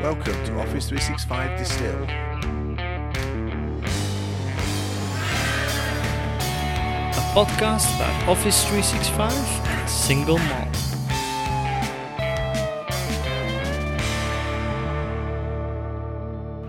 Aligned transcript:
Welcome 0.00 0.42
to 0.46 0.58
Office 0.58 0.88
365 0.88 1.58
Distill. 1.58 2.04
A 7.12 7.22
podcast 7.34 7.94
about 7.96 8.28
Office 8.30 8.64
365 8.64 9.30
and 9.30 9.90
single 9.90 10.38
malt. 10.38 10.74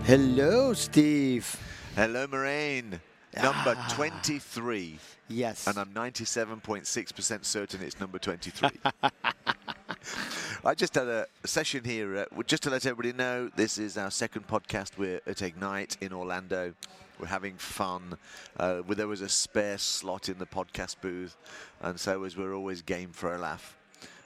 Hello, 0.04 0.74
Steve. 0.74 1.56
Hello, 1.96 2.26
Marijn. 2.26 3.00
Number 3.34 3.74
ah. 3.78 3.92
23. 3.94 4.98
Yes. 5.28 5.66
And 5.66 5.78
I'm 5.78 5.88
97.6% 5.94 7.44
certain 7.46 7.80
it's 7.80 7.98
number 7.98 8.18
23. 8.18 8.68
I 10.64 10.74
just 10.74 10.94
had 10.94 11.08
a 11.08 11.26
session 11.44 11.82
here 11.82 12.16
uh, 12.16 12.42
just 12.46 12.62
to 12.64 12.70
let 12.70 12.86
everybody 12.86 13.12
know 13.12 13.50
this 13.56 13.78
is 13.78 13.98
our 13.98 14.12
second 14.12 14.46
podcast. 14.46 14.96
We're 14.96 15.20
at 15.26 15.42
Ignite 15.42 15.96
in 16.00 16.12
Orlando. 16.12 16.74
We're 17.18 17.26
having 17.26 17.56
fun. 17.56 18.16
Uh, 18.56 18.82
there 18.88 19.08
was 19.08 19.22
a 19.22 19.28
spare 19.28 19.76
slot 19.78 20.28
in 20.28 20.38
the 20.38 20.46
podcast 20.46 20.96
booth, 21.00 21.36
and 21.80 21.98
so 21.98 22.22
as 22.22 22.36
we're 22.36 22.54
always 22.54 22.80
game 22.80 23.10
for 23.10 23.34
a 23.34 23.38
laugh. 23.38 23.76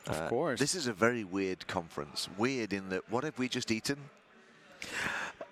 Of 0.07 0.17
Uh, 0.17 0.29
course. 0.29 0.61
This 0.61 0.75
is 0.75 0.87
a 0.87 0.93
very 0.93 1.25
weird 1.25 1.67
conference. 1.67 2.29
Weird 2.37 2.73
in 2.75 2.91
that 2.91 3.11
what 3.11 3.25
have 3.25 3.39
we 3.39 3.49
just 3.49 3.71
eaten? 3.71 3.97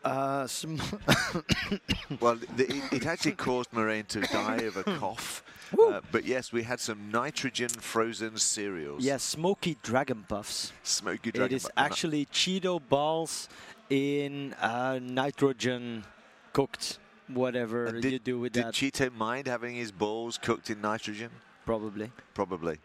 Uh, 0.04 0.46
Well, 2.20 2.36
the, 2.56 2.64
it, 2.68 2.92
it 2.92 3.06
actually 3.06 3.32
caused 3.32 3.70
Marijn 3.70 4.06
to 4.08 4.20
die 4.20 4.56
of 4.58 4.76
a 4.76 4.82
cough. 4.98 5.42
Uh, 5.82 6.00
but 6.12 6.24
yes, 6.24 6.52
we 6.52 6.62
had 6.62 6.78
some 6.78 7.10
nitrogen 7.10 7.68
frozen 7.70 8.36
cereals. 8.36 9.02
yes, 9.04 9.22
smoky 9.22 9.76
dragon 9.82 10.24
puffs. 10.28 10.72
Smoky 10.82 11.30
It 11.30 11.34
dragon. 11.36 11.56
is 11.56 11.64
bu- 11.64 11.70
actually 11.76 12.26
Cheeto 12.26 12.80
balls 12.88 13.48
in 13.90 14.52
uh, 14.60 14.98
nitrogen 15.02 16.04
cooked, 16.52 16.98
whatever 17.28 17.92
did, 18.00 18.12
you 18.12 18.18
do 18.18 18.38
with 18.38 18.52
did 18.52 18.64
that. 18.66 18.74
Did 18.74 18.92
Cheeto 18.92 19.12
mind 19.14 19.46
having 19.46 19.74
his 19.74 19.90
balls 19.90 20.38
cooked 20.38 20.70
in 20.70 20.80
nitrogen? 20.80 21.30
probably. 21.64 22.12
Probably. 22.34 22.76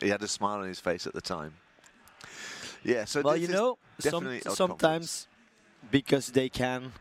He 0.00 0.08
had 0.08 0.22
a 0.22 0.28
smile 0.28 0.60
on 0.60 0.68
his 0.68 0.78
face 0.80 1.06
at 1.06 1.12
the 1.12 1.20
time. 1.20 1.54
Yeah, 2.84 3.04
so 3.04 3.22
well, 3.22 3.36
you 3.36 3.48
know, 3.48 3.78
some, 3.98 4.38
sometimes 4.40 5.26
because 5.90 6.28
they 6.30 6.48
can. 6.48 6.92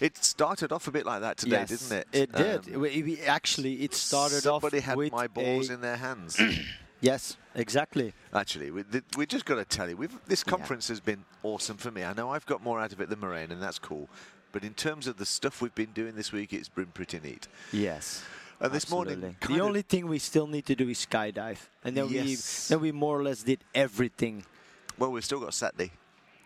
It 0.00 0.16
started 0.16 0.72
off 0.72 0.88
a 0.88 0.90
bit 0.90 1.06
like 1.06 1.20
that 1.20 1.36
today, 1.36 1.64
yes, 1.68 1.68
didn't 1.68 1.92
it? 1.98 2.08
It 2.12 2.32
did. 2.32 2.74
Um, 2.74 2.80
We- 2.80 3.02
we- 3.02 3.20
actually, 3.20 3.82
it 3.84 3.94
started 3.94 4.42
somebody 4.42 4.78
off 4.78 4.84
had 4.84 4.96
with 4.96 5.12
my 5.12 5.28
balls 5.28 5.70
in 5.70 5.80
their 5.80 5.96
hands. 5.96 6.40
Yes, 7.04 7.36
exactly. 7.56 8.12
Actually, 8.32 8.70
we, 8.70 8.84
th- 8.84 9.02
we 9.16 9.26
just 9.26 9.44
got 9.44 9.56
to 9.56 9.64
tell 9.64 9.88
you, 9.90 9.96
we've, 9.96 10.16
this 10.28 10.44
conference 10.44 10.86
has 10.86 11.00
been 11.00 11.24
awesome 11.42 11.76
for 11.76 11.90
me. 11.90 12.04
I 12.04 12.12
know 12.12 12.30
I've 12.30 12.46
got 12.46 12.62
more 12.62 12.78
out 12.78 12.92
of 12.92 13.00
it 13.00 13.08
than 13.08 13.18
Marijn, 13.18 13.50
and 13.50 13.60
that's 13.60 13.80
cool. 13.80 14.08
But 14.52 14.62
in 14.62 14.72
terms 14.74 15.08
of 15.08 15.16
the 15.16 15.26
stuff 15.26 15.60
we've 15.60 15.74
been 15.74 15.90
doing 15.90 16.14
this 16.14 16.30
week, 16.30 16.52
it's 16.52 16.68
been 16.68 16.86
pretty 16.86 17.18
neat. 17.18 17.48
Yes. 17.72 18.22
And 18.60 18.70
this 18.72 18.84
Absolutely. 18.84 19.16
morning, 19.16 19.36
the 19.48 19.60
only 19.60 19.82
thing 19.82 20.06
we 20.06 20.20
still 20.20 20.46
need 20.46 20.64
to 20.66 20.76
do 20.76 20.88
is 20.88 21.04
skydive, 21.04 21.58
and 21.82 21.96
then 21.96 22.08
Yes. 22.08 22.68
we 22.70 22.74
then 22.76 22.80
we 22.82 22.92
more 22.92 23.18
or 23.18 23.24
less 23.24 23.42
did 23.42 23.64
everything. 23.74 24.44
well, 24.96 25.10
we've 25.10 25.24
still 25.24 25.40
got 25.40 25.54
Saturday, 25.54 25.90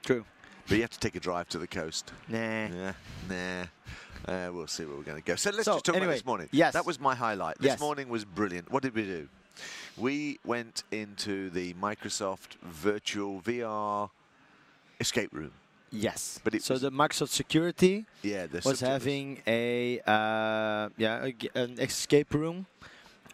True. 0.07 0.25
But 0.69 0.75
you 0.77 0.81
have 0.83 0.91
to 0.91 0.99
take 1.01 1.17
a 1.17 1.21
drive 1.21 1.49
to 1.51 1.59
the 1.59 1.67
coast. 1.67 2.13
Nah. 2.29 2.39
Yeah, 2.39 2.93
nah. 3.29 3.65
Uh, 4.27 4.51
we'll 4.53 4.67
see 4.67 4.85
where 4.85 4.97
we're 4.97 5.03
going 5.03 5.21
to 5.23 5.25
go. 5.25 5.37
So 5.37 5.51
let's 5.51 5.65
So, 5.65 5.75
just 5.75 5.85
talk 5.85 5.95
about 5.95 6.03
anyway, 6.03 6.15
this 6.17 6.27
morning. 6.27 6.49
yes. 6.51 6.73
That 6.73 6.85
was 6.87 6.99
my 6.99 7.15
highlight. 7.15 7.59
This 7.59 7.67
Yes. 7.67 7.81
morning 7.81 8.09
was 8.09 8.25
brilliant. 8.25 8.71
What 8.73 8.83
did 8.83 8.95
we 8.95 9.03
do? 9.03 9.29
We 9.97 10.39
went 10.45 10.83
into 10.91 11.49
the 11.51 11.75
Microsoft 11.75 12.57
Virtual 12.63 13.41
VR 13.41 14.11
escape 15.01 15.33
room. 15.33 15.53
Yes. 15.93 16.41
But 16.43 16.55
it 16.55 16.63
so 16.65 16.77
the 16.77 16.91
Microsoft 16.91 17.29
security 17.29 18.05
Yeah, 18.23 18.47
was 18.65 18.81
having 18.81 19.41
a 19.47 20.01
uh, 20.01 20.89
yeah 20.99 21.25
a 21.29 21.35
an 21.55 21.79
escape 21.79 22.35
room, 22.35 22.67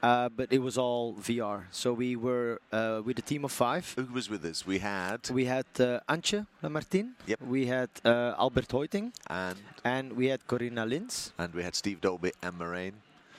uh, 0.02 0.28
but 0.28 0.52
it 0.52 0.58
was 0.60 0.76
all 0.78 1.14
VR. 1.14 1.64
So 1.70 1.92
we 1.92 2.16
were 2.16 2.58
uh, 2.72 3.00
with 3.04 3.18
a 3.18 3.22
team 3.22 3.44
of 3.44 3.52
five. 3.52 3.92
Who 3.96 4.06
was 4.12 4.28
with 4.28 4.44
us? 4.44 4.66
We 4.66 4.78
had 4.78 5.20
We 5.30 5.44
had 5.46 5.66
uh, 5.78 6.00
Antje 6.08 6.46
Lamartine. 6.62 7.10
Yep. 7.26 7.40
We 7.42 7.66
had 7.66 7.90
uh, 8.04 8.34
Albert 8.38 8.68
Hoitingh, 8.68 9.12
and 9.28 9.58
and 9.84 10.12
we 10.12 10.26
had 10.32 10.40
Corinna 10.46 10.84
Lins. 10.86 11.32
and 11.38 11.54
we 11.54 11.62
had 11.62 11.74
Steve 11.74 12.00
Dalby 12.00 12.32
and 12.42 12.54
Marijn, 12.58 12.94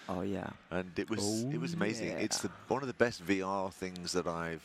Oh 0.09 0.21
yeah. 0.21 0.49
and 0.71 0.91
it 0.97 1.09
was 1.09 1.43
it 1.43 1.55
Oh, 1.57 1.59
was 1.59 1.73
amazing. 1.73 2.09
It's 2.25 2.39
the 2.41 2.49
one 2.67 2.81
of 2.81 2.87
the 2.87 3.05
best 3.05 3.25
VR 3.25 3.71
things 3.71 4.11
that 4.11 4.27
I've 4.27 4.63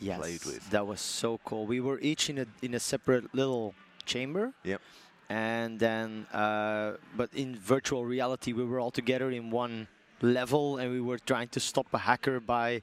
yes, 0.00 0.18
played 0.18 0.44
with. 0.44 0.70
That 0.70 0.86
was 0.86 1.00
so 1.00 1.38
cool. 1.44 1.66
We 1.66 1.80
were 1.80 1.98
each 2.00 2.30
in 2.30 2.38
a 2.38 2.46
in 2.62 2.74
a 2.74 2.80
separate 2.80 3.34
little 3.34 3.74
chamber. 4.06 4.52
Yep. 4.64 4.80
And 5.28 5.78
then, 5.78 6.26
uh, 6.32 6.96
but 7.16 7.30
in 7.34 7.54
virtual 7.54 8.04
reality, 8.04 8.52
we 8.52 8.64
were 8.64 8.80
all 8.80 8.90
together 8.90 9.30
in 9.30 9.50
one 9.52 9.86
level, 10.22 10.78
and 10.78 10.90
we 10.92 11.00
were 11.00 11.18
trying 11.18 11.48
to 11.48 11.60
stop 11.60 11.86
a 11.92 11.98
hacker 11.98 12.40
by 12.40 12.82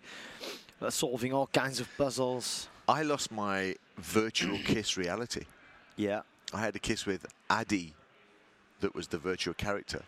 uh, 0.82 0.90
solving 0.90 1.34
all 1.34 1.48
kinds 1.48 1.80
of 1.80 1.88
puzzles. 1.98 2.68
I 2.88 3.04
lost 3.04 3.32
my 3.32 3.76
virtual 3.98 4.58
kiss 4.60 4.98
reality. 4.98 5.46
Yeah. 5.96 6.22
I 6.54 6.62
had 6.62 6.76
a 6.76 6.80
kiss 6.80 7.06
with 7.06 7.26
Addy, 7.50 7.94
that 8.80 8.94
was 8.96 9.08
the 9.08 9.18
virtual 9.18 9.54
character. 9.54 10.04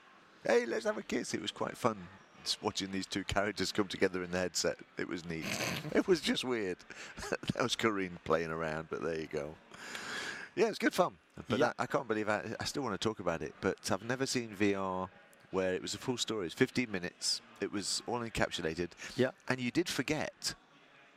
Hey, 0.46 0.66
let's 0.66 0.86
have 0.86 0.98
a 0.98 1.02
kiss. 1.02 1.34
It 1.34 1.42
was 1.42 1.52
quite 1.52 1.78
fun 1.78 1.98
watching 2.62 2.92
these 2.92 3.06
two 3.06 3.24
characters 3.26 3.72
come 3.72 3.88
together 3.88 4.24
in 4.24 4.32
the 4.32 4.38
headset. 4.38 4.78
It 4.98 5.08
was 5.08 5.26
neat. 5.26 5.46
it 5.92 6.08
was 6.08 6.22
just 6.22 6.44
weird. 6.44 6.78
that 7.30 7.62
was 7.62 7.76
Corinne 7.76 8.18
playing 8.24 8.50
around, 8.52 8.88
but 8.90 9.04
there 9.04 9.20
you 9.20 9.28
go. 9.32 9.56
Yeah, 10.56 10.68
it's 10.68 10.80
good 10.80 10.94
fun. 10.94 11.14
But 11.48 11.60
Yeah. 11.60 11.66
that, 11.68 11.76
I 11.80 11.86
can't 11.86 12.08
believe 12.08 12.30
I, 12.30 12.42
I 12.60 12.64
still 12.66 12.84
want 12.84 13.00
to 13.00 13.08
talk 13.08 13.20
about 13.20 13.42
it. 13.42 13.54
But 13.62 13.78
I've 13.92 14.04
never 14.04 14.26
seen 14.26 14.56
VR 14.60 15.10
where 15.52 15.74
it 15.74 15.82
was 15.82 15.94
a 15.94 15.98
full 15.98 16.18
story. 16.18 16.46
It's 16.46 16.56
15 16.56 16.92
minutes. 16.92 17.42
It 17.62 17.72
was 17.72 18.02
all 18.08 18.20
encapsulated. 18.20 18.90
Yeah. 19.16 19.32
And 19.48 19.60
you 19.60 19.72
did 19.72 19.90
forget 19.90 20.54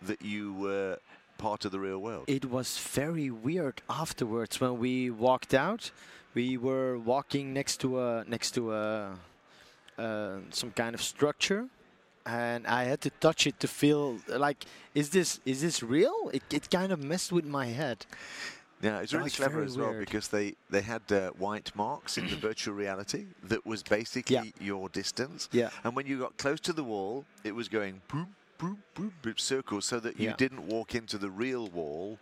that 0.00 0.22
you 0.22 0.52
were 0.54 0.98
part 1.38 1.64
of 1.64 1.72
the 1.72 1.80
real 1.80 1.98
world. 1.98 2.24
It 2.28 2.44
was 2.44 2.78
very 2.78 3.30
weird 3.30 3.82
afterwards 3.88 4.60
when 4.60 4.78
we 4.78 5.10
walked 5.10 5.54
out. 5.54 5.90
We 6.34 6.56
were 6.56 6.98
walking 6.98 7.52
next 7.52 7.80
to 7.80 8.00
a 8.00 8.24
next 8.26 8.52
to 8.52 8.72
a 8.72 9.18
uh, 9.98 10.38
some 10.50 10.70
kind 10.70 10.94
of 10.94 11.02
structure, 11.02 11.68
and 12.24 12.66
I 12.66 12.84
had 12.84 13.00
to 13.02 13.10
touch 13.10 13.46
it 13.46 13.60
to 13.60 13.68
feel 13.68 14.18
like 14.28 14.64
is 14.94 15.10
this 15.10 15.40
is 15.44 15.60
this 15.60 15.82
real? 15.82 16.30
It 16.32 16.42
it 16.50 16.70
kind 16.70 16.92
of 16.92 17.02
messed 17.02 17.32
with 17.32 17.44
my 17.44 17.66
head. 17.66 18.06
Yeah, 18.82 18.98
it's 18.98 19.14
really 19.14 19.30
clever 19.30 19.62
as 19.62 19.78
well 19.78 19.90
weird. 19.90 20.00
because 20.00 20.28
they, 20.28 20.54
they 20.68 20.82
had 20.82 21.02
uh, 21.10 21.30
white 21.30 21.70
marks 21.76 22.18
in 22.18 22.28
the 22.28 22.36
virtual 22.48 22.74
reality 22.74 23.26
that 23.44 23.64
was 23.64 23.82
basically 23.82 24.52
your 24.60 24.88
distance. 24.88 25.48
Yeah. 25.52 25.70
And 25.84 25.94
when 25.94 26.06
you 26.06 26.18
got 26.18 26.36
close 26.36 26.58
to 26.60 26.72
the 26.72 26.82
wall, 26.82 27.24
it 27.44 27.54
was 27.54 27.68
going 27.68 28.02
boop, 28.08 28.26
boop, 28.58 28.78
boop, 28.96 29.12
boop, 29.22 29.38
circles 29.38 29.86
so 29.86 30.00
that 30.00 30.18
you 30.18 30.34
didn't 30.36 30.66
walk 30.66 30.96
into 30.96 31.16
the 31.16 31.30
real 31.30 31.68
wall 31.68 32.18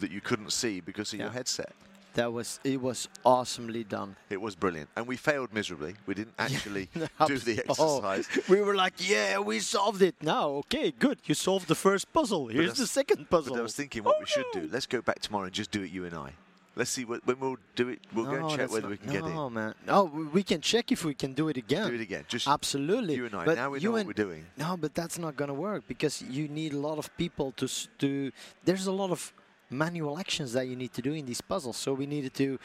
that 0.00 0.10
you 0.10 0.20
couldn't 0.20 0.52
see 0.52 0.80
because 0.80 1.12
of 1.14 1.20
your 1.20 1.30
headset. 1.30 1.72
That 2.14 2.32
was 2.32 2.60
it 2.64 2.80
was 2.80 3.08
awesomely 3.24 3.84
done. 3.84 4.16
It 4.28 4.40
was 4.40 4.54
brilliant. 4.54 4.90
And 4.96 5.06
we 5.06 5.16
failed 5.16 5.52
miserably. 5.54 5.94
We 6.06 6.14
didn't 6.14 6.34
actually 6.38 6.88
do 7.26 7.38
the 7.38 7.62
Oh, 7.78 7.98
exercise. 8.02 8.48
we 8.48 8.60
were 8.60 8.74
like, 8.74 8.94
yeah, 8.98 9.38
we 9.38 9.60
solved 9.60 10.02
it. 10.02 10.14
Now, 10.22 10.48
okay, 10.62 10.90
good. 10.90 11.18
You 11.24 11.34
solved 11.34 11.68
the 11.68 11.74
first 11.74 12.12
puzzle. 12.12 12.48
Here's 12.48 12.74
the 12.74 12.86
second 12.86 13.30
puzzle. 13.30 13.54
But 13.54 13.60
I 13.60 13.62
was 13.62 13.74
thinking 13.74 14.04
what 14.04 14.16
Oh, 14.16 14.20
we 14.20 14.26
should 14.26 14.44
oh, 14.54 14.58
no. 14.58 14.66
do. 14.66 14.68
Let's 14.72 14.86
go 14.86 15.00
back 15.00 15.20
tomorrow 15.20 15.44
and 15.44 15.52
just 15.54 15.70
do 15.70 15.82
it 15.82 15.90
you 15.90 16.04
and 16.04 16.14
I. 16.14 16.32
Let's 16.74 16.88
see 16.90 17.04
what, 17.04 17.26
when 17.26 17.38
we'll 17.38 17.58
do 17.76 17.88
it. 17.90 18.00
We'll 18.14 18.24
go 18.24 18.46
and 18.48 18.58
check 18.58 18.70
whether 18.72 18.88
we 18.88 18.96
can 18.96 19.12
get 19.12 19.22
in. 19.24 19.34
No, 19.34 19.50
man. 19.50 19.74
No, 19.86 20.04
we 20.04 20.42
can 20.42 20.62
check 20.62 20.90
if 20.90 21.04
we 21.04 21.12
can 21.12 21.34
do 21.34 21.48
it 21.48 21.58
again. 21.58 21.86
Do 21.88 21.94
it 21.94 22.00
again. 22.00 22.24
Just 22.28 22.48
Absolutely. 22.48 23.14
you 23.14 23.26
and 23.26 23.34
I. 23.34 23.44
But 23.44 23.56
now 23.56 23.68
we 23.70 23.80
you 23.80 23.88
know 23.90 23.96
what 23.96 24.06
we're 24.06 24.14
doing. 24.14 24.46
No, 24.56 24.78
but 24.78 24.94
that's 24.94 25.18
not 25.18 25.36
gonna 25.36 25.52
work 25.52 25.84
because 25.86 26.22
you 26.22 26.48
need 26.48 26.72
a 26.72 26.78
lot 26.78 26.96
of 26.96 27.14
people 27.18 27.52
to 27.58 27.66
s- 27.66 27.88
to. 27.98 28.32
There's 28.64 28.86
a 28.86 28.92
lot 28.92 29.10
of 29.10 29.34
manual 29.72 30.18
actions 30.18 30.52
that 30.52 30.66
you 30.68 30.76
need 30.76 30.92
to 30.94 31.02
do 31.02 31.12
in 31.12 31.24
these 31.26 31.40
puzzles. 31.40 31.76
So 31.76 31.94
we 31.94 32.06
needed 32.06 32.34
to 32.34 32.58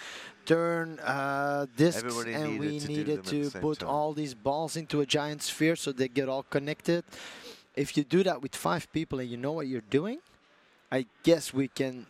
turn 0.45 0.99
uh, 0.99 1.65
discs, 1.75 2.03
Everybody 2.03 2.33
and 2.33 2.59
needed 2.59 2.59
we 2.59 2.79
to 2.79 2.87
needed 2.87 3.07
them 3.07 3.19
at 3.19 3.25
the 3.25 3.49
to 3.51 3.59
put 3.59 3.79
time. 3.79 3.89
all 3.89 4.13
these 4.13 4.33
balls 4.33 4.75
into 4.77 5.01
a 5.01 5.05
giant 5.05 5.41
sphere 5.43 5.75
so 5.75 5.91
they 5.91 6.07
get 6.07 6.27
all 6.29 6.43
connected. 6.43 7.03
If 7.75 7.95
you 7.97 8.03
do 8.03 8.23
that 8.23 8.41
with 8.41 8.55
five 8.55 8.91
people 8.91 9.19
and 9.19 9.29
you 9.29 9.37
know 9.37 9.51
what 9.53 9.67
you're 9.67 9.89
doing, 9.89 10.19
I 10.91 11.05
guess 11.23 11.53
we 11.53 11.67
can. 11.67 12.05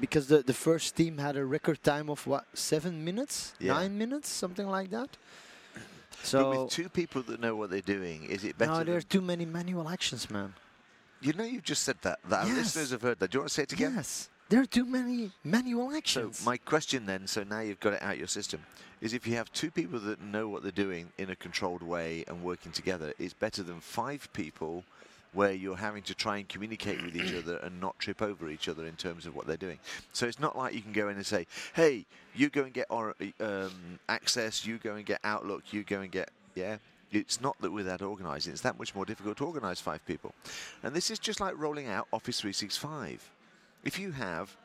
Because 0.00 0.28
the, 0.28 0.38
the 0.42 0.54
first 0.54 0.96
team 0.96 1.18
had 1.18 1.36
a 1.36 1.44
record 1.44 1.82
time 1.82 2.08
of 2.08 2.26
what 2.26 2.44
seven 2.54 3.04
minutes, 3.04 3.52
Yeah. 3.58 3.74
nine 3.74 3.98
minutes, 3.98 4.28
something 4.30 4.66
like 4.66 4.88
that. 4.90 5.10
but 5.74 6.24
So 6.26 6.62
with 6.62 6.70
two 6.70 6.88
people 6.88 7.22
that 7.22 7.38
know 7.40 7.54
what 7.56 7.68
they're 7.70 7.80
doing, 7.96 8.24
is 8.24 8.44
it 8.44 8.56
better? 8.56 8.72
no, 8.72 8.84
there 8.84 8.96
are 8.96 9.02
too 9.02 9.20
many 9.20 9.44
manual 9.44 9.88
actions, 9.88 10.30
man. 10.30 10.54
you 11.20 11.34
know, 11.34 11.44
you 11.44 11.60
just 11.60 11.82
said 11.82 11.96
that. 12.00 12.18
That 12.30 12.46
Yes. 12.46 12.56
listeners 12.56 12.90
have 12.92 13.02
heard 13.02 13.18
that. 13.18 13.30
Do 13.30 13.36
you 13.36 13.40
want 13.42 13.48
to 13.50 13.54
say 13.54 13.64
it 13.64 13.72
again? 13.72 13.92
Yes, 13.96 14.30
there 14.50 14.60
are 14.60 14.66
too 14.66 14.84
many 14.84 15.30
manual 15.44 15.92
actions. 15.92 16.40
So 16.40 16.44
my 16.44 16.56
question 16.56 17.06
then, 17.06 17.26
so 17.26 17.44
now 17.44 17.60
you've 17.60 17.80
got 17.80 17.94
it 17.94 18.02
out 18.02 18.18
your 18.18 18.26
system, 18.26 18.60
is 19.00 19.14
if 19.14 19.26
you 19.26 19.36
have 19.36 19.50
two 19.52 19.70
people 19.70 20.00
that 20.00 20.20
know 20.20 20.48
what 20.48 20.62
they're 20.62 20.72
doing 20.72 21.08
in 21.18 21.30
a 21.30 21.36
controlled 21.36 21.82
way 21.82 22.24
and 22.26 22.42
working 22.42 22.72
together, 22.72 23.14
it's 23.18 23.32
better 23.32 23.62
than 23.62 23.80
five 23.80 24.28
people 24.32 24.84
where 25.32 25.52
you're 25.52 25.76
having 25.76 26.02
to 26.02 26.14
try 26.14 26.38
and 26.38 26.48
communicate 26.48 27.00
with 27.00 27.14
each 27.14 27.32
other 27.32 27.58
and 27.58 27.80
not 27.80 27.96
trip 28.00 28.20
over 28.20 28.50
each 28.50 28.68
other 28.68 28.86
in 28.86 28.96
terms 28.96 29.24
of 29.24 29.36
what 29.36 29.46
they're 29.46 29.56
doing. 29.56 29.78
So 30.12 30.26
it's 30.26 30.40
not 30.40 30.58
like 30.58 30.74
you 30.74 30.82
can 30.82 30.92
go 30.92 31.08
in 31.08 31.14
and 31.14 31.24
say, 31.24 31.46
"Hey, 31.72 32.04
you 32.34 32.50
go 32.50 32.64
and 32.64 32.74
get 32.74 32.88
or, 32.90 33.14
um, 33.38 34.00
access, 34.08 34.66
you 34.66 34.78
go 34.78 34.96
and 34.96 35.06
get 35.06 35.20
Outlook, 35.22 35.72
you 35.72 35.84
go 35.84 36.00
and 36.00 36.10
get 36.10 36.30
yeah." 36.56 36.78
It's 37.12 37.40
not 37.40 37.56
that 37.60 37.70
we're 37.70 37.84
that 37.84 38.02
organising; 38.02 38.52
it's 38.52 38.62
that 38.62 38.76
much 38.76 38.96
more 38.96 39.04
difficult 39.04 39.36
to 39.38 39.46
organise 39.46 39.80
five 39.80 40.04
people. 40.04 40.34
And 40.82 40.96
this 40.96 41.08
is 41.12 41.20
just 41.20 41.38
like 41.38 41.56
rolling 41.56 41.86
out 41.86 42.08
Office 42.12 42.40
365. 42.40 43.30
If 43.84 43.98
you 43.98 44.12
have 44.12 44.56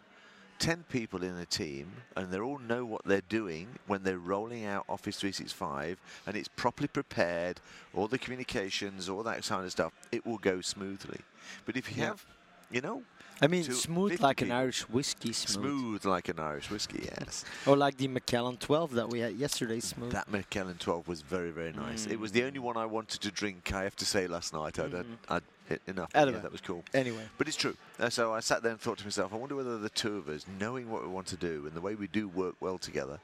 10 0.59 0.85
people 0.89 1.23
in 1.23 1.35
a 1.37 1.45
team 1.45 1.91
and 2.15 2.31
they 2.31 2.39
all 2.39 2.59
know 2.59 2.85
what 2.85 3.03
they're 3.05 3.21
doing 3.27 3.67
when 3.87 4.03
they're 4.03 4.19
rolling 4.19 4.65
out 4.65 4.85
Office 4.87 5.17
365 5.17 5.99
and 6.27 6.35
it's 6.35 6.47
properly 6.47 6.87
prepared, 6.87 7.59
all 7.93 8.07
the 8.07 8.17
communications, 8.17 9.09
all 9.09 9.23
that 9.23 9.43
kind 9.43 9.65
of 9.65 9.71
stuff, 9.71 9.93
it 10.11 10.25
will 10.25 10.37
go 10.37 10.61
smoothly. 10.61 11.19
But 11.65 11.77
if 11.77 11.89
you 11.91 12.01
Yeah. 12.01 12.09
have, 12.09 12.25
you 12.71 12.81
know, 12.81 13.03
I 13.41 13.47
mean, 13.47 13.63
smooth 13.65 14.11
50 14.11 14.23
like 14.23 14.41
an. 14.41 14.51
Irish 14.51 14.87
whiskey 14.87 15.33
smooth. 15.33 15.65
smooth 15.65 16.05
like 16.05 16.29
an 16.29 16.39
Irish 16.39 16.69
whiskey, 16.69 17.03
yes. 17.03 17.43
Or 17.65 17.75
like 17.75 17.97
the 17.97 18.07
Macallan 18.07 18.55
12 18.57 18.93
that 18.93 19.09
we 19.09 19.19
had 19.19 19.35
yesterday, 19.35 19.81
smooth. 19.81 20.13
That 20.13 20.31
Macallan 20.31 20.77
12 20.77 21.07
was 21.07 21.21
very, 21.21 21.51
very 21.51 21.73
nice. 21.73 22.05
It 22.05 22.17
was 22.17 22.31
mm. 22.31 22.35
the 22.35 22.43
only 22.45 22.59
one 22.59 22.77
I 22.77 22.85
wanted 22.85 23.19
to 23.21 23.31
drink, 23.31 23.73
I 23.73 23.83
have 23.83 23.95
to 23.97 24.05
say, 24.05 24.27
last 24.27 24.53
night. 24.53 24.79
I'd, 24.79 24.93
had 24.93 25.05
I'd 25.27 25.43
hit 25.67 25.81
enough. 25.87 26.09
Yeah, 26.13 26.25
that 26.25 26.51
was 26.51 26.61
cool. 26.61 26.83
anyway. 26.93 27.23
But 27.37 27.47
it's 27.47 27.57
true. 27.57 27.75
Uh, 27.99 28.09
so 28.09 28.33
I 28.33 28.39
sat 28.39 28.61
there 28.63 28.71
and 28.71 28.79
thought 28.79 28.97
to 28.99 29.03
myself, 29.03 29.33
I 29.33 29.37
wonder 29.37 29.55
whether 29.55 29.77
the 29.77 29.89
two 29.89 30.17
of 30.17 30.29
us, 30.29 30.45
knowing 30.59 30.89
what 30.89 31.01
we 31.03 31.09
want 31.09 31.27
to 31.27 31.37
do 31.37 31.63
and 31.65 31.73
the 31.73 31.81
way 31.81 31.95
we 31.95 32.07
do 32.07 32.27
work 32.27 32.55
well 32.59 32.77
together, 32.77 33.19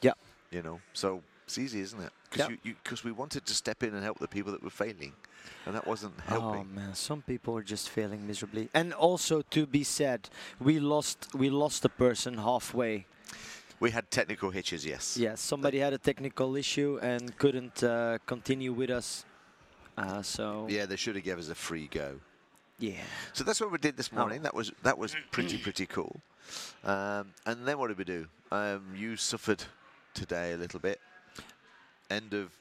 Yeah. 0.00 0.12
you 0.50 0.62
know, 0.62 0.80
so 0.92 1.22
it's 1.44 1.58
easy, 1.58 1.80
isn't 1.80 2.00
it? 2.00 2.12
Because 2.30 2.48
because 2.62 3.04
we 3.04 3.12
wanted 3.12 3.46
to 3.46 3.54
step 3.54 3.82
in 3.82 3.94
and 3.94 4.04
help 4.04 4.18
the 4.18 4.28
people 4.28 4.52
that 4.52 4.62
were 4.62 4.68
failing, 4.84 5.14
and 5.64 5.74
that 5.74 5.86
wasn't 5.86 6.12
helping. 6.26 6.60
Oh 6.60 6.64
man, 6.80 6.94
some 6.94 7.22
people 7.22 7.56
are 7.56 7.62
just 7.62 7.88
failing 7.88 8.26
miserably. 8.26 8.68
And 8.74 8.92
also 8.92 9.40
to 9.40 9.64
be 9.66 9.82
said, 9.82 10.28
we 10.60 10.78
lost 10.78 11.28
we 11.34 11.48
lost 11.48 11.86
a 11.86 11.88
person 11.88 12.34
halfway. 12.36 13.06
we 13.80 13.90
had 13.92 14.10
technical 14.10 14.50
hitches, 14.50 14.84
yes. 14.84 15.16
Yes, 15.16 15.40
somebody 15.40 15.78
had 15.78 15.94
a 15.94 15.98
technical 15.98 16.54
issue 16.56 16.98
and 17.00 17.34
couldn't 17.38 17.82
uh, 17.82 18.18
continue 18.26 18.72
with 18.74 18.90
us. 18.90 19.24
Uh, 19.98 20.22
so 20.22 20.66
Yeah, 20.68 20.86
they 20.86 20.96
should 20.96 21.14
have 21.16 21.24
given 21.24 21.42
us 21.44 21.50
a 21.50 21.54
free 21.54 21.88
go. 21.88 22.20
yeah. 22.78 23.02
So 23.32 23.42
that's 23.44 23.60
what 23.60 23.72
we 23.72 23.78
did 23.78 23.96
this 23.96 24.10
Oh. 24.12 24.16
morning. 24.18 24.42
That 24.42 24.54
was 24.54 24.72
that 24.82 24.96
was 24.98 25.16
pretty 25.32 25.58
pretty 25.58 25.86
cool. 25.86 26.20
Um, 26.84 27.34
and 27.46 27.66
then 27.66 27.78
what 27.78 27.88
did 27.88 27.98
we 27.98 28.04
do? 28.04 28.28
Um, 28.52 28.94
you 28.96 29.16
suffered 29.16 29.64
today 30.14 30.52
a 30.52 30.56
little 30.56 30.80
bit. 30.80 31.00
End 32.10 32.32
of 32.32 32.52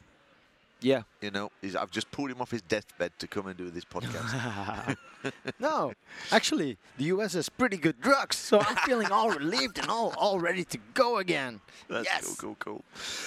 Yeah. 0.81 1.03
you 1.21 1.31
know, 1.31 1.51
he's, 1.61 1.75
I've 1.75 1.91
just 1.91 2.11
pulled 2.11 2.29
him 2.29 2.41
off 2.41 2.51
his 2.51 2.61
deathbed 2.61 3.11
to 3.19 3.27
come 3.27 3.47
and 3.47 3.57
do 3.57 3.69
this 3.69 3.83
podcast. 3.83 4.95
no, 5.59 5.93
actually, 6.31 6.77
the 6.97 7.05
US 7.05 7.33
has 7.33 7.49
pretty 7.49 7.77
good 7.77 7.99
drugs, 7.99 8.35
so 8.35 8.59
I'm 8.59 8.75
feeling 8.77 9.11
all 9.11 9.29
relieved 9.31 9.79
and 9.79 9.89
all, 9.89 10.13
all 10.17 10.39
ready 10.39 10.63
to 10.65 10.77
go 10.93 11.17
again. 11.17 11.61
That's 11.89 12.05
yes, 12.05 12.35
cool, 12.35 12.55
cool, 12.55 12.55
cool. 12.59 12.85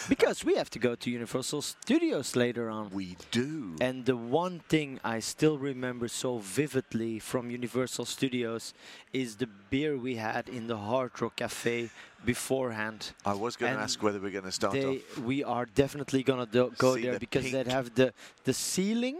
because 0.09 0.45
we 0.45 0.55
have 0.55 0.71
to 0.71 0.79
go 0.79 0.95
to 0.95 1.11
Universal 1.11 1.63
Studios 1.63 2.37
later 2.37 2.71
on. 2.71 2.91
We 2.91 3.17
do. 3.31 3.75
And 3.81 4.07
the 4.07 4.17
one 4.17 4.61
thing 4.69 5.01
I 5.03 5.19
still 5.19 5.59
remember 5.59 6.07
so 6.09 6.39
vividly 6.39 7.19
from 7.19 7.51
Universal 7.51 8.05
Studios 8.05 8.75
is 9.13 9.37
the 9.37 9.49
beer 9.71 9.97
we 9.97 10.17
had 10.17 10.49
in 10.49 10.69
the 10.69 10.77
Hard 10.77 11.21
Rock 11.21 11.37
Cafe 11.37 11.91
beforehand. 12.25 13.13
I 13.25 13.35
was 13.35 13.57
going 13.57 13.75
to 13.75 13.81
ask 13.81 14.03
whether 14.03 14.19
we're 14.21 14.31
going 14.31 14.45
to 14.45 14.53
start 14.53 14.75
They, 14.75 14.87
off. 14.87 15.19
we 15.19 15.43
are 15.45 15.67
definitely 15.67 16.23
gonna 16.23 16.47
do, 16.47 16.73
go 16.79 16.95
See 16.97 17.03
there 17.03 17.15
the 17.15 17.21
because 17.21 17.51
they 17.51 17.65
have 17.65 17.95
the 17.95 18.13
the 18.45 18.53
ceiling 18.53 19.17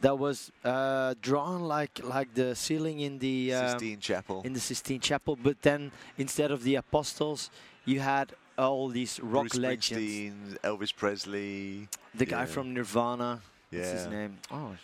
that 0.00 0.18
was 0.18 0.52
uh, 0.64 1.14
drawn 1.22 1.62
like 1.62 2.00
like 2.04 2.34
the 2.34 2.54
ceiling 2.54 3.00
in 3.00 3.18
the 3.18 3.54
um, 3.54 3.68
Sistine 3.70 4.00
Chapel. 4.00 4.42
in 4.44 4.52
the 4.52 4.60
Sistine 4.60 5.00
Chapel, 5.00 5.36
but 5.36 5.62
then 5.62 5.90
instead 6.18 6.50
of 6.50 6.62
the 6.62 6.74
apostles, 6.76 7.50
you 7.84 8.00
had 8.00 8.32
all 8.58 8.88
these 8.88 9.20
rock 9.20 9.48
Bruce 9.48 9.56
legends. 9.56 10.54
Elvis 10.62 10.94
Presley. 10.94 11.88
The 12.14 12.26
guy 12.26 12.40
yeah. 12.40 12.46
from 12.46 12.74
Nirvana. 12.74 13.40
What's 13.70 13.90
his 13.90 14.06
name? 14.06 14.38
Oh, 14.50 14.74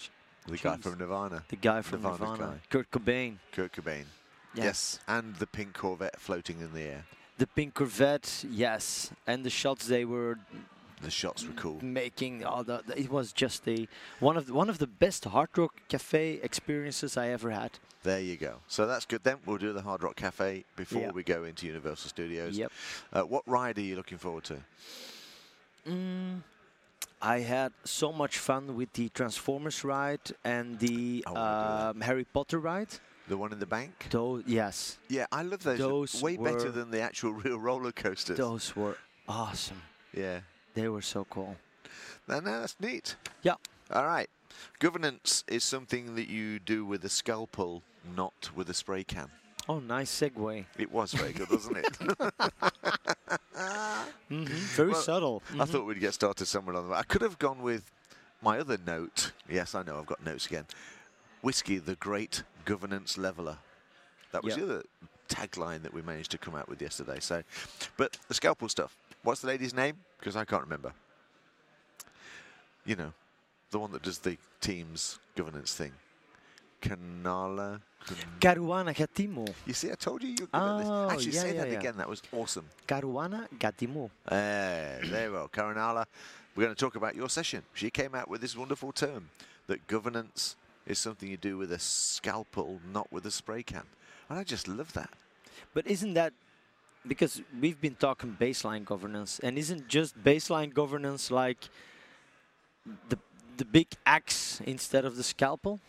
The 0.46 0.56
guy 0.58 0.76
from 0.76 0.98
Nirvana. 0.98 1.44
the 1.48 1.56
guy 1.56 1.80
from 1.82 2.02
Nirvana. 2.02 2.38
guy. 2.38 2.54
Kurt 2.68 2.90
Cobain. 2.90 3.36
Kurt 3.52 3.72
Cobain. 3.72 4.04
Yes. 4.54 4.98
And 5.08 5.36
the 5.36 5.46
pink 5.46 5.72
Corvette 5.72 6.20
floating 6.20 6.60
in 6.60 6.72
the 6.74 6.82
air. 6.82 7.04
The 7.42 7.48
pink 7.48 7.74
Corvette. 7.74 8.44
Yes. 8.48 9.10
And 9.26 9.44
the 9.44 9.50
shots 9.50 9.88
they 9.88 10.04
were 10.04 10.38
The 11.00 11.10
shots 11.10 11.44
were 11.44 11.54
cool. 11.54 11.82
making. 11.82 12.44
Oh, 12.44 12.62
the, 12.62 12.84
it 12.96 13.10
was 13.10 13.32
just 13.32 13.66
a 13.66 13.88
one 14.20 14.36
of 14.36 14.46
the, 14.46 14.54
one 14.54 14.70
of 14.70 14.78
the 14.78 14.86
best 14.86 15.24
Hard 15.24 15.48
Rock 15.56 15.74
Cafe 15.88 16.38
experiences 16.40 17.16
I 17.16 17.30
ever 17.30 17.50
had. 17.50 17.72
There 18.04 18.20
you 18.20 18.36
go. 18.36 18.58
So 18.68 18.86
that's 18.86 19.06
good 19.06 19.24
then. 19.24 19.38
We'll 19.44 19.58
do 19.58 19.72
the 19.72 19.82
Hard 19.82 20.04
Rock 20.04 20.14
Cafe 20.14 20.64
before 20.76 21.02
Yeah. 21.02 21.10
we 21.10 21.24
go 21.24 21.42
into 21.42 21.66
Universal 21.66 22.10
Studios. 22.10 22.56
Yep. 22.56 22.70
Uh, 23.12 23.22
what 23.22 23.42
ride 23.48 23.76
are 23.76 23.86
you 23.90 23.96
looking 23.96 24.18
forward 24.18 24.44
to? 24.44 24.58
Mm, 25.88 26.42
I 27.20 27.40
had 27.40 27.72
so 27.82 28.12
much 28.12 28.38
fun 28.38 28.76
with 28.76 28.92
the 28.92 29.08
Transformers 29.08 29.82
ride 29.82 30.26
and 30.44 30.78
the 30.78 31.24
I 31.26 31.88
um, 31.88 32.02
Harry 32.02 32.24
Potter 32.24 32.60
ride. 32.60 33.00
The 33.28 33.36
one 33.36 33.52
in 33.52 33.58
the 33.60 33.66
bank? 33.66 34.06
Those, 34.10 34.42
yes, 34.46 34.98
Yeah, 35.08 35.26
I 35.30 35.42
love 35.42 35.62
those. 35.62 35.78
Those 35.78 36.20
way 36.22 36.36
better 36.36 36.66
were- 36.66 36.70
than 36.70 36.90
the 36.90 37.00
actual 37.00 37.32
real 37.44 37.58
roller 37.58 37.92
coasters. 37.92 38.36
those 38.36 38.74
were 38.76 38.96
awesome. 39.28 39.80
Yeah. 40.12 40.40
They 40.74 40.88
were 40.88 41.02
so 41.02 41.24
cool. 41.30 41.56
No, 42.28 42.40
no, 42.40 42.60
that's 42.60 42.76
neat. 42.80 43.16
Yeah. 43.42 43.54
All 43.92 44.06
right. 44.06 44.28
Governance 44.80 45.44
is 45.48 45.64
something 45.64 46.14
that 46.16 46.28
you 46.28 46.58
do 46.58 46.84
with 46.84 47.04
a 47.04 47.08
scalpel, 47.08 47.82
not 48.16 48.50
with 48.54 48.68
a 48.70 48.74
spray 48.74 49.04
can. 49.04 49.28
Oh, 49.68 49.78
nice 49.78 50.10
segue. 50.10 50.64
It 50.78 50.90
was 50.90 51.12
very 51.12 51.32
good, 51.32 51.48
wasn't 51.50 51.78
it? 51.78 51.96
hmm 54.28 54.44
Very 54.44 54.90
Well, 54.92 55.00
subtle. 55.00 55.42
I 55.58 55.64
thought 55.64 55.86
we'd 55.86 56.00
get 56.00 56.14
started 56.14 56.46
somewhere 56.46 56.76
on 56.76 56.84
the. 56.86 56.92
way. 56.92 56.98
I 56.98 57.02
could 57.02 57.22
have 57.22 57.38
gone 57.38 57.62
with 57.62 57.90
my 58.42 58.58
other 58.58 58.78
note. 58.84 59.32
Yes, 59.48 59.74
I 59.74 59.82
know 59.82 59.98
I've 59.98 60.06
got 60.06 60.24
notes 60.24 60.46
again. 60.46 60.66
Whiskey, 61.42 61.78
the 61.78 61.96
great 61.96 62.42
governance 62.64 63.18
leveler. 63.18 63.58
That 64.32 64.42
was 64.44 64.56
Yeah. 64.56 64.64
the 64.64 64.72
other 64.74 64.82
tagline 65.28 65.82
that 65.82 65.92
we 65.92 66.02
managed 66.02 66.30
to 66.32 66.38
come 66.38 66.54
out 66.54 66.68
with 66.68 66.80
yesterday. 66.82 67.20
So, 67.20 67.42
but 67.96 68.18
the 68.28 68.34
scalpel 68.34 68.68
stuff. 68.68 68.96
What's 69.22 69.40
the 69.40 69.46
lady's 69.48 69.74
name? 69.74 69.96
Because 70.18 70.36
I 70.36 70.44
can't 70.44 70.62
remember. 70.62 70.92
You 72.84 72.96
know, 72.96 73.12
the 73.70 73.78
one 73.78 73.92
that 73.92 74.02
does 74.02 74.18
the 74.18 74.36
team's 74.60 75.18
governance 75.36 75.74
thing. 75.74 75.92
Kanala. 76.80 77.80
Kan- 78.04 78.16
Karuana 78.40 78.92
Gatimu. 78.94 79.48
You 79.64 79.72
see, 79.74 79.92
I 79.92 79.94
told 79.94 80.22
you 80.22 80.30
you're 80.30 80.48
good 80.48 80.48
at 80.52 80.78
this. 80.78 80.88
Oh, 80.88 81.10
Actually, 81.10 81.32
yeah, 81.32 81.40
say 81.40 81.54
yeah, 81.54 81.60
that 81.62 81.70
yeah. 81.72 81.78
again. 81.78 81.96
That 81.96 82.08
was 82.08 82.20
awesome. 82.32 82.68
Karuana 82.88 83.46
Gatimu. 83.58 84.10
Eh, 84.28 84.98
there 85.04 85.30
we 85.30 85.36
go. 85.36 85.48
Karanala, 85.52 86.06
we're 86.56 86.64
going 86.64 86.74
to 86.74 86.80
talk 86.80 86.96
about 86.96 87.14
your 87.14 87.28
session. 87.28 87.62
She 87.74 87.90
came 87.90 88.16
out 88.16 88.28
with 88.28 88.40
this 88.40 88.56
wonderful 88.56 88.90
term 88.90 89.30
that 89.68 89.86
governance 89.86 90.56
is 90.86 90.98
something 90.98 91.28
you 91.28 91.36
do 91.36 91.56
with 91.56 91.72
a 91.72 91.78
scalpel, 91.78 92.80
not 92.92 93.12
with 93.12 93.26
a 93.26 93.30
spray 93.30 93.62
can. 93.62 93.84
And 94.28 94.38
I 94.38 94.44
just 94.44 94.68
love 94.68 94.92
that. 94.94 95.10
But 95.74 95.86
isn't 95.86 96.14
that 96.14 96.32
because 97.06 97.42
we've 97.60 97.80
been 97.80 97.96
talking 97.96 98.36
baseline 98.38 98.84
governance, 98.84 99.40
and 99.42 99.58
isn't 99.58 99.88
just 99.88 100.22
baseline 100.22 100.72
governance 100.72 101.30
like 101.30 101.68
the 103.08 103.18
the 103.56 103.64
big 103.64 103.88
axe 104.06 104.60
instead 104.66 105.04
of 105.04 105.16
the 105.16 105.22
scalpel? 105.22 105.80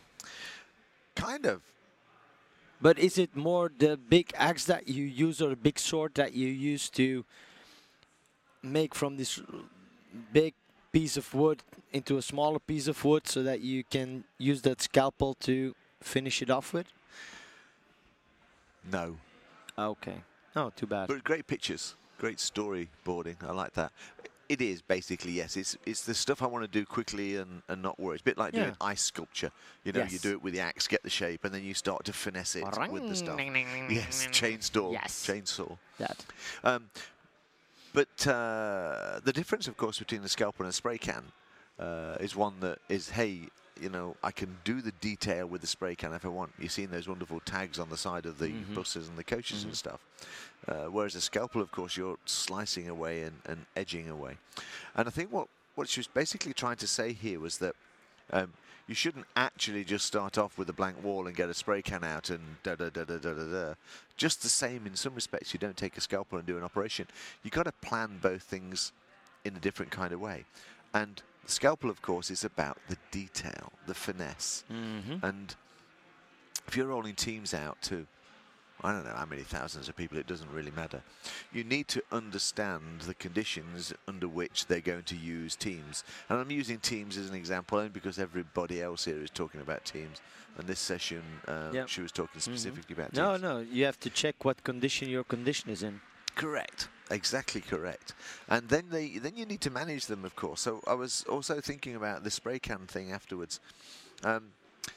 Kind 1.16 1.46
of. 1.46 1.62
But 2.82 3.00
is 3.00 3.18
it 3.18 3.36
more 3.36 3.72
the 3.78 3.98
big 3.98 4.34
axe 4.36 4.66
that 4.66 4.88
you 4.88 5.06
use 5.06 5.42
or 5.42 5.50
the 5.50 5.56
big 5.56 5.80
sword 5.80 6.16
that 6.16 6.34
you 6.34 6.48
use 6.48 6.90
to 6.92 7.24
make 8.62 8.94
from 8.94 9.18
this 9.18 9.42
big 10.32 10.54
piece 10.94 11.18
of 11.18 11.34
wood 11.34 11.64
into 11.92 12.18
a 12.18 12.22
smaller 12.22 12.60
piece 12.60 12.88
of 12.88 13.04
wood 13.04 13.28
so 13.28 13.44
that 13.44 13.60
you 13.60 13.84
can 13.84 14.24
use 14.38 14.62
that 14.62 14.82
scalpel 14.82 15.34
to 15.42 15.76
finish 16.02 16.42
it 16.42 16.50
off 16.50 16.72
with? 16.72 16.88
No. 18.90 19.18
Okay. 19.78 20.22
Oh, 20.56 20.72
too 20.76 20.86
bad. 20.86 21.08
But 21.08 21.24
great 21.24 21.48
pictures, 21.48 21.96
great 22.20 22.38
storyboarding. 22.38 23.36
I 23.44 23.52
like 23.52 23.74
that. 23.74 23.92
It 24.50 24.62
is 24.62 24.82
basically 24.82 25.32
yes. 25.32 25.58
It's 25.58 25.78
it's 25.86 26.04
the 26.06 26.14
stuff 26.14 26.44
I 26.44 26.46
want 26.48 26.64
to 26.64 26.68
do 26.70 26.86
quickly 26.86 27.38
and, 27.38 27.64
and 27.70 27.82
not 27.82 28.00
worry. 28.00 28.16
It's 28.16 28.22
a 28.22 28.26
bit 28.26 28.38
like 28.38 28.54
doing 28.54 28.76
ice 28.82 29.02
sculpture. 29.02 29.52
You 29.84 29.94
know, 29.94 30.02
you 30.12 30.20
do 30.20 30.32
it 30.32 30.44
with 30.44 30.54
the 30.54 30.60
axe, 30.60 30.88
get 30.88 31.02
the 31.02 31.10
shape, 31.10 31.46
and 31.46 31.54
then 31.54 31.64
you 31.64 31.74
start 31.74 32.04
to 32.06 32.14
finesse 32.14 32.56
it 32.58 32.64
with 32.92 33.04
the 33.08 33.16
stuff. 33.16 33.38
Yes, 33.90 34.28
chainsaw. 34.32 34.92
Yes. 34.92 35.26
Chainsaw. 35.26 35.78
that. 35.98 36.26
Um, 36.64 36.90
but 37.94 38.28
uh, 38.28 39.20
the 39.24 39.32
difference, 39.34 39.68
of 39.68 39.78
course, 39.78 40.00
between 40.00 40.24
a 40.24 40.28
scalpel 40.30 40.66
and 40.66 40.72
a 40.72 40.74
spray 40.74 40.98
can 40.98 41.24
uh, 41.80 42.16
is 42.20 42.36
one 42.36 42.60
that 42.62 42.80
is, 42.90 43.10
hey, 43.12 43.42
you 43.82 43.90
know, 43.90 44.16
I 44.24 44.32
can 44.32 44.58
do 44.64 44.82
the 44.82 44.92
detail 45.02 45.48
with 45.48 45.62
the 45.62 45.68
spray 45.68 45.96
can 45.96 46.14
if 46.14 46.26
I 46.26 46.30
want. 46.30 46.52
You've 46.60 46.72
seen 46.72 46.92
those 46.92 47.08
wonderful 47.08 47.40
tags 47.42 47.80
on 47.80 47.90
the 47.90 47.98
side 47.98 48.26
of 48.26 48.38
the 48.38 48.50
Mhm. 48.50 48.76
buses 48.76 49.08
and 49.08 49.18
the 49.18 49.24
coaches 49.24 49.64
and 49.64 49.76
stuff. 49.76 50.00
Uh, 50.68 50.86
whereas 50.86 51.16
a 51.16 51.22
scalpel, 51.22 51.62
of 51.62 51.72
course, 51.72 51.98
you're 51.98 52.18
slicing 52.26 52.88
away 52.88 53.24
and, 53.24 53.40
and 53.46 53.66
edging 53.76 54.10
away. 54.10 54.38
And 54.96 55.08
I 55.08 55.12
think 55.12 55.32
what, 55.32 55.48
what 55.76 55.90
she 55.90 56.00
was 56.00 56.08
basically 56.08 56.54
trying 56.54 56.78
to 56.78 56.88
say 56.88 57.14
here 57.14 57.40
was 57.40 57.58
that 57.58 57.76
Um, 58.32 58.54
you 58.88 58.96
shouldn't 58.96 59.26
actually 59.36 59.84
just 59.84 60.06
start 60.06 60.38
off 60.38 60.58
with 60.58 60.70
a 60.70 60.74
blank 60.74 61.02
wall 61.04 61.28
and 61.28 61.36
get 61.36 61.50
a 61.50 61.54
spray 61.54 61.82
can 61.82 62.04
out 62.04 62.30
and 62.30 62.58
da 62.64 62.76
da 62.76 62.90
da 62.90 63.04
da 63.04 63.18
da 63.18 63.34
da 63.34 63.44
da. 63.44 63.74
Just 64.18 64.44
the 64.44 64.50
same 64.50 64.86
in 64.86 64.96
some 64.96 65.16
respects, 65.16 65.54
you 65.54 65.60
don't 65.60 65.78
take 65.78 65.98
a 65.98 66.02
scalpel 66.02 66.38
and 66.38 66.46
do 66.46 66.58
an 66.58 66.64
operation. 66.64 67.08
You've 67.44 67.54
got 67.54 67.64
to 67.64 67.72
plan 67.72 68.20
both 68.22 68.44
things 68.44 68.92
in 69.46 69.56
a 69.56 69.60
different 69.60 69.92
kind 69.92 70.14
of 70.14 70.20
way. 70.20 70.46
And 70.94 71.22
the 71.46 71.52
scalpel, 71.52 71.90
of 71.90 72.02
course, 72.02 72.30
is 72.30 72.44
about 72.44 72.78
the 72.90 72.98
detail, 73.12 73.72
the 73.88 73.94
finesse. 73.94 74.64
Mm-hmm. 74.72 75.26
And 75.26 75.56
if 76.68 76.78
you're 76.78 76.88
rolling 76.88 77.16
teams 77.16 77.54
out 77.54 77.82
to, 77.84 78.06
I 78.84 78.92
don't 78.92 79.06
know 79.06 79.14
how 79.16 79.26
many 79.26 79.44
thousands 79.44 79.88
of 79.88 79.96
people, 79.96 80.18
it 80.18 80.28
doesn't 80.28 80.52
really 80.52 80.72
matter. 80.72 81.02
You 81.54 81.64
need 81.64 81.88
to 81.90 82.04
understand 82.12 83.02
the 83.02 83.14
conditions 83.14 83.94
under 84.08 84.28
which 84.28 84.68
they're 84.68 84.82
going 84.82 85.04
to 85.04 85.16
use 85.16 85.56
teams. 85.56 86.04
And 86.30 86.40
I'm 86.40 86.52
using 86.52 86.80
teams 86.80 87.18
as 87.18 87.30
an 87.30 87.36
example 87.36 87.78
only 87.78 87.90
because 87.90 88.20
everybody 88.20 88.82
else 88.82 89.06
here 89.06 89.22
is 89.24 89.30
talking 89.30 89.62
about 89.62 89.86
teams. 89.86 90.22
And 90.58 90.68
this 90.68 90.80
session, 90.80 91.24
um, 91.48 91.74
Yep. 91.74 91.88
she 91.88 92.02
was 92.02 92.12
talking 92.12 92.42
specifically 92.42 92.94
about 92.94 93.14
No, 93.14 93.32
teams. 93.32 93.42
no, 93.42 93.60
you 93.60 93.86
have 93.86 94.00
to 94.02 94.10
check 94.10 94.44
what 94.44 94.64
condition 94.64 95.10
your 95.10 95.24
condition 95.24 95.70
is 95.70 95.82
in. 95.82 96.02
Correct. 96.36 96.90
Exactly 97.12 97.62
correct. 97.62 98.14
And 98.50 98.68
then 98.70 98.86
they 98.90 99.18
then 99.20 99.36
you 99.36 99.46
need 99.46 99.62
to 99.62 99.70
manage 99.70 100.08
them, 100.08 100.26
of 100.26 100.36
course. 100.36 100.62
So 100.62 100.82
I 100.88 100.94
was 100.94 101.24
also 101.30 101.62
thinking 101.62 101.96
about 101.96 102.24
the 102.24 102.32
spray 102.32 102.60
can 102.60 102.88
thing 102.88 103.12
afterwards. 103.12 103.60
Um, 104.24 104.52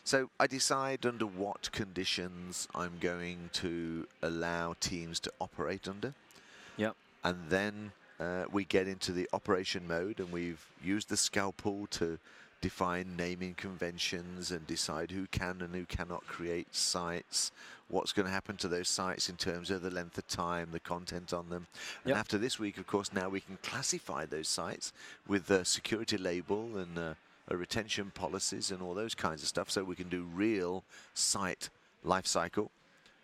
so 0.04 0.30
I 0.40 0.46
decide 0.46 1.04
under 1.06 1.26
what 1.26 1.70
conditions 1.72 2.68
I'm 2.74 2.98
going 3.00 3.50
to 3.54 4.06
allow 4.22 4.74
teams 4.80 5.20
to 5.20 5.32
operate 5.40 5.88
under, 5.88 6.14
Yep. 6.76 6.94
and 7.24 7.36
then 7.48 7.92
uh, 8.20 8.44
we 8.50 8.64
get 8.64 8.88
into 8.88 9.12
the 9.12 9.28
operation 9.32 9.86
mode, 9.86 10.20
and 10.20 10.32
we've 10.32 10.64
used 10.82 11.08
the 11.08 11.16
scalpel 11.16 11.86
to 11.90 12.18
define 12.62 13.16
naming 13.16 13.54
conventions 13.54 14.50
and 14.50 14.66
decide 14.66 15.10
who 15.10 15.26
can 15.26 15.60
and 15.60 15.74
who 15.74 15.84
cannot 15.84 16.26
create 16.26 16.74
sites, 16.74 17.52
what's 17.88 18.12
going 18.12 18.26
to 18.26 18.32
happen 18.32 18.56
to 18.56 18.66
those 18.66 18.88
sites 18.88 19.28
in 19.28 19.36
terms 19.36 19.70
of 19.70 19.82
the 19.82 19.90
length 19.90 20.16
of 20.18 20.26
time, 20.26 20.68
the 20.72 20.80
content 20.80 21.32
on 21.34 21.48
them. 21.50 21.66
And 22.04 22.10
Yep. 22.10 22.16
after 22.18 22.38
this 22.38 22.58
week, 22.58 22.78
of 22.78 22.86
course, 22.86 23.12
now 23.12 23.28
we 23.28 23.40
can 23.40 23.58
classify 23.62 24.24
those 24.24 24.48
sites 24.48 24.92
with 25.28 25.50
a 25.50 25.64
security 25.64 26.16
label 26.16 26.76
and 26.78 26.98
uh, 26.98 27.02
a 27.02 27.16
retention 27.50 28.10
policies 28.14 28.70
and 28.70 28.82
all 28.82 28.94
those 28.94 29.14
kinds 29.14 29.42
of 29.42 29.48
stuff, 29.48 29.70
so 29.70 29.84
we 29.84 29.94
can 29.94 30.08
do 30.08 30.26
real 30.34 30.82
site 31.14 31.68
life 32.02 32.26
cycle. 32.26 32.70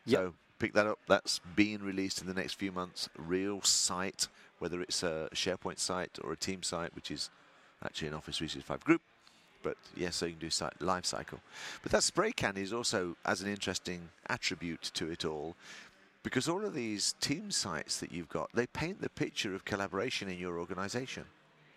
Yep. 0.06 0.20
So 0.20 0.34
pick 0.58 0.72
that 0.74 0.86
up. 0.86 0.98
That's 1.08 1.40
being 1.56 1.82
released 1.82 2.20
in 2.20 2.26
the 2.26 2.34
next 2.34 2.54
few 2.54 2.70
months. 2.70 3.08
Real 3.16 3.62
site, 3.62 4.28
whether 4.58 4.80
it's 4.80 5.02
a 5.02 5.28
SharePoint 5.34 5.78
site 5.78 6.18
or 6.22 6.32
a 6.32 6.36
team 6.36 6.62
site, 6.62 6.94
which 6.94 7.10
is 7.10 7.30
actually 7.84 8.08
an 8.08 8.14
Office 8.14 8.36
365 8.38 8.84
group. 8.84 9.02
But 9.62 9.76
yes, 9.96 10.16
so 10.16 10.26
you 10.26 10.32
can 10.32 10.40
do 10.40 10.50
site 10.50 10.80
life 10.80 11.06
cycle. 11.06 11.40
But 11.82 11.92
that 11.92 12.02
spray 12.02 12.32
can 12.32 12.56
is 12.56 12.72
also 12.72 13.16
as 13.24 13.42
an 13.42 13.48
interesting 13.48 14.08
attribute 14.28 14.90
to 14.94 15.10
it 15.10 15.24
all, 15.24 15.56
because 16.22 16.48
all 16.48 16.64
of 16.64 16.74
these 16.74 17.14
team 17.20 17.50
sites 17.50 17.98
that 17.98 18.12
you've 18.12 18.28
got, 18.28 18.50
they 18.54 18.66
paint 18.66 19.00
the 19.00 19.08
picture 19.08 19.54
of 19.54 19.64
collaboration 19.64 20.28
in 20.28 20.38
your 20.38 20.58
organization. 20.58 21.24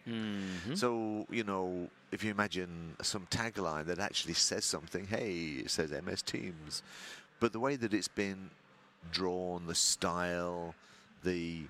Mm-hmm. 0.07 0.75
So, 0.75 1.25
you 1.31 1.43
know, 1.43 1.89
if 2.15 2.23
you 2.23 2.31
imagine 2.31 2.95
some 3.01 3.27
tagline 3.29 3.85
that 3.85 3.99
actually 3.99 4.33
says 4.33 4.63
something, 4.63 5.05
hey, 5.05 5.61
it 5.63 5.69
says 5.69 5.91
MS 5.91 6.21
Teams, 6.21 6.81
but 7.41 7.51
the 7.51 7.59
way 7.59 7.75
that 7.75 7.93
it's 7.93 8.07
been 8.07 8.49
drawn, 9.11 9.67
the 9.67 9.75
style, 9.75 10.73
the 11.23 11.63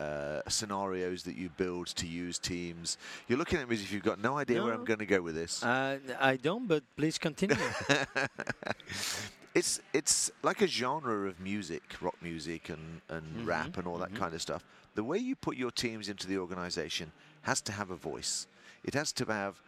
uh, 0.00 0.40
scenarios 0.48 1.22
that 1.22 1.36
you 1.36 1.48
build 1.56 1.86
to 1.86 2.08
use 2.08 2.40
Teams, 2.40 2.98
you're 3.28 3.38
looking 3.38 3.60
at 3.60 3.68
me 3.68 3.76
as 3.76 3.82
if 3.82 3.92
you've 3.92 4.02
got 4.02 4.20
no 4.20 4.36
idea 4.36 4.62
where 4.62 4.74
I'm 4.74 4.84
going 4.84 4.98
to 4.98 5.06
go 5.06 5.22
with 5.22 5.36
this. 5.36 5.62
Uh, 5.62 5.98
I 6.20 6.36
don't, 6.36 6.66
but 6.66 6.82
please 6.96 7.16
continue. 7.16 7.56
it's 9.54 9.80
it's 9.92 10.32
like 10.42 10.60
a 10.60 10.66
genre 10.66 11.28
of 11.28 11.38
music, 11.38 11.82
rock 12.00 12.16
music 12.20 12.68
and, 12.68 13.00
and 13.08 13.46
rap 13.46 13.78
and 13.78 13.86
all 13.86 13.98
that 13.98 14.14
kind 14.16 14.34
of 14.34 14.42
stuff. 14.42 14.64
The 14.96 15.04
way 15.04 15.18
you 15.18 15.36
put 15.36 15.56
your 15.56 15.70
teams 15.70 16.08
into 16.08 16.26
the 16.26 16.38
organization 16.38 17.12
has 17.42 17.60
to 17.62 17.72
have 17.72 17.92
a 17.92 17.96
voice. 17.96 18.48
It 18.82 18.94
has 18.94 19.12
to 19.12 19.24
have 19.26 19.60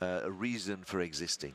uh, 0.00 0.20
a 0.24 0.30
reason 0.30 0.78
for 0.84 1.00
existing. 1.00 1.54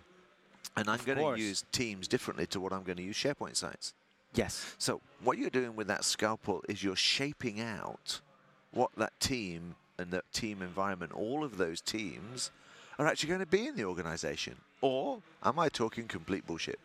And 0.77 0.89
I'm 0.89 0.99
going 1.05 1.17
to 1.17 1.41
use 1.41 1.65
teams 1.71 2.07
differently 2.07 2.45
to 2.47 2.59
what 2.59 2.71
I'm 2.71 2.83
going 2.83 2.97
to 2.97 3.03
use 3.03 3.17
SharePoint 3.17 3.55
sites. 3.55 3.93
yes. 4.33 4.75
So 4.77 5.01
what 5.23 5.37
you're 5.37 5.49
doing 5.49 5.75
with 5.75 5.87
that 5.87 6.03
scalpel 6.05 6.63
is 6.69 6.83
you're 6.83 6.95
shaping 6.95 7.59
out 7.59 8.21
what 8.71 8.91
that 8.97 9.19
team 9.19 9.75
and 9.97 10.11
that 10.11 10.31
team 10.31 10.61
environment, 10.61 11.11
all 11.11 11.43
of 11.43 11.57
those 11.57 11.81
teams, 11.81 12.51
are 12.97 13.07
actually 13.07 13.29
going 13.29 13.39
to 13.41 13.45
be 13.45 13.67
in 13.67 13.75
the 13.75 13.83
organization. 13.85 14.55
Or 14.81 15.21
am 15.43 15.59
I 15.59 15.69
talking 15.69 16.07
complete 16.07 16.47
bullshit? 16.47 16.79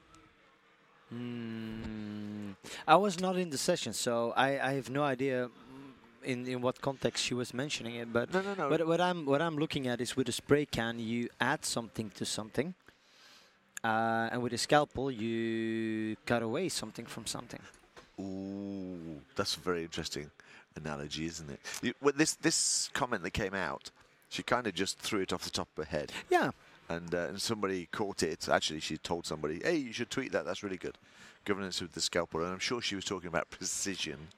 Mm, 1.14 2.54
I 2.88 2.96
was 2.96 3.20
not 3.20 3.36
in 3.36 3.50
the 3.50 3.58
session, 3.58 3.92
so 3.92 4.32
I, 4.36 4.58
I 4.58 4.72
have 4.72 4.90
no 4.90 5.02
idea 5.02 5.50
in, 6.24 6.46
in 6.46 6.60
what 6.60 6.80
context 6.80 7.24
she 7.24 7.34
was 7.34 7.54
mentioning 7.54 7.96
it. 7.96 8.12
But 8.12 8.32
No, 8.32 8.40
no, 8.40 8.54
no. 8.54 8.68
But 8.68 8.86
what 8.86 9.00
I'm 9.00 9.26
what 9.26 9.40
I'm 9.42 9.56
looking 9.56 9.86
at 9.86 10.00
is 10.00 10.16
with 10.16 10.28
a 10.28 10.32
spray 10.32 10.66
can, 10.66 10.98
you 10.98 11.28
add 11.40 11.64
something 11.64 12.10
to 12.16 12.24
something, 12.24 12.74
uh, 13.82 14.28
and 14.32 14.42
with 14.42 14.52
a 14.52 14.58
scalpel, 14.58 15.10
you 15.10 16.16
cut 16.26 16.42
away 16.42 16.68
something 16.68 17.06
from 17.06 17.26
something. 17.26 17.60
Ooh, 18.20 19.20
that's 19.34 19.56
a 19.56 19.60
very 19.60 19.82
interesting 19.82 20.30
analogy, 20.76 21.26
isn't 21.26 21.50
it? 21.50 21.60
You, 21.82 21.94
well, 22.00 22.14
this 22.16 22.34
this 22.34 22.90
comment 22.92 23.22
that 23.22 23.32
came 23.32 23.54
out, 23.54 23.90
she 24.28 24.42
kind 24.42 24.66
of 24.66 24.74
just 24.74 24.98
threw 24.98 25.20
it 25.20 25.32
off 25.32 25.42
the 25.42 25.50
top 25.50 25.68
of 25.76 25.84
her 25.84 25.90
head, 25.90 26.12
Yeah, 26.30 26.50
and 26.88 27.14
uh, 27.14 27.28
and 27.28 27.40
somebody 27.40 27.88
caught 27.92 28.22
it. 28.22 28.48
Actually, 28.48 28.80
she 28.80 28.96
told 28.96 29.26
somebody, 29.26 29.60
"Hey, 29.62 29.76
you 29.76 29.92
should 29.92 30.10
tweet 30.10 30.32
that. 30.32 30.44
That's 30.44 30.62
really 30.62 30.76
good." 30.78 30.96
Governance 31.44 31.82
with 31.82 31.92
the 31.92 32.00
scalpel, 32.00 32.42
and 32.42 32.52
I'm 32.52 32.58
sure 32.58 32.80
she 32.80 32.94
was 32.94 33.04
talking 33.04 33.28
about 33.28 33.50
precision 33.58 34.28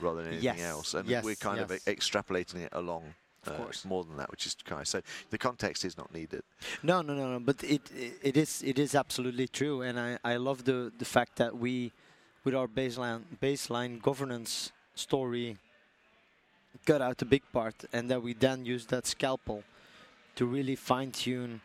rather 0.00 0.22
than 0.22 0.32
anything 0.32 0.58
Yes, 0.58 0.60
else. 0.60 0.94
And 0.94 1.08
yes, 1.08 1.24
we're 1.24 1.34
kind 1.36 1.60
of 1.60 1.70
yes. 1.70 1.86
e- 1.88 1.92
extrapolating 1.94 2.56
it 2.62 2.70
along. 2.72 3.14
Of 3.46 3.60
uh, 3.60 3.88
more 3.88 4.02
than 4.02 4.16
that, 4.16 4.28
which 4.32 4.44
is 4.44 4.56
kind 4.64 4.80
of 4.80 4.88
so 4.88 5.00
the 5.30 5.38
context 5.38 5.84
is 5.84 5.96
not 5.96 6.12
needed. 6.12 6.42
no, 6.82 7.00
no, 7.00 7.14
no, 7.14 7.26
no. 7.34 7.38
But 7.38 7.62
it, 7.62 7.82
it 7.94 8.18
it 8.22 8.36
is 8.36 8.60
it 8.64 8.76
is 8.78 8.94
absolutely 8.96 9.46
true, 9.46 9.82
and 9.82 10.00
I 10.00 10.18
I 10.24 10.36
love 10.36 10.64
the 10.64 10.90
the 10.98 11.04
fact 11.04 11.36
that 11.36 11.56
we, 11.56 11.92
with 12.44 12.54
our 12.56 12.66
baseline 12.66 13.22
baseline 13.40 14.02
governance 14.02 14.72
story, 14.96 15.58
cut 16.84 17.00
out 17.00 17.18
the 17.18 17.24
big 17.24 17.42
part, 17.52 17.84
and 17.92 18.10
that 18.10 18.20
we 18.20 18.34
then 18.34 18.64
use 18.64 18.86
that 18.86 19.06
scalpel 19.06 19.62
to 20.34 20.44
really 20.44 20.74
fine 20.76 21.12
tune 21.12 21.60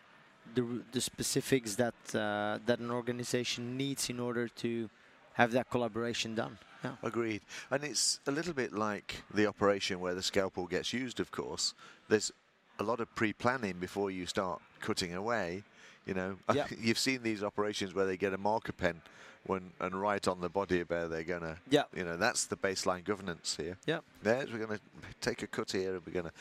the 0.54 0.84
the 0.92 1.02
specifics 1.02 1.76
that 1.76 1.96
uh, 2.14 2.60
that 2.66 2.80
an 2.80 2.92
organization 2.92 3.76
needs 3.76 4.10
in 4.10 4.20
order 4.20 4.48
to 4.48 4.88
have 5.34 5.52
that 5.54 5.68
collaboration 5.72 6.36
done. 6.36 6.58
Yeah. 6.84 6.96
Agreed. 7.04 7.42
And 7.70 7.84
it's 7.84 8.20
a 8.28 8.32
little 8.32 8.54
bit 8.54 8.74
like 8.74 9.24
the 9.34 9.46
operation 9.48 10.00
where 10.00 10.16
the 10.16 10.24
scalpel 10.24 10.66
gets 10.68 10.94
used, 10.94 11.20
of 11.20 11.32
course. 11.32 11.74
There's 12.10 12.32
a 12.80 12.84
lot 12.84 13.00
of 13.00 13.14
pre 13.16 13.34
planning 13.34 13.78
before 13.80 14.10
you 14.12 14.26
start 14.26 14.62
cutting 14.80 15.14
away. 15.14 15.64
You 16.06 16.14
know, 16.16 16.38
Yeah. 16.54 16.66
you've 16.80 16.98
seen 16.98 17.22
these 17.24 17.44
operations 17.44 17.94
where 17.94 18.06
they 18.06 18.18
get 18.18 18.34
a 18.34 18.38
marker 18.38 18.72
pen 18.74 19.02
when, 19.46 19.72
and 19.80 20.00
write 20.00 20.28
on 20.28 20.42
the 20.42 20.50
body 20.50 20.82
where 20.82 21.08
they're 21.08 21.24
going 21.24 21.42
to, 21.42 21.58
Yeah. 21.70 21.84
you 21.96 22.04
know, 22.04 22.18
that's 22.18 22.46
the 22.46 22.58
baseline 22.58 23.04
governance 23.04 23.56
here. 23.56 23.78
Yeah. 23.86 24.00
There's, 24.24 24.52
we're 24.52 24.66
going 24.66 24.78
to 24.80 24.82
take 25.20 25.44
a 25.44 25.48
cut 25.48 25.72
here 25.72 25.94
and 25.96 26.02
we're 26.06 26.14
going 26.14 26.26
to 26.26 26.32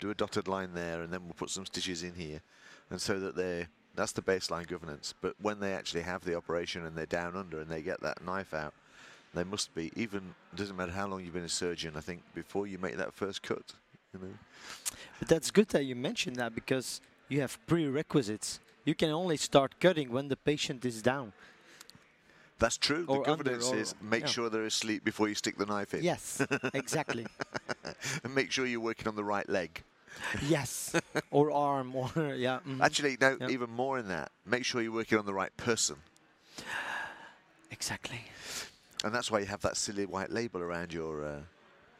do 0.00 0.10
a 0.10 0.14
dotted 0.14 0.48
line 0.48 0.74
there 0.74 1.02
and 1.02 1.12
then 1.12 1.22
we'll 1.24 1.34
put 1.34 1.50
some 1.50 1.66
stitches 1.66 2.02
in 2.02 2.14
here. 2.14 2.40
And 2.90 3.00
so 3.00 3.18
that 3.20 3.36
they're, 3.36 3.68
that's 3.94 4.12
the 4.12 4.22
baseline 4.22 4.66
governance. 4.66 5.14
But 5.20 5.34
when 5.40 5.60
they 5.60 5.72
actually 5.72 6.02
have 6.02 6.24
the 6.24 6.36
operation 6.36 6.84
and 6.84 6.96
they're 6.96 7.06
down 7.06 7.36
under 7.36 7.60
and 7.60 7.70
they 7.70 7.80
get 7.82 8.00
that 8.02 8.24
knife 8.24 8.52
out, 8.52 8.74
they 9.34 9.44
must 9.44 9.74
be 9.74 9.92
even 9.96 10.34
doesn't 10.54 10.76
matter 10.76 10.92
how 10.92 11.06
long 11.06 11.24
you've 11.24 11.34
been 11.34 11.44
a 11.44 11.48
surgeon. 11.48 11.94
I 11.96 12.00
think 12.00 12.22
before 12.34 12.66
you 12.66 12.78
make 12.78 12.96
that 12.96 13.12
first 13.12 13.42
cut, 13.42 13.72
you 14.12 14.20
know. 14.20 14.34
But 15.18 15.28
that's 15.28 15.50
good 15.50 15.68
that 15.68 15.84
you 15.84 15.96
mentioned 15.96 16.36
that 16.36 16.54
because 16.54 17.00
you 17.28 17.40
have 17.40 17.58
prerequisites. 17.66 18.60
You 18.84 18.94
can 18.94 19.10
only 19.10 19.36
start 19.36 19.80
cutting 19.80 20.10
when 20.12 20.28
the 20.28 20.36
patient 20.36 20.84
is 20.84 21.00
down. 21.02 21.32
That's 22.58 22.76
true. 22.76 23.04
Or 23.08 23.18
the 23.18 23.22
governance 23.24 23.72
is 23.72 23.94
make 24.00 24.22
yeah. 24.22 24.26
sure 24.26 24.48
they're 24.50 24.64
asleep 24.64 25.04
before 25.04 25.28
you 25.28 25.34
stick 25.34 25.56
the 25.58 25.66
knife 25.66 25.94
in. 25.94 26.04
Yes, 26.04 26.40
exactly. 26.72 27.26
and 28.22 28.34
make 28.34 28.50
sure 28.52 28.64
you're 28.66 28.80
working 28.80 29.08
on 29.08 29.16
the 29.16 29.24
right 29.24 29.48
leg. 29.48 29.82
yes, 30.48 30.94
or 31.32 31.50
arm, 31.50 31.96
or 31.96 32.08
yeah. 32.36 32.60
mhm. 32.66 32.80
Actually, 32.80 33.16
no, 33.20 33.36
Yeah. 33.40 33.48
even 33.48 33.70
more 33.70 33.98
in 33.98 34.06
that. 34.08 34.30
Make 34.46 34.64
sure 34.64 34.80
you're 34.80 34.92
working 34.92 35.18
on 35.18 35.26
the 35.26 35.34
right 35.34 35.54
person. 35.56 35.96
exactly. 37.70 38.20
And 39.04 39.14
that's 39.14 39.30
why 39.30 39.38
you 39.40 39.46
have 39.46 39.60
that 39.60 39.76
silly 39.76 40.06
white 40.06 40.30
label 40.32 40.60
around 40.62 40.92
your 40.92 41.24
uh, 41.24 41.40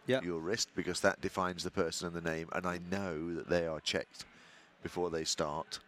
Yeah. 0.07 0.21
your 0.23 0.41
wrist 0.41 0.69
because 0.75 1.01
that 1.01 1.21
defines 1.21 1.63
the 1.63 1.71
person 1.71 2.07
and 2.09 2.17
the 2.17 2.31
name. 2.31 2.49
And 2.53 2.67
I 2.67 2.79
know 2.91 3.35
that 3.35 3.49
they 3.49 3.67
are 3.67 3.81
checked 3.81 4.25
before 4.83 5.11
they 5.11 5.25
start. 5.25 5.81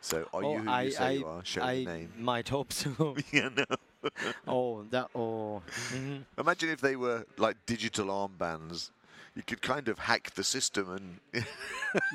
So 0.00 0.28
are 0.34 0.44
oh, 0.44 0.52
you 0.52 0.58
who 0.62 0.70
I, 0.70 0.82
you 0.82 0.90
say 0.90 1.04
I, 1.04 1.10
you 1.12 1.26
are? 1.26 1.44
Show 1.44 1.62
I 1.62 1.74
the 1.84 1.84
name. 1.84 2.12
might 2.18 2.48
hope 2.48 2.72
so. 2.72 3.16
yeah, 3.32 3.48
no. 3.56 3.64
oh, 4.46 4.82
that. 4.90 5.08
Oh. 5.14 5.62
mhm. 5.92 6.24
Imagine 6.38 6.70
if 6.70 6.80
they 6.80 6.96
were 6.96 7.24
like 7.38 7.56
digital 7.66 8.06
armbands. 8.06 8.90
you 9.36 9.42
could 9.42 9.60
kind 9.60 9.88
of 9.88 9.98
hack 9.98 10.30
the 10.34 10.44
system 10.44 10.86
and 10.96 11.44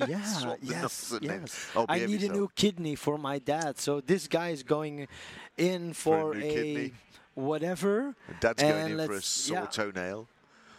Yeah, 0.09 0.23
swap 0.23 0.59
the 0.61 0.67
yes, 0.67 1.11
and 1.11 1.23
yes. 1.23 1.67
oh, 1.75 1.85
I 1.87 1.99
need 1.99 2.23
a 2.23 2.29
new 2.29 2.49
kidney 2.55 2.95
for 2.95 3.17
my 3.17 3.39
dad. 3.39 3.77
So 3.79 4.01
this 4.01 4.27
guy 4.27 4.49
is 4.49 4.63
going 4.63 5.07
in 5.57 5.93
for, 5.93 6.33
new 6.33 6.39
a, 6.39 6.53
kidney. 6.53 6.93
Whatever. 7.35 8.15
And 8.27 8.39
Dad's 8.39 8.61
going 8.61 8.99
in 8.99 9.07
for 9.07 9.13
a 9.13 9.21
sore 9.21 9.59
yeah. 9.59 9.65
toenail, 9.67 10.27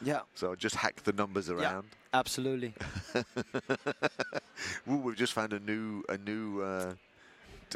Yeah, 0.02 0.20
so 0.34 0.54
just 0.54 0.76
hack 0.76 1.02
the 1.04 1.12
numbers 1.12 1.48
around. 1.50 1.84
Yeah, 1.84 2.18
absolutely. 2.18 2.74
Ooh, 4.90 4.96
we've 4.96 5.16
just 5.16 5.32
found 5.32 5.52
a 5.52 5.60
new 5.60 6.02
a 6.08 6.18
new 6.18 6.60
uh, 6.62 6.94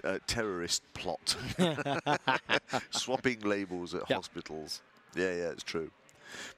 uh, 0.05 0.19
terrorist 0.27 0.83
plot, 0.95 1.37
swapping 2.91 3.41
labels 3.41 3.95
at 3.95 4.03
Yeah. 4.09 4.17
hospitals. 4.17 4.83
Yeah, 5.15 5.33
yeah, 5.33 5.49
it's 5.51 5.63
true. 5.63 5.91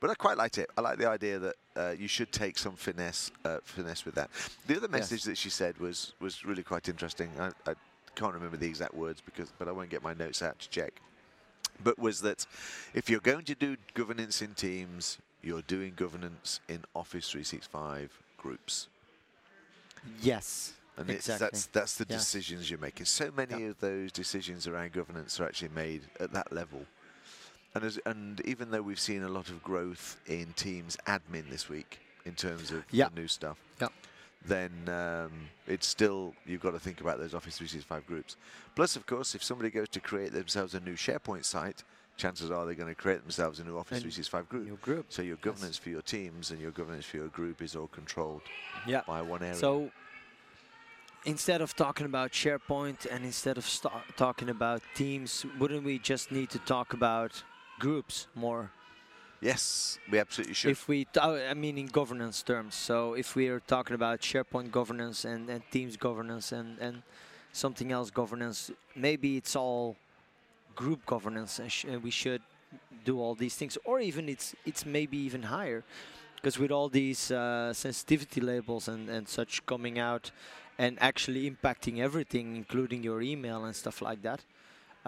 But 0.00 0.10
I 0.10 0.14
quite 0.14 0.38
liked 0.38 0.58
it. 0.58 0.70
I 0.76 0.80
like 0.80 0.98
the 0.98 1.08
idea 1.08 1.38
that 1.38 1.56
uh, 1.76 1.94
you 1.96 2.08
should 2.08 2.32
take 2.32 2.58
some 2.58 2.74
finesse 2.74 3.30
uh, 3.44 3.58
finesse 3.62 4.04
with 4.04 4.14
that. 4.14 4.30
The 4.66 4.76
other 4.78 4.88
message 4.88 5.24
that 5.24 5.36
she 5.36 5.50
said 5.50 5.78
was 5.78 6.14
was 6.20 6.44
really 6.44 6.62
quite 6.62 6.88
interesting. 6.88 7.30
I, 7.38 7.50
I 7.70 7.74
can't 8.16 8.34
remember 8.34 8.56
the 8.56 8.66
exact 8.66 8.94
words 8.94 9.20
because, 9.20 9.52
but 9.58 9.68
I 9.68 9.72
won't 9.72 9.90
get 9.90 10.02
my 10.02 10.14
notes 10.14 10.42
out 10.42 10.58
to 10.58 10.68
check. 10.70 11.00
But 11.82 11.98
was 11.98 12.20
that 12.22 12.46
if 12.94 13.08
you're 13.08 13.20
going 13.20 13.44
to 13.46 13.54
do 13.54 13.76
governance 13.94 14.42
in 14.42 14.54
teams, 14.54 15.18
you're 15.42 15.62
doing 15.62 15.92
governance 15.94 16.60
in 16.68 16.84
Office 16.94 17.30
365 17.30 18.10
groups. 18.36 18.88
Yes, 20.20 20.72
And 20.96 21.10
it's, 21.10 21.28
exactly. 21.28 21.46
that's 21.46 21.66
that's 21.66 21.94
the 21.96 22.06
Yeah. 22.08 22.16
decisions 22.16 22.70
you're 22.70 22.78
making. 22.80 23.06
So 23.06 23.30
many 23.30 23.62
Yeah. 23.62 23.70
of 23.70 23.78
those 23.80 24.10
decisions 24.12 24.66
around 24.66 24.92
governance 24.92 25.38
are 25.40 25.44
actually 25.46 25.68
made 25.70 26.02
at 26.18 26.32
that 26.32 26.52
level. 26.52 26.86
And 27.74 27.84
as, 27.84 27.98
and 28.06 28.40
even 28.40 28.70
though 28.70 28.82
we've 28.82 28.98
seen 28.98 29.22
a 29.22 29.28
lot 29.28 29.48
of 29.50 29.62
growth 29.62 30.16
in 30.26 30.52
Teams 30.54 30.96
admin 31.06 31.48
this 31.50 31.68
week 31.68 32.00
in 32.24 32.34
terms 32.34 32.72
of 32.72 32.84
the 32.90 33.10
new 33.14 33.28
stuff, 33.28 33.58
Yeah. 33.80 33.88
Then 34.48 34.72
um, 34.88 35.30
it's 35.66 35.86
still 35.86 36.34
you've 36.46 36.60
got 36.62 36.72
to 36.72 36.78
think 36.78 37.00
about 37.00 37.18
those 37.18 37.34
Office 37.34 37.56
365 37.58 38.06
groups. 38.06 38.36
Plus, 38.74 38.96
of 38.96 39.06
course, 39.06 39.34
if 39.34 39.42
somebody 39.42 39.70
goes 39.70 39.88
to 39.90 40.00
create 40.00 40.32
themselves 40.32 40.74
a 40.74 40.80
new 40.80 40.94
SharePoint 40.94 41.44
site, 41.44 41.84
chances 42.16 42.50
are 42.50 42.64
they're 42.66 42.74
going 42.74 42.88
to 42.88 42.94
create 43.00 43.22
themselves 43.22 43.60
a 43.60 43.64
new 43.64 43.76
Office 43.78 43.98
And 43.98 44.12
365 44.12 44.48
group. 44.48 44.64
new 44.66 44.76
group. 44.78 45.06
So 45.10 45.22
your 45.22 45.36
governance 45.36 45.76
for 45.78 45.90
your 45.90 46.02
teams 46.02 46.50
and 46.50 46.60
your 46.60 46.72
governance 46.72 47.04
for 47.04 47.18
your 47.18 47.28
group 47.28 47.62
is 47.62 47.76
all 47.76 47.86
controlled 47.88 48.42
Yeah. 48.86 49.02
by 49.06 49.22
one 49.22 49.42
area. 49.42 49.54
So 49.54 49.90
instead 51.24 51.60
of 51.60 51.74
talking 51.76 52.06
about 52.06 52.32
SharePoint 52.32 53.06
and 53.10 53.24
instead 53.24 53.58
of 53.58 53.66
talking 54.16 54.48
about 54.48 54.82
teams, 54.94 55.44
wouldn't 55.58 55.84
we 55.84 55.98
just 55.98 56.32
need 56.32 56.50
to 56.50 56.58
talk 56.60 56.92
about 56.92 57.42
groups 57.78 58.26
more? 58.34 58.70
Yes, 59.40 59.98
we 60.10 60.18
absolutely 60.18 60.54
should. 60.54 60.70
If 60.70 60.88
we, 60.88 61.06
I 61.20 61.54
mean, 61.54 61.78
in 61.78 61.86
governance 61.86 62.42
terms. 62.42 62.74
So 62.74 63.14
if 63.14 63.36
we 63.36 63.48
are 63.48 63.60
talking 63.60 63.94
about 63.94 64.20
SharePoint 64.20 64.70
governance 64.70 65.24
and, 65.24 65.48
and 65.48 65.62
Teams 65.70 65.96
governance 65.96 66.52
and, 66.52 66.78
and 66.78 67.02
something 67.52 67.92
else 67.92 68.10
governance, 68.10 68.70
maybe 68.94 69.36
it's 69.36 69.56
all 69.56 69.96
group 70.74 71.04
governance, 71.06 71.58
and, 71.58 71.70
sh- 71.70 71.84
and 71.84 72.02
we 72.02 72.10
should 72.10 72.42
do 73.04 73.20
all 73.20 73.34
these 73.34 73.56
things, 73.56 73.78
or 73.84 74.00
even 74.00 74.28
it's 74.28 74.54
it's 74.64 74.84
maybe 74.84 75.16
even 75.16 75.42
higher, 75.42 75.82
because 76.36 76.58
with 76.58 76.70
all 76.70 76.88
these 76.88 77.30
uh, 77.30 77.72
sensitivity 77.72 78.40
labels 78.40 78.88
and 78.88 79.08
and 79.08 79.28
such 79.28 79.64
coming 79.66 79.98
out, 79.98 80.30
and 80.78 80.98
actually 81.00 81.50
impacting 81.50 81.98
everything, 81.98 82.56
including 82.56 83.02
your 83.02 83.20
email 83.22 83.64
and 83.64 83.74
stuff 83.74 84.00
like 84.02 84.22
that. 84.22 84.40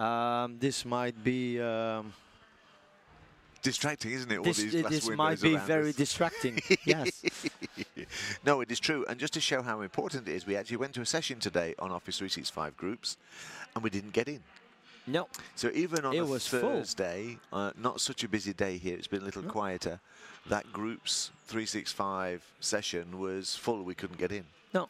Um, 0.03 0.57
this 0.59 0.83
might 0.83 1.23
be 1.23 1.61
um, 1.61 2.13
distracting, 3.61 4.11
isn't 4.11 4.31
it? 4.31 4.37
All 4.37 4.43
this, 4.43 4.57
these 4.57 4.83
uh, 4.83 4.89
this 4.89 5.09
might 5.09 5.41
be 5.41 5.55
very 5.57 5.89
us. 5.89 5.95
distracting. 5.95 6.59
yes. 6.85 7.23
no, 8.45 8.61
it 8.61 8.71
is 8.71 8.79
true. 8.79 9.05
And 9.07 9.19
just 9.19 9.33
to 9.33 9.41
show 9.41 9.61
how 9.61 9.81
important 9.81 10.27
it 10.27 10.33
is, 10.33 10.45
we 10.45 10.55
actually 10.55 10.77
went 10.77 10.93
to 10.95 11.01
a 11.01 11.05
session 11.05 11.39
today 11.39 11.75
on 11.79 11.91
Office 11.91 12.17
365 12.17 12.75
groups, 12.77 13.17
and 13.75 13.83
we 13.83 13.89
didn't 13.89 14.13
get 14.13 14.27
in. 14.27 14.41
No. 15.07 15.27
So 15.55 15.71
even 15.73 16.05
on 16.05 16.13
It 16.13 16.19
a 16.19 16.25
was. 16.25 16.47
Thursday, 16.47 17.37
uh, 17.51 17.71
not 17.77 18.01
such 18.01 18.23
a 18.23 18.29
busy 18.29 18.53
day 18.53 18.77
here, 18.77 18.95
it's 18.97 19.07
been 19.07 19.21
a 19.21 19.25
little 19.25 19.41
No. 19.43 19.49
quieter. 19.49 19.99
That 20.47 20.71
group's 20.71 21.31
365 21.47 22.43
session 22.59 23.19
was 23.19 23.55
full. 23.55 23.83
We 23.83 23.95
couldn't 23.95 24.17
get 24.19 24.31
in. 24.31 24.45
No. 24.73 24.89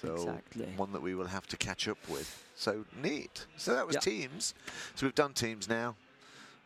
So 0.00 0.14
Exactly. 0.14 0.66
one 0.76 0.92
that 0.92 1.02
we 1.02 1.14
will 1.14 1.26
have 1.26 1.46
to 1.48 1.56
catch 1.56 1.88
up 1.88 1.98
with. 2.08 2.44
So 2.54 2.84
neat. 3.02 3.46
So 3.56 3.74
that 3.74 3.86
was 3.86 3.94
Yeah. 3.94 4.00
Teams. 4.00 4.54
So 4.94 5.06
we've 5.06 5.14
done 5.14 5.32
Teams 5.34 5.68
now. 5.68 5.96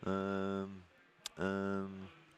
Um, 0.05 0.83
um, 1.37 1.91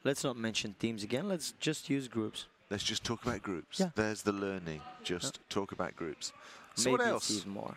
Let's 0.03 0.23
not 0.23 0.38
mention 0.38 0.75
teams 0.79 1.03
again. 1.03 1.27
Let's 1.27 1.53
just 1.60 1.89
use 1.89 2.08
groups. 2.08 2.45
let's 2.69 2.84
just 2.84 3.03
talk 3.03 3.25
about 3.25 3.41
groups. 3.41 3.79
Yeah. 3.79 3.89
There's 3.95 4.21
the 4.21 4.31
learning. 4.31 4.81
Just 5.03 5.39
talk 5.49 5.71
about 5.71 5.95
groups. 5.95 6.31
So 6.75 6.91
Maybe 6.91 7.03
what 7.03 7.08
else? 7.08 7.45
more. 7.45 7.75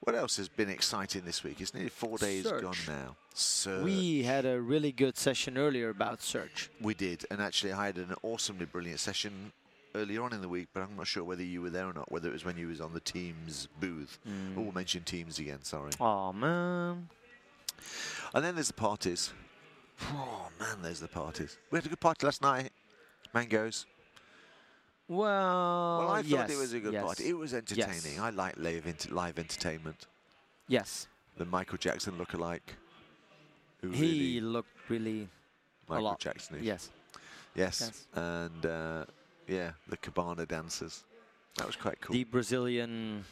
What 0.00 0.16
else 0.16 0.36
has 0.36 0.48
been 0.48 0.68
exciting 0.68 1.22
this 1.24 1.44
week? 1.44 1.60
It's 1.60 1.72
nearly 1.74 1.88
four 1.88 2.18
days 2.18 2.44
gone 2.50 2.74
now. 2.88 3.16
Search. 3.34 3.84
We 3.84 4.24
had 4.24 4.44
a 4.44 4.60
really 4.60 4.90
good 4.90 5.16
session 5.16 5.56
earlier 5.56 5.90
about 5.90 6.20
search. 6.22 6.70
We 6.80 6.92
did, 6.94 7.24
and 7.30 7.40
actually 7.40 7.72
I 7.72 7.86
had 7.86 7.96
an 7.98 8.14
awesomely 8.22 8.66
brilliant 8.66 8.98
session 8.98 9.52
earlier 9.94 10.22
on 10.24 10.32
in 10.32 10.40
the 10.42 10.48
week, 10.48 10.68
but 10.74 10.82
I'm 10.82 10.96
not 10.96 11.06
sure 11.06 11.22
whether 11.22 11.44
you 11.44 11.62
were 11.62 11.70
there 11.70 11.86
or 11.86 11.92
not, 11.92 12.10
whether 12.10 12.28
it 12.28 12.32
was 12.32 12.44
when 12.44 12.56
you 12.56 12.66
was 12.66 12.80
on 12.80 12.92
the 12.94 13.00
Teams 13.00 13.68
booth. 13.80 14.18
Mm. 14.28 14.56
Oh, 14.58 14.62
we'll 14.62 14.72
mention 14.72 15.04
Teams 15.04 15.38
again, 15.38 15.62
sorry. 15.62 15.92
Oh 16.00 16.32
man. 16.32 17.08
And 18.34 18.44
then 18.44 18.54
there's 18.56 18.68
the 18.68 18.74
parties. 18.74 19.32
Oh, 20.14 20.48
man, 20.58 20.78
there's 20.82 21.00
the 21.00 21.08
parties. 21.08 21.58
We 21.70 21.78
had 21.78 21.86
a 21.86 21.88
good 21.88 22.00
party 22.00 22.26
last 22.26 22.42
night. 22.42 22.70
Mangoes. 23.34 23.86
Well, 25.08 25.98
well, 25.98 26.10
I 26.10 26.22
thought 26.22 26.28
yes, 26.28 26.50
it 26.50 26.58
was 26.58 26.72
a 26.72 26.80
good 26.80 26.92
yes, 26.92 27.04
party. 27.04 27.28
It 27.28 27.36
was 27.36 27.52
entertaining. 27.54 28.20
I 28.20 28.30
like 28.30 28.56
live, 28.56 28.86
ent- 28.86 29.12
live 29.12 29.38
entertainment. 29.38 30.06
Yes, 30.68 31.06
The 31.36 31.44
Michael 31.44 31.76
Jackson 31.78 32.14
lookalike. 32.14 32.60
Who 33.82 33.90
he 33.90 34.00
really 34.00 34.40
looked 34.40 34.88
really. 34.88 35.28
Michael 35.88 36.04
lot. 36.04 36.20
Jackson. 36.20 36.58
Yes. 36.62 36.90
Yes. 37.54 37.80
Yes. 37.80 38.06
And 38.14 38.64
uh, 38.64 39.04
yeah, 39.48 39.72
the 39.88 39.96
Cabana 39.98 40.46
dancers. 40.46 41.04
That 41.56 41.66
was 41.66 41.76
quite 41.76 42.00
cool. 42.00 42.14
The 42.14 42.24
Brazilian 42.24 43.24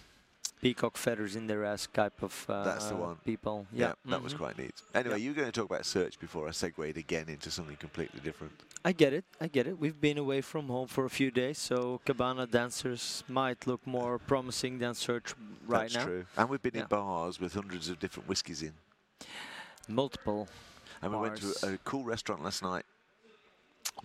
peacock 0.61 0.97
feathers 0.97 1.37
in 1.37 1.47
their 1.47 1.65
ass 1.65 1.89
type 1.93 2.23
of 2.23 2.47
uh, 2.49 2.65
That's 2.65 2.87
the 2.87 2.97
one. 2.97 3.17
people. 3.25 3.67
yeah, 3.73 3.89
Yeah, 3.89 4.11
that 4.11 4.23
was 4.23 4.35
mhm. 4.35 4.39
quite 4.39 4.59
neat. 4.59 4.75
Anyway, 4.95 5.17
Yeah. 5.19 5.25
you 5.25 5.31
were 5.31 5.35
going 5.37 5.49
to 5.51 5.53
talk 5.53 5.71
about 5.71 5.87
search 5.87 6.19
before 6.21 6.47
I 6.49 6.51
segued 6.53 6.97
again 6.97 7.29
into 7.29 7.51
something 7.51 7.77
completely 7.77 8.21
different. 8.21 8.53
I 8.85 8.93
get 8.93 9.13
it. 9.13 9.25
I 9.41 9.49
get 9.49 9.67
it. 9.67 9.79
We've 9.79 10.01
been 10.01 10.19
away 10.19 10.41
from 10.41 10.69
home 10.69 10.87
for 10.89 11.05
a 11.05 11.11
few 11.11 11.31
days, 11.31 11.59
so 11.59 12.01
cabana 12.05 12.47
dancers 12.47 13.25
might 13.29 13.67
look 13.67 13.87
more 13.87 14.19
promising 14.19 14.79
than 14.79 14.95
search 14.95 15.35
right 15.67 15.83
That's 15.83 15.95
now. 15.97 16.05
true. 16.05 16.25
And 16.37 16.49
we've 16.49 16.63
been 16.63 16.77
in 16.77 16.87
bars 16.87 17.39
with 17.41 17.55
hundreds 17.55 17.89
of 17.89 17.99
different 18.01 18.29
whiskies 18.29 18.63
in. 18.63 18.73
Multiple. 19.89 20.49
And 21.03 21.13
we 21.13 21.19
went 21.19 21.41
Bars. 21.41 21.61
to 21.61 21.75
a 21.75 21.79
cool 21.79 22.05
restaurant 22.05 22.43
last 22.45 22.63
night. 22.63 22.85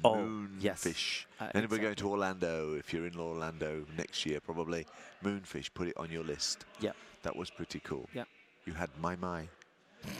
Oh, 0.03 0.47
yes. 0.59 0.83
Moonfish. 0.83 1.25
Uh, 1.39 1.49
and 1.53 1.65
if 1.65 1.71
we're 1.71 1.77
going 1.77 1.95
to 1.95 2.09
Orlando, 2.09 2.75
if 2.75 2.93
you're 2.93 3.07
in 3.07 3.17
Orlando 3.17 3.85
next 3.97 4.25
year, 4.25 4.39
probably 4.39 4.85
Moonfish. 5.23 5.73
Put 5.73 5.87
it 5.87 5.97
on 5.97 6.11
your 6.11 6.23
list. 6.23 6.65
Yeah. 6.79 6.91
That 7.23 7.35
was 7.35 7.49
pretty 7.49 7.79
cool. 7.79 8.07
Yeah. 8.13 8.25
You 8.65 8.73
had 8.73 8.89
my 9.01 9.15
my. 9.15 9.47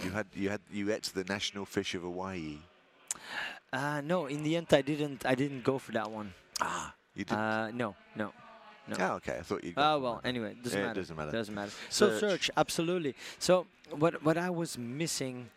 You 0.04 0.12
had 0.12 0.28
you 0.34 0.50
had 0.50 0.62
you 0.72 0.92
ate 0.92 1.04
the 1.14 1.24
national 1.26 1.66
fish 1.66 1.94
of 1.96 2.02
Hawaii. 2.02 2.58
Uh, 3.72 4.02
no, 4.02 4.26
in 4.28 4.44
the 4.44 4.56
end, 4.56 4.68
I 4.72 4.82
didn't. 4.82 5.26
I 5.26 5.36
didn't 5.36 5.64
go 5.64 5.78
for 5.78 5.92
that 5.92 6.10
one. 6.10 6.34
Ah, 6.62 6.94
you 7.16 7.26
did. 7.26 7.36
Uh, 7.38 7.70
no, 7.72 7.96
no. 8.16 8.32
no. 8.88 8.96
oh, 9.00 9.14
okay. 9.16 9.38
I 9.40 9.42
thought 9.42 9.64
you. 9.64 9.74
Oh 9.78 10.00
well. 10.00 10.22
Anyway, 10.24 10.56
doesn't 10.64 10.80
Yeah, 10.80 10.86
it 10.86 10.88
matter. 10.88 11.02
doesn't 11.02 11.16
matter. 11.16 11.32
Doesn't 11.32 11.56
matter. 11.56 11.72
So 11.90 12.10
Search. 12.10 12.20
search, 12.20 12.52
absolutely. 12.58 13.16
So 13.40 13.68
what 13.92 14.24
what 14.24 14.38
I 14.38 14.50
was 14.50 14.78
missing 14.78 15.50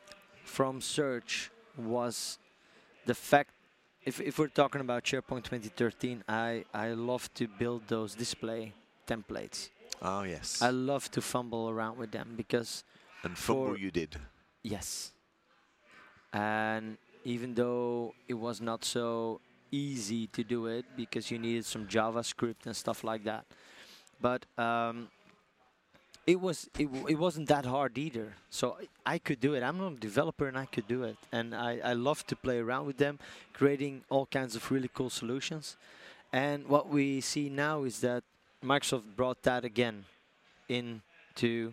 from 0.44 0.80
search 0.80 1.50
was 1.76 2.38
the 3.06 3.14
fact. 3.14 3.50
If 4.04 4.20
if 4.20 4.38
we're 4.38 4.48
talking 4.48 4.80
about 4.80 5.04
SharePoint 5.04 5.44
2013, 5.44 6.24
I 6.28 6.64
I 6.72 6.88
love 6.90 7.32
to 7.34 7.46
build 7.46 7.82
those 7.88 8.14
display 8.14 8.72
templates. 9.06 9.70
Oh 10.00 10.22
yes. 10.22 10.62
I 10.62 10.70
love 10.70 11.10
to 11.12 11.20
fumble 11.20 11.68
around 11.68 11.98
with 11.98 12.12
them 12.12 12.34
because 12.36 12.84
and 13.22 13.36
fumble 13.36 13.78
you 13.78 13.90
did. 13.90 14.16
Yes. 14.62 15.12
And 16.32 16.98
even 17.24 17.54
though 17.54 18.14
it 18.28 18.34
was 18.34 18.60
not 18.60 18.84
so 18.84 19.40
easy 19.70 20.26
to 20.28 20.44
do 20.44 20.66
it 20.66 20.84
because 20.96 21.30
you 21.30 21.38
needed 21.38 21.64
some 21.64 21.86
JavaScript 21.86 22.66
and 22.66 22.76
stuff 22.76 23.04
like 23.04 23.24
that, 23.24 23.44
but 24.20 24.46
um, 24.56 25.08
it 26.28 26.38
was 26.38 26.68
it, 26.78 26.88
it 27.08 27.18
wasn't 27.18 27.48
that 27.48 27.64
hard 27.64 27.96
either. 27.96 28.34
So 28.50 28.76
I, 29.06 29.14
I 29.14 29.18
could 29.18 29.40
do 29.40 29.54
it. 29.54 29.62
I'm 29.62 29.78
not 29.78 29.92
a 29.92 29.96
developer 29.96 30.46
and 30.46 30.58
I 30.58 30.66
could 30.66 30.86
do 30.86 31.02
it. 31.04 31.16
And 31.32 31.54
I, 31.54 31.80
I 31.82 31.94
love 31.94 32.26
to 32.26 32.36
play 32.36 32.58
around 32.58 32.84
with 32.84 32.98
them, 32.98 33.18
creating 33.54 34.02
all 34.10 34.26
kinds 34.26 34.54
of 34.54 34.70
really 34.70 34.90
cool 34.92 35.08
solutions. 35.08 35.78
And 36.30 36.66
what 36.66 36.90
we 36.90 37.22
see 37.22 37.48
now 37.48 37.84
is 37.84 38.00
that 38.00 38.24
Microsoft 38.62 39.04
brought 39.16 39.42
that 39.44 39.64
again 39.64 40.04
into 40.68 41.72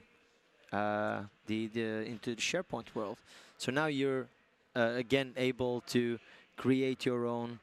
uh, 0.71 1.23
the, 1.47 1.67
the 1.67 1.87
into 2.13 2.33
the 2.33 2.41
SharePoint 2.41 2.95
world. 2.95 3.17
So 3.57 3.73
now 3.73 3.87
you're 3.87 4.27
uh, 4.73 4.93
again 4.95 5.33
able 5.35 5.81
to 5.87 6.17
create 6.55 7.05
your 7.05 7.25
own 7.25 7.59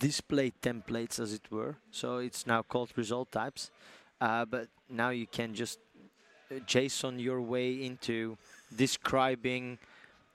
display 0.00 0.52
templates, 0.60 1.20
as 1.20 1.32
it 1.32 1.42
were. 1.52 1.76
So 1.92 2.18
it's 2.18 2.48
now 2.48 2.62
called 2.62 2.90
result 2.96 3.30
types. 3.30 3.70
Uh, 4.20 4.44
but 4.44 4.66
now 4.90 5.10
you 5.10 5.26
can 5.26 5.54
just 5.54 5.78
JSON 6.50 7.20
your 7.20 7.40
way 7.40 7.84
into 7.84 8.36
describing 8.76 9.78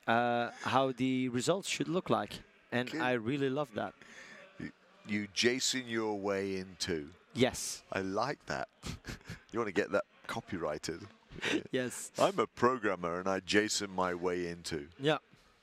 uh, 0.08 0.50
how 0.64 0.92
the 0.92 1.30
results 1.30 1.68
should 1.70 1.88
look 1.88 2.10
like. 2.10 2.40
And. 2.72 2.90
I 3.02 3.14
really 3.14 3.50
love 3.50 3.70
that. 3.76 3.94
You 5.08 5.28
Jason, 5.34 5.84
your 5.88 6.18
way 6.18 6.58
into. 6.58 7.10
Yes. 7.34 7.84
I 7.92 8.02
like 8.02 8.44
that. 8.48 8.70
you 9.52 9.60
want 9.60 9.68
to 9.68 9.74
get 9.74 9.92
that 9.92 10.06
copyrighted. 10.28 11.02
Yes. 11.72 12.12
I'm 12.18 12.40
a 12.40 12.48
programmer 12.48 13.20
and 13.20 13.28
I 13.28 13.42
Jason 13.42 13.92
my 13.92 14.14
way 14.14 14.48
into. 14.48 14.88
Yeah. 15.00 15.18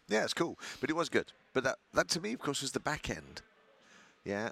Yeah, 0.09 0.25
it's 0.25 0.35
cool, 0.35 0.59
but 0.81 0.91
it 0.91 0.97
was 0.97 1.09
good. 1.09 1.33
But 1.55 1.65
that, 1.65 1.79
that 1.95 2.09
to 2.11 2.21
me, 2.21 2.35
of 2.35 2.41
course, 2.41 2.61
was 2.61 2.73
the 2.73 2.81
back 2.81 3.09
end. 3.09 3.41
Yeah. 4.25 4.51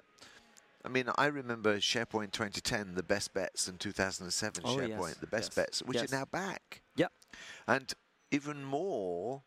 I 0.83 0.89
mean, 0.89 1.05
I 1.17 1.27
remember 1.27 1.77
SharePoint 1.77 2.31
2010, 2.31 2.95
the 2.95 3.03
best 3.03 3.33
bets, 3.33 3.67
and 3.67 3.79
2007 3.79 4.63
Oh, 4.65 4.75
SharePoint, 4.77 4.87
yes, 4.89 5.15
the 5.15 5.27
best 5.27 5.49
yes, 5.51 5.55
bets, 5.55 5.83
which 5.83 5.97
yes. 5.97 6.11
are 6.11 6.17
now 6.17 6.25
back. 6.25 6.81
Yeah. 6.95 7.07
And 7.67 7.93
even 8.31 8.63
more 8.63 9.43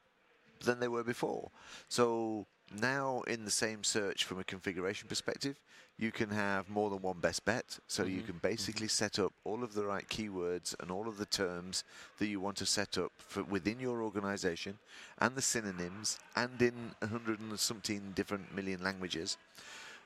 than 0.60 0.80
they 0.80 0.88
were 0.88 1.04
before. 1.04 1.50
So 1.88 2.46
now, 2.80 3.22
in 3.26 3.44
the 3.44 3.50
same 3.50 3.84
search 3.84 4.24
from 4.24 4.38
a 4.38 4.44
configuration 4.44 5.08
perspective, 5.08 5.60
you 5.98 6.10
can 6.10 6.30
have 6.30 6.68
more 6.68 6.88
than 6.90 7.02
one 7.02 7.18
best 7.20 7.44
bet. 7.44 7.78
So 7.86 8.04
you 8.04 8.22
Mhm, 8.22 8.26
can 8.26 8.38
basically 8.38 8.88
set 8.88 9.18
up 9.18 9.32
all 9.44 9.62
of 9.62 9.74
the 9.74 9.84
right 9.84 10.08
keywords 10.08 10.74
and 10.80 10.90
all 10.90 11.06
of 11.08 11.16
the 11.18 11.26
terms 11.26 11.84
that 12.18 12.26
you 12.26 12.40
want 12.40 12.56
to 12.58 12.66
set 12.66 12.96
up 12.98 13.12
for 13.18 13.42
within 13.44 13.78
your 13.80 14.02
organization 14.02 14.78
and 15.18 15.36
the 15.36 15.42
synonyms 15.42 16.18
and 16.34 16.60
in 16.60 16.94
100 17.00 17.38
and 17.40 17.60
something 17.60 18.12
different 18.12 18.54
million 18.54 18.82
languages 18.82 19.36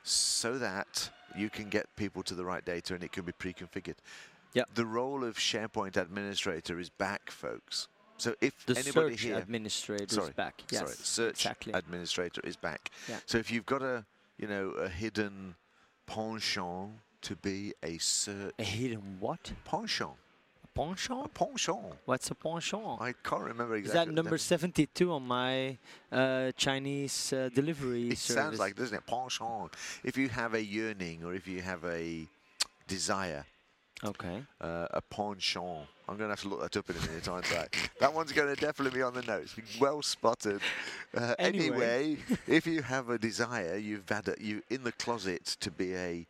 so 0.09 0.57
that 0.57 1.09
you 1.35 1.49
can 1.49 1.69
get 1.69 1.95
people 1.95 2.23
to 2.23 2.35
the 2.35 2.43
right 2.43 2.65
data 2.65 2.93
and 2.95 3.03
it 3.03 3.11
can 3.11 3.23
be 3.23 3.31
pre-configured. 3.31 3.95
Yep. 4.53 4.69
The 4.73 4.85
role 4.85 5.23
of 5.23 5.37
SharePoint 5.37 5.95
administrator 5.95 6.79
is 6.79 6.89
back, 6.89 7.29
folks. 7.29 7.87
So 8.17 8.35
if 8.41 8.65
The 8.65 8.77
anybody 8.77 9.15
search 9.15 9.21
here, 9.21 9.37
administrator 9.37 10.15
sorry, 10.15 10.27
is 10.29 10.33
back. 10.33 10.61
Yes. 10.71 10.81
sorry, 10.81 10.95
search 10.97 11.45
exactly. 11.45 11.73
administrator 11.73 12.41
is 12.43 12.57
back. 12.57 12.89
Yeah. 13.07 13.19
So 13.25 13.37
if 13.37 13.51
you've 13.51 13.65
got 13.65 13.81
a, 13.81 14.05
you 14.37 14.47
know, 14.47 14.71
a 14.71 14.89
hidden 14.89 15.55
penchant 16.05 16.91
to 17.21 17.35
be 17.35 17.73
a 17.83 17.97
search 17.99 18.53
a 18.57 18.63
hidden 18.63 19.17
what? 19.19 19.53
penchant, 19.63 20.15
A 20.79 20.85
penchant? 20.85 21.25
a 21.25 21.29
penchant. 21.29 21.93
What's 22.05 22.31
a 22.31 22.35
penchant? 22.35 23.01
I 23.01 23.13
can't 23.23 23.43
remember 23.43 23.75
exactly. 23.75 23.99
Is 24.01 24.05
that 24.07 24.13
number 24.13 24.37
72 24.37 25.11
on 25.11 25.23
my 25.27 25.77
uh, 26.11 26.51
Chinese 26.55 27.33
uh, 27.33 27.49
delivery 27.53 28.09
It 28.09 28.17
service? 28.17 28.35
sounds 28.43 28.59
like, 28.59 28.75
doesn't 28.75 28.97
it? 28.97 29.05
Penchant. 29.05 29.73
If 30.03 30.17
you 30.17 30.29
have 30.29 30.53
a 30.53 30.63
yearning 30.63 31.23
or 31.23 31.33
if 31.33 31.47
you 31.47 31.61
have 31.61 31.83
a 31.85 32.27
desire, 32.87 33.45
Okay. 34.03 34.41
uh, 34.61 34.87
a 34.91 35.01
penchant. 35.01 35.87
I'm 36.07 36.17
going 36.17 36.29
to 36.29 36.33
have 36.33 36.41
to 36.41 36.47
look 36.47 36.61
that 36.61 36.77
up 36.77 36.89
in 36.89 36.95
a 36.95 37.01
minute, 37.07 37.27
aren't 37.27 37.51
I? 37.53 37.67
that 37.99 38.13
one's 38.13 38.31
going 38.31 38.53
to 38.55 38.59
definitely 38.59 38.97
be 38.97 39.03
on 39.03 39.13
the 39.13 39.21
notes. 39.23 39.55
Well 39.79 40.01
spotted. 40.01 40.61
Uh, 41.15 41.35
Anyway. 41.37 41.67
anyway, 41.67 42.17
if 42.47 42.65
you 42.65 42.81
have 42.81 43.09
a 43.09 43.17
desire, 43.19 43.75
you've 43.77 44.07
had 44.09 44.29
a, 44.29 44.35
you 44.39 44.63
in 44.69 44.83
the 44.83 44.93
closet 44.93 45.45
to 45.59 45.69
be 45.69 45.93
a 45.95 46.25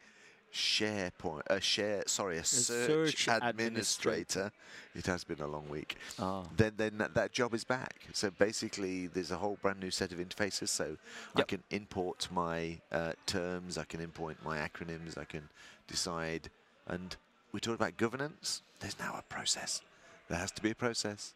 SharePoint, 0.54 1.44
a 1.48 1.62
share, 1.62 2.04
sorry, 2.08 2.38
a, 2.38 2.44
search, 2.44 3.26
search 3.26 3.28
administrator. 3.42 4.52
It 4.96 5.06
has 5.06 5.24
been 5.24 5.40
a 5.42 5.48
long 5.48 5.68
week. 5.70 5.98
Oh. 6.18 6.46
Then, 6.56 6.74
then 6.78 6.98
that, 6.98 7.14
that 7.14 7.32
job 7.32 7.54
is 7.54 7.64
back. 7.64 8.08
So 8.14 8.32
basically, 8.32 9.08
there's 9.08 9.32
a 9.32 9.38
whole 9.38 9.58
brand 9.62 9.80
new 9.80 9.92
set 9.92 10.12
of 10.12 10.20
interfaces. 10.20 10.70
So 10.70 10.98
I 11.36 11.44
can 11.44 11.64
import 11.70 12.28
my 12.32 12.80
uh, 12.92 13.14
terms, 13.26 13.78
I 13.78 13.84
can 13.84 14.02
import 14.02 14.38
my 14.44 14.58
acronyms, 14.58 15.18
I 15.18 15.26
can 15.26 15.50
decide. 15.88 16.50
And 16.88 17.16
we 17.52 17.60
talked 17.60 17.80
about 17.80 17.98
governance. 17.98 18.62
There's 18.80 18.98
now 19.00 19.16
a 19.18 19.22
process. 19.22 19.82
There 20.30 20.38
has 20.38 20.52
to 20.52 20.62
be 20.62 20.72
a 20.72 20.76
process. 20.76 21.34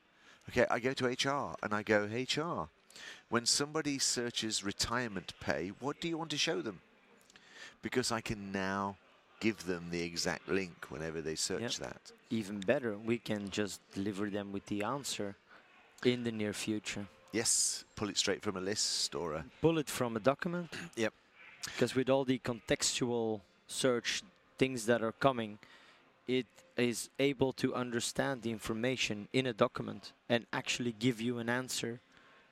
Okay, 0.50 0.66
I 0.70 0.80
go 0.80 0.94
to 0.94 1.06
HR 1.06 1.56
and 1.64 1.74
I 1.74 1.84
go, 1.84 2.04
HR, 2.06 2.70
when 3.30 3.46
somebody 3.46 3.98
searches 3.98 4.64
retirement 4.64 5.34
pay, 5.40 5.72
what 5.80 6.02
do 6.02 6.08
you 6.08 6.18
want 6.18 6.32
to 6.32 6.38
show 6.38 6.62
them? 6.62 6.82
Because 7.82 8.12
I 8.12 8.22
can 8.22 8.52
now 8.52 8.98
give 9.44 9.66
them 9.66 9.84
the 9.92 10.02
exact 10.02 10.48
link 10.48 10.78
whenever 10.90 11.20
they 11.22 11.36
search 11.36 11.78
that. 11.80 12.02
Even 12.30 12.60
better, 12.62 12.94
we 12.98 13.18
can 13.18 13.50
just 13.50 13.82
deliver 13.94 14.30
them 14.30 14.48
with 14.56 14.66
the 14.68 14.82
answer 14.84 15.36
in 16.06 16.24
the 16.24 16.32
near 16.32 16.54
future. 16.54 17.06
Yes, 17.34 17.84
pull 17.96 18.10
it 18.10 18.18
straight 18.18 18.42
from 18.42 18.56
a 18.58 18.62
list 18.62 19.14
or 19.16 19.34
a. 19.34 19.44
Pull 19.62 19.78
it 19.80 19.90
from 19.90 20.16
a 20.16 20.20
document. 20.20 20.70
Yep. 20.96 21.14
Because 21.66 21.96
with 21.96 22.10
all 22.10 22.24
the 22.24 22.40
contextual 22.40 23.42
search 23.68 24.24
things 24.58 24.86
that 24.86 25.02
are 25.02 25.16
coming, 25.28 25.60
it 26.28 26.46
is 26.78 27.10
able 27.20 27.52
to 27.54 27.76
understand 27.76 28.44
the 28.44 28.52
information 28.52 29.28
in 29.34 29.46
a 29.48 29.54
document 29.54 30.14
and 30.30 30.46
actually 30.54 30.94
give 30.98 31.20
you 31.20 31.40
an 31.40 31.50
answer 31.50 32.00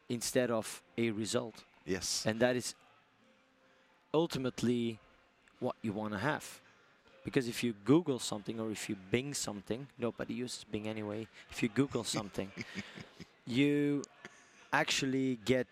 instead 0.09 0.51
of 0.51 0.81
a 0.97 1.11
result. 1.11 1.63
Yes. 1.85 2.25
And 2.25 2.39
that 2.39 2.55
is 2.55 2.75
ultimately 4.13 4.99
what 5.59 5.75
you 5.81 5.93
want 5.93 6.13
to 6.13 6.19
have. 6.19 6.59
Because 7.23 7.47
if 7.47 7.63
you 7.63 7.73
Google 7.85 8.19
something 8.19 8.59
or 8.59 8.71
if 8.71 8.89
you 8.89 8.95
Bing 9.11 9.33
something, 9.33 9.87
nobody 9.97 10.33
uses 10.33 10.63
Bing 10.63 10.87
anyway. 10.87 11.27
If 11.51 11.61
you 11.61 11.69
Google 11.69 12.03
something, 12.03 12.51
you 13.45 14.03
actually 14.73 15.37
get 15.45 15.67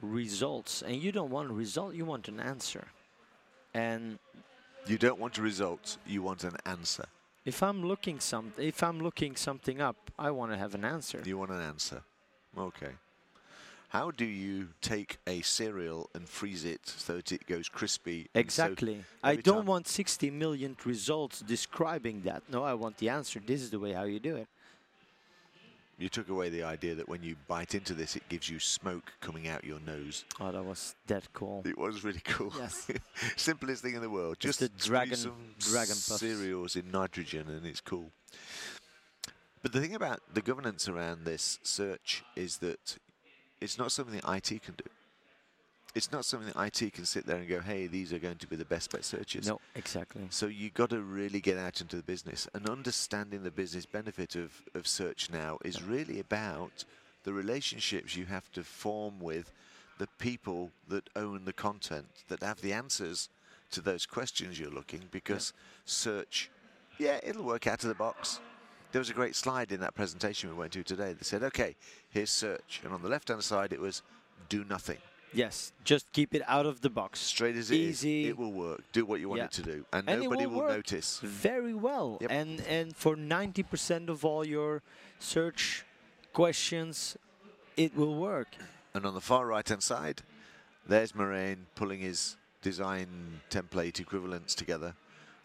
results. 0.00 0.82
And 0.82 0.96
you 1.02 1.12
don't 1.12 1.30
want 1.30 1.50
a 1.50 1.54
result, 1.54 1.94
you 1.94 2.04
want 2.04 2.28
an 2.28 2.40
answer. 2.40 2.84
And 3.74 4.18
You 4.86 4.98
don't 4.98 5.18
want 5.18 5.38
a 5.38 5.42
result, 5.42 5.96
you 6.06 6.22
want 6.22 6.44
an 6.44 6.56
answer. 6.66 7.06
if 7.44 7.62
I'm 7.62 7.82
looking 7.82 8.20
some 8.20 8.52
if 8.58 8.82
I'm 8.82 9.00
looking 9.00 9.36
something 9.36 9.80
up, 9.80 9.96
I 10.18 10.30
want 10.30 10.52
to 10.52 10.58
have 10.58 10.74
an 10.74 10.84
answer. 10.84 11.22
You 11.24 11.38
want 11.38 11.50
an 11.50 11.60
answer. 11.60 12.02
Okay. 12.56 12.92
How 13.92 14.10
do 14.10 14.24
you 14.24 14.68
take 14.80 15.18
a 15.26 15.42
cereal 15.42 16.08
and 16.14 16.26
freeze 16.26 16.64
it 16.64 16.80
so 16.86 17.16
that 17.16 17.30
it 17.30 17.46
goes 17.46 17.68
crispy? 17.68 18.26
Exactly. 18.34 19.04
I 19.22 19.36
don't 19.36 19.66
want 19.66 19.86
60 19.86 20.30
million 20.30 20.78
results 20.86 21.40
describing 21.40 22.22
that. 22.22 22.42
No, 22.50 22.64
I 22.64 22.72
want 22.72 22.96
the 22.96 23.10
answer. 23.10 23.38
This 23.44 23.60
is 23.60 23.68
the 23.68 23.78
way 23.78 23.92
how 23.92 24.04
you 24.04 24.18
do 24.18 24.36
it. 24.36 24.48
you 25.98 26.08
took 26.08 26.30
away 26.30 26.48
the 26.48 26.62
idea 26.62 26.94
that 26.94 27.06
when 27.06 27.22
you 27.22 27.36
bite 27.48 27.74
into 27.74 27.92
this, 27.92 28.16
it 28.16 28.26
gives 28.30 28.48
you 28.48 28.58
smoke 28.58 29.12
coming 29.20 29.46
out 29.46 29.62
your 29.62 29.80
nose. 29.80 30.24
Oh, 30.40 30.50
that 30.50 30.64
was 30.64 30.94
that 31.08 31.30
cool. 31.34 31.60
It 31.66 31.76
was 31.76 32.02
really 32.02 32.22
cool. 32.24 32.50
Yes. 32.58 32.88
Simplest 33.36 33.82
thing 33.82 33.94
in 33.94 34.00
the 34.00 34.08
world. 34.08 34.36
It's 34.36 34.46
Just 34.46 34.60
the 34.60 34.70
dragon- 34.70 35.16
some 35.16 35.54
dragon 35.58 35.96
puffs. 35.96 36.20
cereals 36.20 36.76
in 36.76 36.90
nitrogen, 36.90 37.46
and 37.46 37.66
it's 37.66 37.82
cool. 37.82 38.10
But 39.62 39.72
the 39.72 39.82
thing 39.82 39.94
about 39.94 40.20
the 40.32 40.40
governance 40.40 40.88
around 40.88 41.26
this 41.26 41.58
search 41.62 42.24
is 42.36 42.56
that 42.58 42.96
it's 43.62 43.78
not 43.78 43.92
something 43.92 44.20
that 44.20 44.28
IT 44.28 44.62
can 44.62 44.74
do. 44.74 44.84
It's 45.94 46.10
not 46.10 46.24
something 46.24 46.50
that 46.52 46.66
IT 46.66 46.94
can 46.94 47.04
sit 47.04 47.26
there 47.26 47.36
and 47.36 47.48
go, 47.48 47.60
"Hey, 47.60 47.86
these 47.86 48.12
are 48.12 48.18
going 48.18 48.38
to 48.38 48.46
be 48.46 48.56
the 48.56 48.64
best 48.64 48.90
bet 48.90 49.04
searches." 49.04 49.46
No, 49.46 49.60
exactly. 49.74 50.26
So 50.30 50.46
you've 50.46 50.74
got 50.74 50.90
to 50.90 51.00
really 51.00 51.40
get 51.40 51.58
out 51.58 51.80
into 51.80 51.96
the 51.96 52.02
business 52.02 52.48
and 52.54 52.68
understanding 52.68 53.42
the 53.42 53.50
business 53.50 53.84
benefit 53.86 54.34
of, 54.34 54.52
of 54.74 54.86
search 54.86 55.30
now 55.30 55.58
is 55.64 55.82
really 55.82 56.18
about 56.18 56.84
the 57.24 57.32
relationships 57.32 58.16
you 58.16 58.24
have 58.24 58.50
to 58.52 58.64
form 58.64 59.20
with 59.20 59.52
the 59.98 60.08
people 60.18 60.70
that 60.88 61.08
own 61.14 61.44
the 61.44 61.52
content 61.52 62.06
that 62.28 62.42
have 62.42 62.60
the 62.62 62.72
answers 62.72 63.28
to 63.70 63.80
those 63.80 64.06
questions 64.06 64.58
you're 64.58 64.70
looking 64.70 65.02
because 65.10 65.52
search 65.84 66.50
yeah 66.98 67.20
it'll 67.22 67.44
work 67.44 67.66
out 67.66 67.82
of 67.84 67.88
the 67.88 67.94
box 67.94 68.40
there 68.92 69.00
was 69.00 69.10
a 69.10 69.14
great 69.14 69.34
slide 69.34 69.72
in 69.72 69.80
that 69.80 69.94
presentation 69.94 70.48
we 70.50 70.56
went 70.56 70.72
to 70.72 70.82
today 70.82 71.12
that 71.12 71.24
said 71.24 71.42
okay 71.42 71.74
here's 72.10 72.30
search 72.30 72.80
and 72.84 72.92
on 72.92 73.02
the 73.02 73.08
left 73.08 73.28
hand 73.28 73.42
side 73.42 73.72
it 73.72 73.80
was 73.80 74.02
do 74.48 74.64
nothing 74.64 74.98
Yes, 75.34 75.72
just 75.82 76.12
keep 76.12 76.34
it 76.34 76.42
out 76.46 76.66
of 76.66 76.82
the 76.82 76.90
box. 76.90 77.18
straight 77.18 77.56
as 77.56 77.70
it 77.70 77.80
is, 77.80 78.04
Easy. 78.04 78.28
it 78.28 78.36
will 78.36 78.52
work 78.52 78.82
do 78.92 79.06
what 79.06 79.18
you 79.18 79.30
want 79.30 79.38
Yeah. 79.38 79.46
it 79.46 79.52
to 79.52 79.62
do 79.62 79.86
and, 79.90 80.06
And 80.06 80.20
nobody 80.22 80.44
will 80.44 80.60
will 80.60 80.68
notice 80.68 81.20
Very 81.22 81.72
well. 81.72 82.18
Yep. 82.20 82.30
And 82.30 82.60
and 82.68 82.94
for 82.94 83.16
90% 83.16 84.10
of 84.10 84.26
all 84.26 84.46
your 84.46 84.82
search 85.18 85.86
questions, 86.34 87.16
it 87.78 87.96
will 87.96 88.14
work. 88.14 88.48
And 88.94 89.06
on 89.06 89.14
the 89.14 89.22
far 89.22 89.46
right 89.46 89.66
hand 89.66 89.82
side, 89.82 90.20
there's 90.86 91.12
Marijn 91.12 91.64
pulling 91.76 92.00
his 92.00 92.36
design 92.60 93.40
template 93.50 94.00
equivalents 94.00 94.54
together 94.54 94.94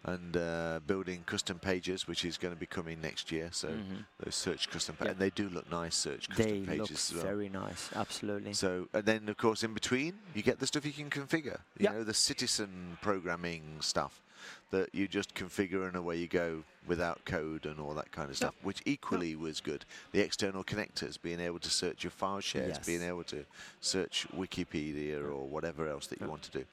and 0.08 0.38
uh, 0.38 0.80
building 0.88 1.24
custom 1.26 1.60
pages, 1.60 2.08
which 2.08 2.24
is 2.24 2.38
going 2.38 2.54
to 2.54 2.60
be 2.60 2.65
coming 2.65 3.02
next 3.02 3.32
year. 3.32 3.50
So 3.52 3.67
Mhm. 3.67 4.06
those 4.24 4.36
search 4.36 4.70
custom 4.70 4.96
Yep. 4.96 5.00
pages, 5.00 5.12
and 5.12 5.22
they 5.22 5.30
do 5.30 5.50
look 5.50 5.70
nice 5.70 5.96
search 5.96 6.30
custom 6.30 6.46
They 6.65 6.78
look 6.78 6.88
pages 6.89 7.12
as 7.12 7.17
well. 7.17 7.26
very 7.26 7.50
nice. 7.50 7.91
Absolutely. 7.93 8.54
So, 8.54 8.88
and 8.93 9.06
then 9.06 9.28
of 9.30 9.38
course 9.38 9.63
in 9.63 9.74
between, 9.74 10.13
you 10.34 10.41
get 10.41 10.60
the 10.60 10.67
stuff 10.67 10.86
you 10.86 10.93
can 10.93 11.10
configure. 11.10 11.60
You 11.78 11.86
Yeah. 11.86 11.91
know, 11.91 12.04
the 12.06 12.13
citizen 12.13 12.98
programming 13.02 13.82
stuff 13.82 14.24
that 14.72 14.96
you 14.96 15.08
just 15.10 15.34
configure 15.36 15.86
and 15.88 15.98
away 15.98 16.15
you 16.17 16.28
go 16.28 16.63
without 16.86 17.26
code 17.26 17.65
and 17.65 17.80
all 17.80 17.93
that 17.96 18.12
kind 18.12 18.30
of 18.30 18.38
stuff, 18.38 18.56
which 18.62 18.82
equally 18.86 19.36
was 19.36 19.60
good. 19.60 19.84
The 20.13 20.22
external 20.22 20.63
connectors, 20.63 21.22
being 21.22 21.41
able 21.41 21.60
to 21.60 21.70
search 21.70 22.04
your 22.06 22.12
file 22.12 22.39
shares, 22.39 22.78
being 22.80 23.02
able 23.02 23.26
to 23.26 23.46
search 23.82 24.26
Wikipedia 24.34 25.20
or 25.22 25.50
whatever 25.50 25.89
else 25.89 26.08
that 26.08 26.22
you 26.22 26.28
want 26.30 26.43
to 26.43 26.52
do. 26.52 26.65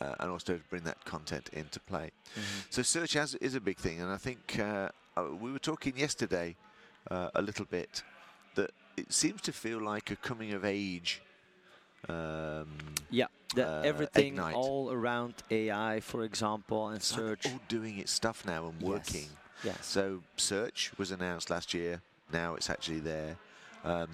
Uh, 0.00 0.14
and 0.20 0.30
also 0.30 0.54
to 0.54 0.60
bring 0.70 0.84
that 0.84 1.04
content 1.04 1.50
into 1.52 1.80
play. 1.80 2.10
Mm-hmm. 2.34 2.60
So 2.70 2.82
search 2.82 3.14
has, 3.14 3.34
is 3.36 3.54
a 3.54 3.60
big 3.60 3.78
thing, 3.78 4.00
and 4.00 4.10
I 4.10 4.16
think 4.16 4.58
uh, 4.58 4.88
uh, 5.16 5.24
we 5.40 5.52
were 5.52 5.58
talking 5.58 5.96
yesterday 5.96 6.56
uh, 7.10 7.30
a 7.34 7.42
little 7.42 7.64
bit 7.64 8.02
that 8.54 8.70
it 8.96 9.12
seems 9.12 9.40
to 9.42 9.52
feel 9.52 9.80
like 9.80 10.10
a 10.10 10.16
coming 10.16 10.52
of 10.52 10.64
age. 10.64 11.22
Um, 12.08 12.66
Yeah, 13.10 13.26
the, 13.54 13.68
uh, 13.68 13.82
everything 13.82 14.34
Ignite. 14.34 14.54
all 14.54 14.90
around 14.92 15.34
AI, 15.50 16.00
for 16.00 16.24
example, 16.24 16.88
and 16.88 16.96
it's 16.96 17.12
like 17.12 17.20
search. 17.20 17.46
all 17.46 17.60
doing 17.68 17.98
its 17.98 18.12
stuff 18.12 18.44
now 18.46 18.66
and 18.66 18.80
Yes, 18.80 18.88
working. 18.88 19.28
Yes. 19.64 19.86
So 19.86 20.22
search 20.36 20.92
was 20.98 21.10
announced 21.10 21.50
last 21.50 21.74
year. 21.74 22.00
Now 22.32 22.54
it's 22.54 22.70
actually 22.70 23.00
there. 23.00 23.36
Um, 23.84 24.08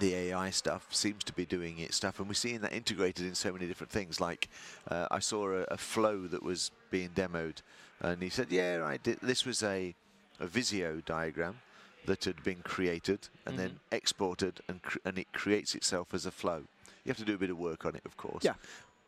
the 0.00 0.14
AI 0.14 0.50
stuff 0.50 0.86
seems 0.90 1.22
to 1.24 1.32
be 1.32 1.46
doing 1.46 1.78
its 1.78 1.96
stuff, 1.96 2.18
and 2.18 2.26
we're 2.26 2.34
seeing 2.34 2.60
that 2.62 2.72
integrated 2.72 3.26
in 3.26 3.34
so 3.34 3.52
many 3.52 3.66
different 3.66 3.92
things. 3.92 4.20
Like 4.20 4.48
uh, 4.88 5.06
I 5.10 5.20
saw 5.20 5.50
a, 5.50 5.62
a 5.64 5.76
flow 5.76 6.26
that 6.26 6.42
was 6.42 6.70
being 6.90 7.10
demoed, 7.10 7.62
and 8.00 8.22
he 8.22 8.28
said, 8.28 8.48
"Yeah, 8.50 8.82
I 8.84 8.96
did. 8.96 9.18
This 9.22 9.46
was 9.46 9.62
a, 9.62 9.94
a 10.40 10.46
Visio 10.46 11.02
diagram 11.06 11.58
that 12.06 12.24
had 12.24 12.42
been 12.42 12.62
created 12.64 13.28
and 13.46 13.58
then 13.58 13.78
exported, 13.92 14.60
and 14.68 14.82
cr- 14.82 14.98
and 15.04 15.18
it 15.18 15.32
creates 15.32 15.74
itself 15.74 16.14
as 16.14 16.26
a 16.26 16.30
flow. 16.30 16.62
You 17.04 17.10
have 17.10 17.18
to 17.18 17.24
do 17.24 17.34
a 17.34 17.38
bit 17.38 17.50
of 17.50 17.58
work 17.58 17.84
on 17.84 17.94
it, 17.94 18.02
of 18.04 18.16
course. 18.16 18.44
Yeah. 18.44 18.54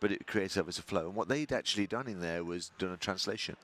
But 0.00 0.12
it 0.12 0.26
creates 0.26 0.52
itself 0.54 0.68
as 0.68 0.78
a 0.78 0.82
flow. 0.82 1.06
And 1.06 1.14
what 1.14 1.28
they'd 1.28 1.52
actually 1.52 1.86
done 1.86 2.08
in 2.08 2.20
there 2.20 2.44
was 2.44 2.70
done 2.78 2.92
a 2.92 2.96
translation. 2.96 3.56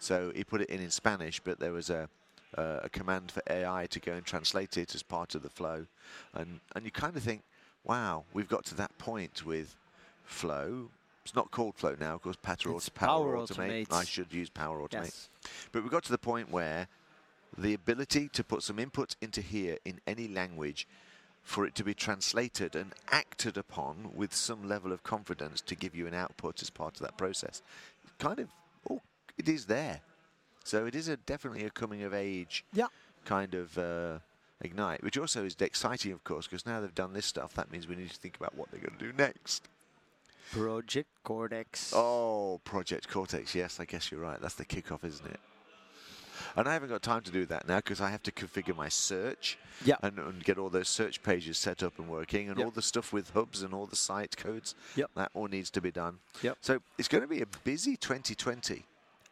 So 0.00 0.32
he 0.34 0.44
put 0.44 0.60
it 0.60 0.70
in 0.70 0.80
in 0.80 0.90
Spanish, 0.90 1.40
but 1.40 1.58
there 1.58 1.72
was 1.72 1.90
a 1.90 2.08
uh, 2.56 2.80
a 2.82 2.88
command 2.88 3.30
for 3.30 3.42
AI 3.48 3.86
to 3.90 4.00
go 4.00 4.12
and 4.12 4.24
translate 4.24 4.76
it 4.76 4.94
as 4.94 5.02
part 5.02 5.34
of 5.34 5.42
the 5.42 5.50
flow, 5.50 5.86
and 6.34 6.60
and 6.74 6.84
you 6.84 6.90
kind 6.90 7.16
of 7.16 7.22
think, 7.22 7.42
wow, 7.84 8.24
we've 8.32 8.48
got 8.48 8.64
to 8.66 8.74
that 8.76 8.96
point 8.98 9.44
with 9.44 9.76
Flow. 10.24 10.90
It's 11.24 11.34
not 11.34 11.50
called 11.50 11.76
Flow 11.76 11.96
now, 11.98 12.14
of 12.14 12.22
course. 12.22 12.36
Power, 12.36 12.80
Power 12.90 13.36
Automate. 13.36 13.86
Automate. 13.88 13.92
I 13.92 14.04
should 14.04 14.32
use 14.32 14.50
Power 14.50 14.78
Automate. 14.78 14.92
yes. 14.92 15.28
But 15.72 15.82
we 15.82 15.90
got 15.90 16.04
to 16.04 16.10
the 16.10 16.18
point 16.18 16.50
where 16.50 16.88
the 17.56 17.74
ability 17.74 18.28
to 18.28 18.44
put 18.44 18.62
some 18.62 18.78
input 18.78 19.16
into 19.20 19.40
here 19.40 19.78
in 19.84 20.00
any 20.06 20.28
language 20.28 20.86
for 21.42 21.64
it 21.64 21.74
to 21.74 21.84
be 21.84 21.94
translated 21.94 22.76
and 22.76 22.92
acted 23.10 23.56
upon 23.56 24.10
with 24.14 24.34
some 24.34 24.68
level 24.68 24.92
of 24.92 25.02
confidence 25.02 25.62
to 25.62 25.74
give 25.74 25.94
you 25.94 26.06
an 26.06 26.14
output 26.14 26.60
as 26.60 26.68
part 26.68 26.96
of 26.96 27.02
that 27.02 27.16
process. 27.16 27.62
Kind 28.18 28.40
of, 28.40 28.48
oh, 28.90 29.00
it 29.38 29.48
is 29.48 29.64
there. 29.64 30.00
So 30.68 30.84
it 30.84 30.94
is 30.94 31.08
a 31.08 31.16
definitely 31.16 31.64
a 31.64 31.70
coming 31.70 32.02
of 32.02 32.12
age 32.12 32.62
Yeah. 32.74 32.88
kind 33.24 33.54
of 33.54 33.78
uh, 33.78 34.18
ignite, 34.60 35.02
which 35.02 35.16
also 35.16 35.46
is 35.46 35.56
exciting, 35.58 36.12
of 36.12 36.22
course, 36.24 36.46
because 36.46 36.66
now 36.66 36.78
they've 36.82 36.94
done 36.94 37.14
this 37.14 37.24
stuff. 37.24 37.54
That 37.54 37.70
means 37.72 37.88
we 37.88 37.96
need 37.96 38.10
to 38.10 38.16
think 38.16 38.36
about 38.36 38.54
what 38.54 38.70
they're 38.70 38.80
going 38.80 38.98
to 38.98 39.04
do 39.06 39.12
next. 39.16 39.66
Project 40.52 41.08
Cortex. 41.24 41.92
Oh, 41.96 42.60
Project 42.64 43.08
Cortex. 43.08 43.54
Yes, 43.54 43.80
I 43.80 43.86
guess 43.86 44.10
you're 44.12 44.20
right. 44.20 44.38
That's 44.42 44.56
the 44.56 44.66
kickoff, 44.66 45.04
isn't 45.04 45.26
it? 45.26 45.40
And 46.54 46.68
I 46.68 46.74
haven't 46.74 46.90
got 46.90 47.02
time 47.02 47.22
to 47.22 47.30
do 47.30 47.46
that 47.46 47.66
now 47.66 47.76
because 47.78 48.00
I 48.02 48.10
have 48.10 48.22
to 48.24 48.32
configure 48.32 48.76
my 48.76 48.90
search 48.90 49.56
Yeah. 49.86 49.96
and, 50.02 50.18
and 50.18 50.44
get 50.44 50.58
all 50.58 50.68
those 50.68 50.88
search 50.88 51.22
pages 51.22 51.56
set 51.56 51.82
up 51.82 51.98
and 51.98 52.08
working 52.10 52.50
and 52.50 52.58
Yep. 52.58 52.64
all 52.66 52.70
the 52.70 52.82
stuff 52.82 53.10
with 53.12 53.30
hubs 53.30 53.62
and 53.62 53.72
all 53.72 53.86
the 53.86 53.96
site 53.96 54.36
codes. 54.36 54.74
Yep. 54.96 55.10
That 55.16 55.30
all 55.32 55.46
needs 55.48 55.70
to 55.70 55.80
be 55.80 55.90
done. 55.90 56.18
Yep. 56.42 56.58
So 56.60 56.80
it's 56.98 57.08
going 57.08 57.22
to 57.22 57.28
be 57.28 57.40
a 57.40 57.46
busy 57.64 57.96
2020. 57.96 58.84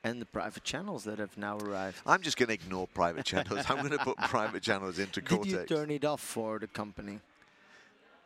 And 0.07 0.21
the 0.23 0.27
private 0.27 0.63
channels 0.63 1.03
that 1.05 1.19
have 1.19 1.37
now 1.37 1.59
arrived. 1.59 1.99
I'm 2.07 2.23
just 2.23 2.37
going 2.37 2.47
to 2.47 2.55
ignore 2.55 2.87
private 2.87 3.25
channels. 3.25 3.65
I'm 3.69 3.79
going 3.79 3.99
to 3.99 4.05
put 4.11 4.17
private 4.37 4.63
channels 4.63 5.01
into 5.01 5.21
Did 5.21 5.29
Cortex. 5.29 5.53
you 5.53 5.77
turn 5.77 5.91
it 5.91 6.05
off 6.05 6.21
for 6.21 6.61
the 6.61 6.69
company? 6.69 7.19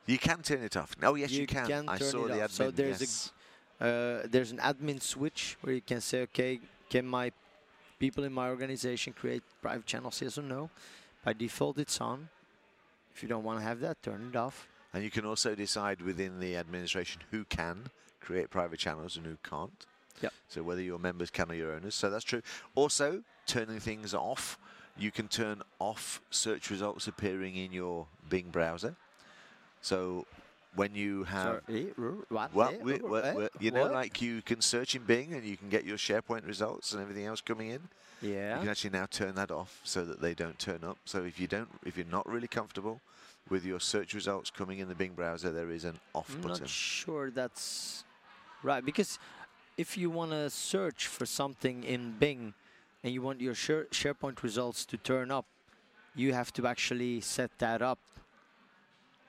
You 0.04 0.18
can 0.18 0.42
turn 0.42 0.62
it 0.62 0.76
off. 0.76 0.94
Oh, 1.02 1.14
yes, 1.14 1.30
you, 1.30 1.40
You 1.42 1.46
can. 1.46 1.66
can 1.66 1.88
I 1.88 1.96
saw 1.96 2.26
the 2.26 2.44
off. 2.44 2.50
admin. 2.50 2.60
So 2.60 2.70
there's 2.70 3.00
a- 3.00 3.04
yes. 3.04 3.32
Uh, 3.80 4.26
there's 4.30 4.50
an 4.52 4.58
admin 4.58 5.00
switch 5.00 5.56
where 5.62 5.74
you 5.74 5.80
can 5.80 6.02
say, 6.02 6.20
okay, 6.28 6.60
can 6.90 7.06
my 7.06 7.32
people 7.98 8.24
in 8.24 8.32
my 8.40 8.50
organization 8.50 9.14
create 9.14 9.42
private 9.62 9.86
channels? 9.86 10.20
Yes 10.20 10.36
or 10.36 10.42
no? 10.42 10.68
By 11.24 11.32
default, 11.32 11.78
it's 11.78 11.98
on. 11.98 12.28
If 13.14 13.22
you 13.22 13.28
don't 13.30 13.42
want 13.42 13.58
to 13.60 13.64
have 13.64 13.80
that, 13.80 14.02
turn 14.02 14.28
it 14.30 14.36
off. 14.36 14.68
And 14.92 15.02
you 15.02 15.10
can 15.10 15.24
also 15.24 15.54
decide 15.54 16.02
within 16.02 16.40
the 16.40 16.56
administration 16.58 17.22
who 17.30 17.44
can 17.44 17.76
create 18.20 18.50
private 18.50 18.78
channels 18.78 19.16
and 19.16 19.24
who 19.24 19.38
can't. 19.42 19.86
Yep. 20.20 20.32
So 20.48 20.62
whether 20.62 20.82
your 20.82 20.98
members 20.98 21.30
can 21.30 21.50
or 21.50 21.54
your 21.54 21.72
owners. 21.72 21.94
So 21.94 22.10
that's 22.10 22.24
true. 22.24 22.42
Also, 22.74 23.22
turning 23.46 23.80
things 23.80 24.14
off. 24.14 24.58
You 24.98 25.10
can 25.10 25.28
turn 25.28 25.62
off 25.78 26.20
search 26.30 26.70
results 26.70 27.06
appearing 27.08 27.56
in 27.56 27.72
your 27.72 28.06
Bing 28.28 28.50
browser. 28.50 28.96
So 29.80 30.26
when 30.74 30.94
you 30.94 31.24
have 31.24 31.62
Sorry, 31.66 31.86
well, 32.30 32.68
Eh, 32.68 32.78
we, 32.82 32.94
we- 32.98 33.18
eh, 33.20 33.34
we- 33.34 33.48
you 33.58 33.70
know, 33.70 33.82
what? 33.82 33.92
like 33.92 34.20
you 34.22 34.42
can 34.42 34.60
search 34.60 34.94
in 34.94 35.02
Bing 35.04 35.32
and 35.32 35.44
you 35.44 35.56
can 35.56 35.68
get 35.68 35.84
your 35.84 35.96
SharePoint 35.96 36.46
results 36.46 36.92
and 36.92 37.00
everything 37.02 37.24
else 37.26 37.40
coming 37.40 37.70
in. 37.70 37.80
Yeah, 38.22 38.56
you 38.56 38.60
can 38.60 38.68
actually 38.68 38.90
now 38.90 39.06
turn 39.06 39.34
that 39.36 39.50
off 39.50 39.80
so 39.82 40.04
that 40.04 40.20
they 40.20 40.34
don't 40.34 40.58
turn 40.58 40.84
up. 40.84 40.98
So 41.06 41.24
if 41.24 41.40
you 41.40 41.46
don't, 41.46 41.68
if 41.86 41.96
you're 41.96 42.06
not 42.06 42.28
really 42.28 42.48
comfortable 42.48 43.00
with 43.48 43.64
your 43.64 43.80
search 43.80 44.12
results 44.12 44.50
coming 44.50 44.78
in 44.78 44.88
the 44.88 44.94
Bing 44.94 45.12
browser, 45.14 45.50
there 45.50 45.70
is 45.70 45.84
an 45.84 45.98
off 46.14 46.30
I'm 46.34 46.42
button. 46.42 46.60
not 46.60 46.68
sure 46.68 47.30
that's 47.30 48.04
right 48.62 48.84
because 48.84 49.18
if 49.80 49.96
you 49.96 50.10
want 50.10 50.30
to 50.32 50.50
search 50.50 51.06
for 51.06 51.24
something 51.24 51.84
in 51.84 52.12
Bing 52.18 52.52
and 53.02 53.14
you 53.14 53.22
want 53.22 53.40
your 53.40 53.54
Share- 53.54 53.86
SharePoint 53.90 54.42
results 54.42 54.84
to 54.86 54.96
turn 54.98 55.30
up, 55.30 55.46
you 56.14 56.34
have 56.34 56.52
to 56.54 56.66
actually 56.66 57.20
set 57.22 57.50
that 57.58 57.80
up 57.80 57.98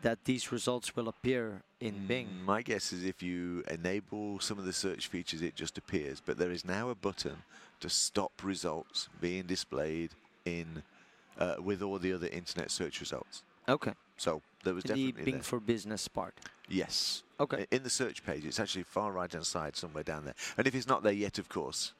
that 0.01 0.25
these 0.25 0.51
results 0.51 0.95
will 0.95 1.07
appear 1.07 1.61
in 1.79 2.05
Bing. 2.07 2.27
Mm, 2.27 2.45
My 2.45 2.61
guess 2.63 2.91
is 2.91 3.05
if 3.05 3.21
you 3.23 3.63
enable 3.69 4.39
some 4.39 4.57
of 4.59 4.65
the 4.65 4.73
search 4.73 5.07
features, 5.07 5.41
it 5.41 5.55
just 5.55 5.77
appears. 5.77 6.21
But 6.25 6.37
there 6.37 6.51
is 6.51 6.65
now 6.65 6.89
a 6.89 6.95
button 6.95 7.37
to 7.79 7.89
stop 7.89 8.31
results 8.43 9.07
being 9.21 9.43
displayed 9.45 10.09
in 10.43 10.83
uh, 11.37 11.55
with 11.63 11.81
all 11.81 11.97
the 11.99 12.11
other 12.13 12.27
internet 12.27 12.71
search 12.71 12.99
results. 12.99 13.43
Okay. 13.69 13.93
So 14.17 14.41
there 14.63 14.73
was 14.73 14.83
The 14.83 14.89
definitely 14.89 15.23
Bing 15.23 15.33
there. 15.35 15.43
for 15.43 15.59
Business 15.61 16.07
part. 16.07 16.33
Yes. 16.71 17.23
Okay. 17.39 17.65
In 17.71 17.83
the 17.83 17.89
search 17.89 18.23
page, 18.23 18.45
it's 18.45 18.59
actually 18.59 18.83
far 18.83 19.11
right 19.11 19.31
hand 19.31 19.45
side, 19.45 19.75
somewhere 19.75 20.03
down 20.03 20.25
there. 20.25 20.35
And 20.57 20.67
if 20.67 20.75
it's 20.75 20.87
not 20.87 21.01
there 21.03 21.11
yet, 21.13 21.39
of 21.39 21.49
course, 21.49 21.93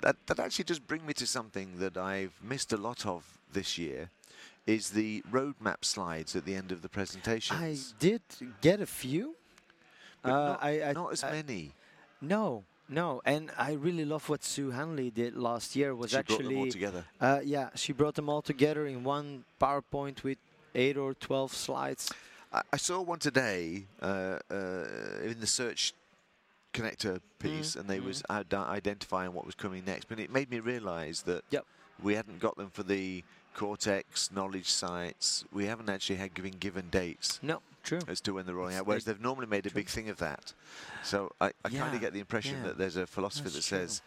that 0.00 0.16
that 0.26 0.38
actually 0.38 0.64
does 0.64 0.78
bring 0.78 1.06
me 1.06 1.14
to 1.14 1.26
something 1.26 1.78
that 1.78 1.96
I've 1.96 2.32
missed 2.42 2.72
a 2.72 2.76
lot 2.76 3.06
of 3.06 3.24
this 3.52 3.78
year, 3.78 4.10
is 4.66 4.90
the 4.90 5.22
roadmap 5.30 5.84
slides 5.84 6.36
at 6.36 6.44
the 6.44 6.54
end 6.54 6.70
of 6.72 6.82
the 6.82 6.88
presentation. 6.88 7.56
I 7.56 7.76
did 7.98 8.22
get 8.60 8.80
a 8.80 8.86
few. 8.86 9.34
but 10.22 10.30
uh, 10.32 10.46
not, 10.52 10.62
I- 10.62 10.82
I- 10.88 10.92
not 10.92 11.12
as 11.12 11.24
I- 11.24 11.30
many. 11.32 11.72
No, 12.20 12.62
no, 12.88 13.20
and 13.24 13.50
I 13.58 13.72
really 13.72 14.04
love 14.04 14.28
what 14.28 14.44
Sue 14.44 14.70
Hanley 14.70 15.10
did 15.10 15.34
last 15.34 15.74
year. 15.74 15.94
Was 15.94 16.10
She 16.10 16.16
brought 16.22 16.28
them 16.38 16.46
all 16.46 16.52
actually 16.52 16.70
together. 16.70 17.04
Uh, 17.20 17.40
yeah, 17.42 17.70
she 17.74 17.92
brought 17.92 18.14
them 18.14 18.28
all 18.28 18.42
together 18.42 18.86
in 18.86 19.02
one 19.02 19.44
PowerPoint 19.60 20.22
with 20.22 20.38
eight 20.74 20.96
or 20.96 21.14
twelve 21.14 21.52
slides. 21.54 22.12
I, 22.52 22.62
I 22.72 22.76
saw 22.76 23.00
one 23.00 23.18
today 23.18 23.84
uh, 24.00 24.38
uh, 24.50 24.84
in 25.24 25.40
the 25.40 25.46
search 25.46 25.94
connector 26.72 27.20
piece, 27.38 27.74
Mm, 27.76 27.80
and 27.80 27.88
they 27.88 28.00
was 28.00 28.22
ide- 28.30 28.54
identifying 28.54 29.32
what 29.34 29.44
was 29.46 29.54
coming 29.54 29.84
next. 29.84 30.06
But 30.08 30.18
it 30.18 30.30
made 30.32 30.50
me 30.50 30.60
realise 30.60 31.22
that 31.22 31.44
Yep. 31.50 31.66
we 32.02 32.14
hadn't 32.14 32.40
got 32.40 32.56
them 32.56 32.70
for 32.70 32.82
the 32.82 33.24
Cortex 33.54 34.30
knowledge 34.32 34.70
sites. 34.70 35.44
We 35.52 35.66
haven't 35.66 35.90
actually 35.90 36.16
had 36.16 36.32
been 36.34 36.56
given 36.58 36.88
dates 36.90 37.38
No, 37.42 37.60
true. 37.82 38.00
as 38.08 38.20
to 38.22 38.32
when 38.32 38.46
they're 38.46 38.54
rolling 38.54 38.76
out. 38.76 38.86
Whereas 38.86 39.04
they- 39.04 39.12
they've 39.12 39.20
normally 39.20 39.46
made 39.46 39.66
a 39.66 39.70
True. 39.70 39.80
big 39.80 39.88
thing 39.88 40.08
of 40.08 40.16
that. 40.18 40.54
So 41.04 41.32
I, 41.40 41.52
I 41.64 41.68
kind 41.68 41.94
of 41.94 42.00
get 42.00 42.14
the 42.14 42.20
impression 42.20 42.56
yeah. 42.58 42.68
that 42.68 42.78
there's 42.78 42.96
a 42.96 43.06
philosophy 43.06 43.44
That's 43.50 43.56
that 43.56 43.76
true. 43.76 43.78
says. 43.86 44.02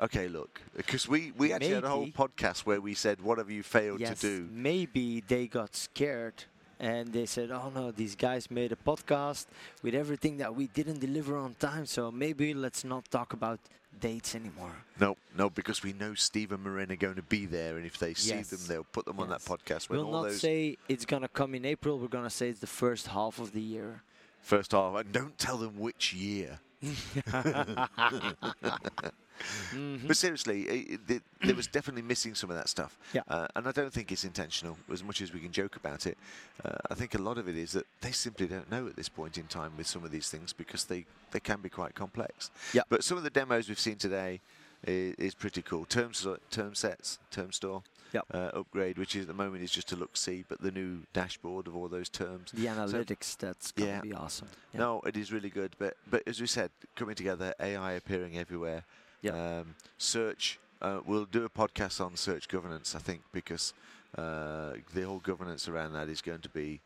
Okay, 0.00 0.28
look, 0.28 0.60
because 0.76 1.08
we, 1.08 1.32
we 1.38 1.52
actually 1.54 1.72
had 1.74 1.84
a 1.84 1.88
whole 1.88 2.08
podcast 2.08 2.60
where 2.66 2.82
we 2.82 2.92
said, 2.92 3.22
"What 3.22 3.38
have 3.38 3.50
you 3.50 3.62
failed 3.62 3.98
yes, 4.00 4.20
to 4.20 4.26
do?" 4.40 4.48
maybe 4.52 5.22
they 5.26 5.46
got 5.46 5.74
scared 5.74 6.44
and 6.78 7.12
they 7.12 7.26
said, 7.26 7.50
"Oh 7.50 7.70
no, 7.74 7.90
these 7.90 8.14
guys 8.14 8.50
made 8.50 8.72
a 8.72 8.76
podcast 8.76 9.46
with 9.82 9.94
everything 9.94 10.36
that 10.38 10.54
we 10.54 10.66
didn't 10.68 11.00
deliver 11.00 11.36
on 11.36 11.54
time, 11.54 11.86
so 11.86 12.10
maybe 12.10 12.54
let's 12.54 12.84
not 12.84 13.10
talk 13.10 13.32
about 13.32 13.58
dates 14.00 14.34
anymore." 14.34 14.84
No, 15.00 15.16
no, 15.36 15.50
because 15.50 15.82
we 15.82 15.92
know 15.92 16.14
Steve 16.14 16.52
and 16.52 16.64
Marijn 16.64 16.90
are 16.90 16.96
going 16.96 17.16
to 17.16 17.22
be 17.22 17.46
there, 17.46 17.76
and 17.76 17.86
if 17.86 17.98
they 17.98 18.14
see 18.14 18.42
them, 18.42 18.60
they'll 18.68 18.84
put 18.84 19.06
them 19.06 19.18
on 19.20 19.28
that 19.30 19.42
podcast. 19.42 19.88
We'll 19.88 20.04
all 20.04 20.12
not 20.12 20.22
those 20.24 20.40
say 20.40 20.76
it's 20.88 21.04
gonna 21.04 21.28
come 21.28 21.54
in 21.54 21.64
April. 21.64 21.98
We're 21.98 22.08
gonna 22.08 22.30
say 22.30 22.48
it's 22.50 22.60
the 22.60 22.66
first 22.66 23.08
half 23.08 23.38
of 23.38 23.52
the 23.52 23.62
year. 23.62 24.02
first 24.42 24.72
half, 24.72 24.94
and 24.96 25.12
don't 25.12 25.38
tell 25.38 25.56
them 25.56 25.78
which 25.78 26.12
year. 26.12 26.60
Mhm. 29.72 30.06
But 30.06 30.16
seriously, 30.16 30.62
it, 30.62 31.00
it, 31.08 31.22
there 31.42 31.54
was 31.54 31.66
definitely 31.66 32.02
missing 32.02 32.34
some 32.34 32.50
of 32.50 32.56
that 32.56 32.68
stuff. 32.68 32.96
Yeah. 33.12 33.22
Uh, 33.28 33.46
and 33.56 33.66
I 33.66 33.72
don't 33.72 33.92
think 33.92 34.10
it's 34.12 34.24
intentional, 34.24 34.78
as 34.92 35.02
much 35.02 35.20
as 35.20 35.32
we 35.32 35.40
can 35.40 35.52
joke 35.52 35.76
about 35.76 36.06
it. 36.06 36.16
Uh, 36.64 36.76
I 36.90 36.94
think 36.94 37.14
a 37.14 37.18
lot 37.18 37.38
of 37.38 37.48
it 37.48 37.56
is 37.56 37.72
that 37.72 37.86
they 38.00 38.12
simply 38.12 38.46
don't 38.46 38.70
know 38.70 38.86
at 38.86 38.96
this 38.96 39.08
point 39.08 39.38
in 39.38 39.44
time 39.46 39.72
with 39.76 39.86
some 39.86 40.04
of 40.04 40.10
these 40.10 40.28
things 40.28 40.52
because 40.52 40.84
they, 40.84 41.04
they 41.32 41.40
can 41.40 41.60
be 41.60 41.68
quite 41.68 41.94
complex. 41.94 42.50
Yeah. 42.72 42.82
But 42.88 43.04
some 43.04 43.16
of 43.18 43.24
the 43.24 43.30
demos 43.30 43.68
we've 43.68 43.78
seen 43.80 43.96
today 43.96 44.40
is, 44.86 45.14
is 45.16 45.34
pretty 45.34 45.62
cool. 45.62 45.84
Term, 45.84 46.12
term 46.50 46.74
sets, 46.74 47.18
term 47.30 47.52
store. 47.52 47.82
Yep. 48.12 48.24
uh, 48.32 48.38
upgrade, 48.54 48.98
which 48.98 49.16
is 49.16 49.22
at 49.22 49.26
the 49.26 49.34
moment 49.34 49.64
is 49.64 49.70
just 49.72 49.90
a 49.92 49.96
look 49.96 50.16
see, 50.16 50.44
but 50.48 50.60
the 50.62 50.70
new 50.70 51.00
dashboard 51.12 51.66
of 51.66 51.74
all 51.76 51.88
those 51.88 52.08
terms. 52.08 52.52
The 52.52 52.66
analytics, 52.66 53.36
that's 53.36 53.72
gonna 53.72 53.90
Yeah. 53.90 54.00
be 54.00 54.12
awesome. 54.14 54.46
Yeah. 54.72 54.78
No, 54.80 55.00
it 55.04 55.16
is 55.16 55.32
really 55.32 55.50
good. 55.50 55.74
But 55.76 55.96
but 56.08 56.22
as 56.26 56.40
we 56.40 56.46
said, 56.46 56.70
coming 56.94 57.16
together, 57.16 57.52
AI 57.60 57.92
appearing 57.92 58.38
everywhere. 58.38 58.84
Yep. 59.22 59.34
Um, 59.34 59.74
search. 59.98 60.58
Uh, 60.80 61.00
we'll 61.06 61.24
do 61.24 61.44
a 61.44 61.48
podcast 61.48 62.04
on 62.04 62.16
search 62.16 62.48
governance, 62.48 62.94
I 62.94 62.98
think, 62.98 63.22
because 63.32 63.72
uh, 64.16 64.72
the 64.94 65.02
whole 65.02 65.18
governance 65.18 65.68
around 65.68 65.94
that 65.94 66.08
is 66.08 66.20
going 66.20 66.40
to 66.40 66.48
be 66.50 66.80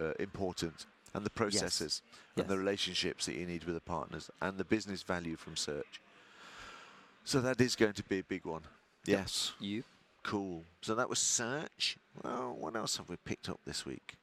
uh, 0.00 0.12
important, 0.18 0.86
and 1.14 1.24
the 1.24 1.30
processes 1.30 2.02
and 2.36 2.46
the 2.46 2.58
relationships 2.58 3.26
that 3.26 3.34
you 3.34 3.46
need 3.46 3.64
with 3.64 3.74
the 3.74 3.80
partners, 3.80 4.30
and 4.40 4.58
the 4.58 4.64
business 4.64 5.02
value 5.02 5.36
from 5.36 5.56
search. 5.56 6.00
So 7.24 7.40
that 7.40 7.60
is 7.60 7.76
going 7.76 7.94
to 7.94 8.02
be 8.04 8.18
a 8.18 8.24
big 8.24 8.44
one. 8.44 8.62
Yes. 9.04 9.52
You? 9.60 9.84
Cool. 10.22 10.64
So 10.82 10.94
that 10.94 11.08
was 11.08 11.18
search. 11.18 11.96
Well, 12.22 12.56
what 12.58 12.76
else 12.76 12.96
have 12.98 13.08
we 13.08 13.16
picked 13.16 13.48
up 13.48 13.60
this 13.66 13.86
week? 13.86 14.16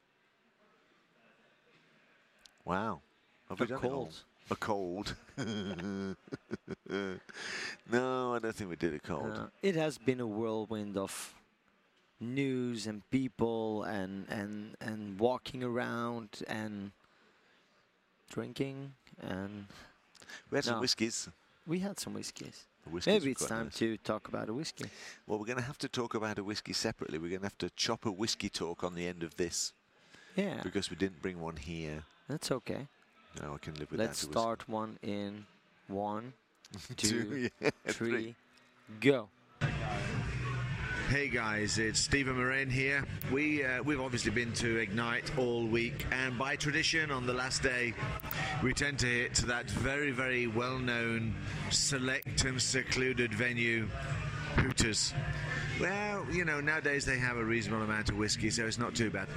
Wow. 2.64 3.00
Have 3.48 3.60
A 3.60 3.64
we 3.64 3.68
done 3.68 3.80
cold. 3.80 4.14
A 4.50 4.56
cold. 4.56 5.14
no, 7.90 8.34
I 8.34 8.38
don't 8.38 8.54
think 8.54 8.70
we 8.70 8.76
did 8.76 8.94
it 8.94 9.02
cold. 9.02 9.30
Uh, 9.32 9.46
it 9.62 9.74
has 9.76 9.98
been 9.98 10.20
a 10.20 10.26
whirlwind 10.26 10.96
of 10.96 11.34
news 12.20 12.86
and 12.86 13.08
people 13.10 13.84
and 13.84 14.26
and 14.28 14.76
and 14.80 15.18
walking 15.20 15.62
around 15.62 16.42
and 16.48 16.90
drinking 18.30 18.92
and 19.20 19.66
we 20.50 20.56
had 20.56 20.64
some 20.64 20.80
whiskies. 20.80 21.28
we 21.66 21.78
had 21.78 21.98
some 21.98 22.14
whiskies 22.14 22.64
Maybe 23.06 23.30
it's 23.32 23.46
time 23.46 23.64
nice. 23.66 23.74
to 23.76 23.98
talk 23.98 24.28
about 24.28 24.48
a 24.48 24.54
whiskey. 24.54 24.86
Well, 25.26 25.38
we're 25.38 25.44
going 25.44 25.58
to 25.58 25.64
have 25.64 25.76
to 25.78 25.88
talk 25.88 26.14
about 26.14 26.38
a 26.38 26.42
whiskey 26.42 26.72
separately. 26.72 27.18
We're 27.18 27.28
going 27.28 27.40
to 27.42 27.46
have 27.46 27.58
to 27.58 27.68
chop 27.76 28.06
a 28.06 28.10
whiskey 28.10 28.48
talk 28.48 28.82
on 28.82 28.94
the 28.94 29.06
end 29.06 29.22
of 29.22 29.36
this 29.36 29.74
Yeah, 30.36 30.62
because 30.62 30.88
we 30.88 30.96
didn't 30.96 31.20
bring 31.20 31.38
one 31.38 31.56
here. 31.56 32.04
that's 32.28 32.50
okay. 32.50 32.88
No, 33.42 33.52
I 33.54 33.58
can 33.58 33.74
live 33.74 33.90
with 33.90 34.00
Let's 34.00 34.22
that. 34.22 34.32
start 34.32 34.66
one 34.70 34.98
in 35.02 35.44
one, 35.86 36.32
Two, 36.96 37.48
two, 37.60 37.70
three, 37.86 38.34
go. 39.00 39.28
Hey 41.08 41.28
guys, 41.28 41.78
it's 41.78 41.98
Steve 41.98 42.28
and 42.28 42.36
Marijn 42.36 42.70
here. 42.70 43.04
We 43.32 43.64
uh, 43.64 43.82
we've 43.82 44.00
obviously 44.00 44.30
been 44.30 44.52
to 44.54 44.76
Ignite 44.76 45.36
all 45.38 45.66
week, 45.66 46.04
and 46.12 46.38
by 46.38 46.56
tradition, 46.56 47.10
on 47.10 47.26
the 47.26 47.32
last 47.32 47.62
day, 47.62 47.94
we 48.62 48.74
tend 48.74 48.98
to 48.98 49.06
hit 49.06 49.34
that 49.46 49.70
very 49.70 50.10
very 50.10 50.46
well-known, 50.46 51.34
select 51.70 52.44
and 52.44 52.60
secluded 52.60 53.32
venue, 53.32 53.88
Hooters. 54.56 55.14
Well, 55.80 56.26
you 56.30 56.44
know, 56.44 56.60
nowadays 56.60 57.06
they 57.06 57.18
have 57.18 57.38
a 57.38 57.44
reasonable 57.44 57.84
amount 57.84 58.10
of 58.10 58.18
whiskey, 58.18 58.50
so 58.50 58.66
it's 58.66 58.78
not 58.78 58.94
too 58.94 59.10
bad. 59.10 59.28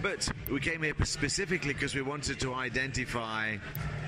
But 0.00 0.30
we 0.50 0.60
came 0.60 0.82
here 0.82 0.94
specifically 1.04 1.74
because 1.74 1.94
we 1.94 2.02
wanted 2.02 2.40
to 2.40 2.54
identify 2.54 3.56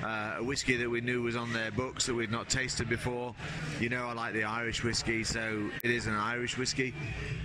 uh, 0.03 0.35
a 0.39 0.43
whiskey 0.43 0.75
that 0.77 0.89
we 0.89 1.01
knew 1.01 1.21
was 1.21 1.35
on 1.35 1.53
their 1.53 1.71
books 1.71 2.07
that 2.07 2.15
we'd 2.15 2.31
not 2.31 2.49
tasted 2.49 2.89
before. 2.89 3.35
You 3.79 3.89
know, 3.89 4.07
I 4.07 4.13
like 4.13 4.33
the 4.33 4.43
Irish 4.43 4.83
whiskey, 4.83 5.23
so 5.23 5.69
it 5.83 5.91
is 5.91 6.07
an 6.07 6.15
Irish 6.15 6.57
whiskey. 6.57 6.93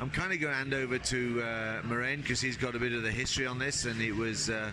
I'm 0.00 0.10
kind 0.10 0.32
of 0.32 0.40
going 0.40 0.52
to 0.52 0.58
hand 0.58 0.74
over 0.74 0.98
to 0.98 1.42
uh, 1.42 1.82
Marijn 1.82 2.22
because 2.22 2.40
he's 2.40 2.56
got 2.56 2.74
a 2.74 2.78
bit 2.78 2.92
of 2.92 3.02
the 3.02 3.12
history 3.12 3.46
on 3.46 3.58
this, 3.58 3.84
and 3.84 4.00
it 4.00 4.12
was 4.12 4.48
uh, 4.48 4.70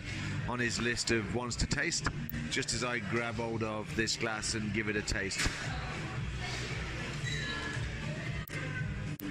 on 0.48 0.58
his 0.58 0.80
list 0.80 1.10
of 1.10 1.34
ones 1.34 1.56
to 1.56 1.66
taste. 1.66 2.08
Just 2.50 2.72
as 2.72 2.82
I 2.82 3.00
grab 3.00 3.34
hold 3.34 3.62
of 3.62 3.94
this 3.96 4.16
glass 4.16 4.54
and 4.54 4.72
give 4.72 4.88
it 4.88 4.96
a 4.96 5.02
taste. 5.02 5.48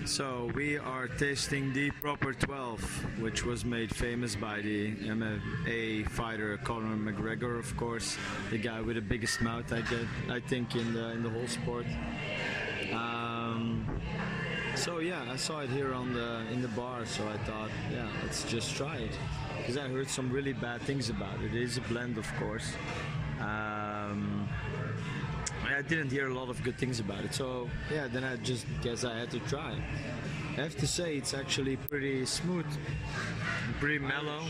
So 0.05 0.51
we 0.53 0.77
are 0.77 1.07
tasting 1.07 1.71
the 1.71 1.89
Proper 1.91 2.33
12, 2.33 3.21
which 3.21 3.45
was 3.45 3.63
made 3.63 3.95
famous 3.95 4.35
by 4.35 4.59
the 4.59 4.91
MMA 4.95 6.09
fighter 6.09 6.57
Conor 6.57 6.97
McGregor, 6.97 7.57
of 7.57 7.75
course, 7.77 8.17
the 8.49 8.57
guy 8.57 8.81
with 8.81 8.95
the 8.97 9.01
biggest 9.01 9.41
mouth 9.41 9.71
I 9.71 9.79
get, 9.81 10.05
I 10.29 10.41
think, 10.41 10.75
in 10.75 10.93
the 10.93 11.11
in 11.11 11.23
the 11.23 11.29
whole 11.29 11.47
sport. 11.47 11.85
Um, 12.91 13.87
so 14.75 14.99
yeah, 14.99 15.23
I 15.31 15.37
saw 15.37 15.61
it 15.61 15.69
here 15.69 15.93
on 15.93 16.13
the 16.13 16.41
in 16.51 16.61
the 16.61 16.67
bar, 16.69 17.05
so 17.05 17.25
I 17.25 17.37
thought, 17.45 17.69
yeah, 17.89 18.07
let's 18.23 18.43
just 18.43 18.75
try 18.75 18.97
it, 18.97 19.17
because 19.57 19.77
I 19.77 19.87
heard 19.87 20.09
some 20.09 20.29
really 20.29 20.53
bad 20.53 20.81
things 20.81 21.09
about 21.09 21.39
it. 21.41 21.55
It 21.55 21.61
is 21.61 21.77
a 21.77 21.81
blend, 21.81 22.17
of 22.17 22.27
course. 22.35 22.73
I 23.39 23.83
didn't 25.88 26.12
hear 26.12 26.28
a 26.28 26.34
lot 26.34 26.50
of 26.50 26.62
good 26.63 26.78
things 26.78 27.00
about 27.00 27.24
it. 27.24 27.34
So 27.34 27.69
yeah, 27.91 28.08
then 28.08 28.24
I 28.24 28.36
just 28.38 28.65
guess 28.82 29.04
I 29.04 29.17
had 29.17 29.32
to 29.32 29.39
try. 29.41 29.76
I 30.56 30.62
have 30.62 30.76
to 30.78 30.88
say 30.88 31.17
it's 31.17 31.34
actually 31.34 31.78
pretty 31.78 32.26
smooth, 32.26 32.65
pretty 33.80 33.98
mellow. 33.98 34.41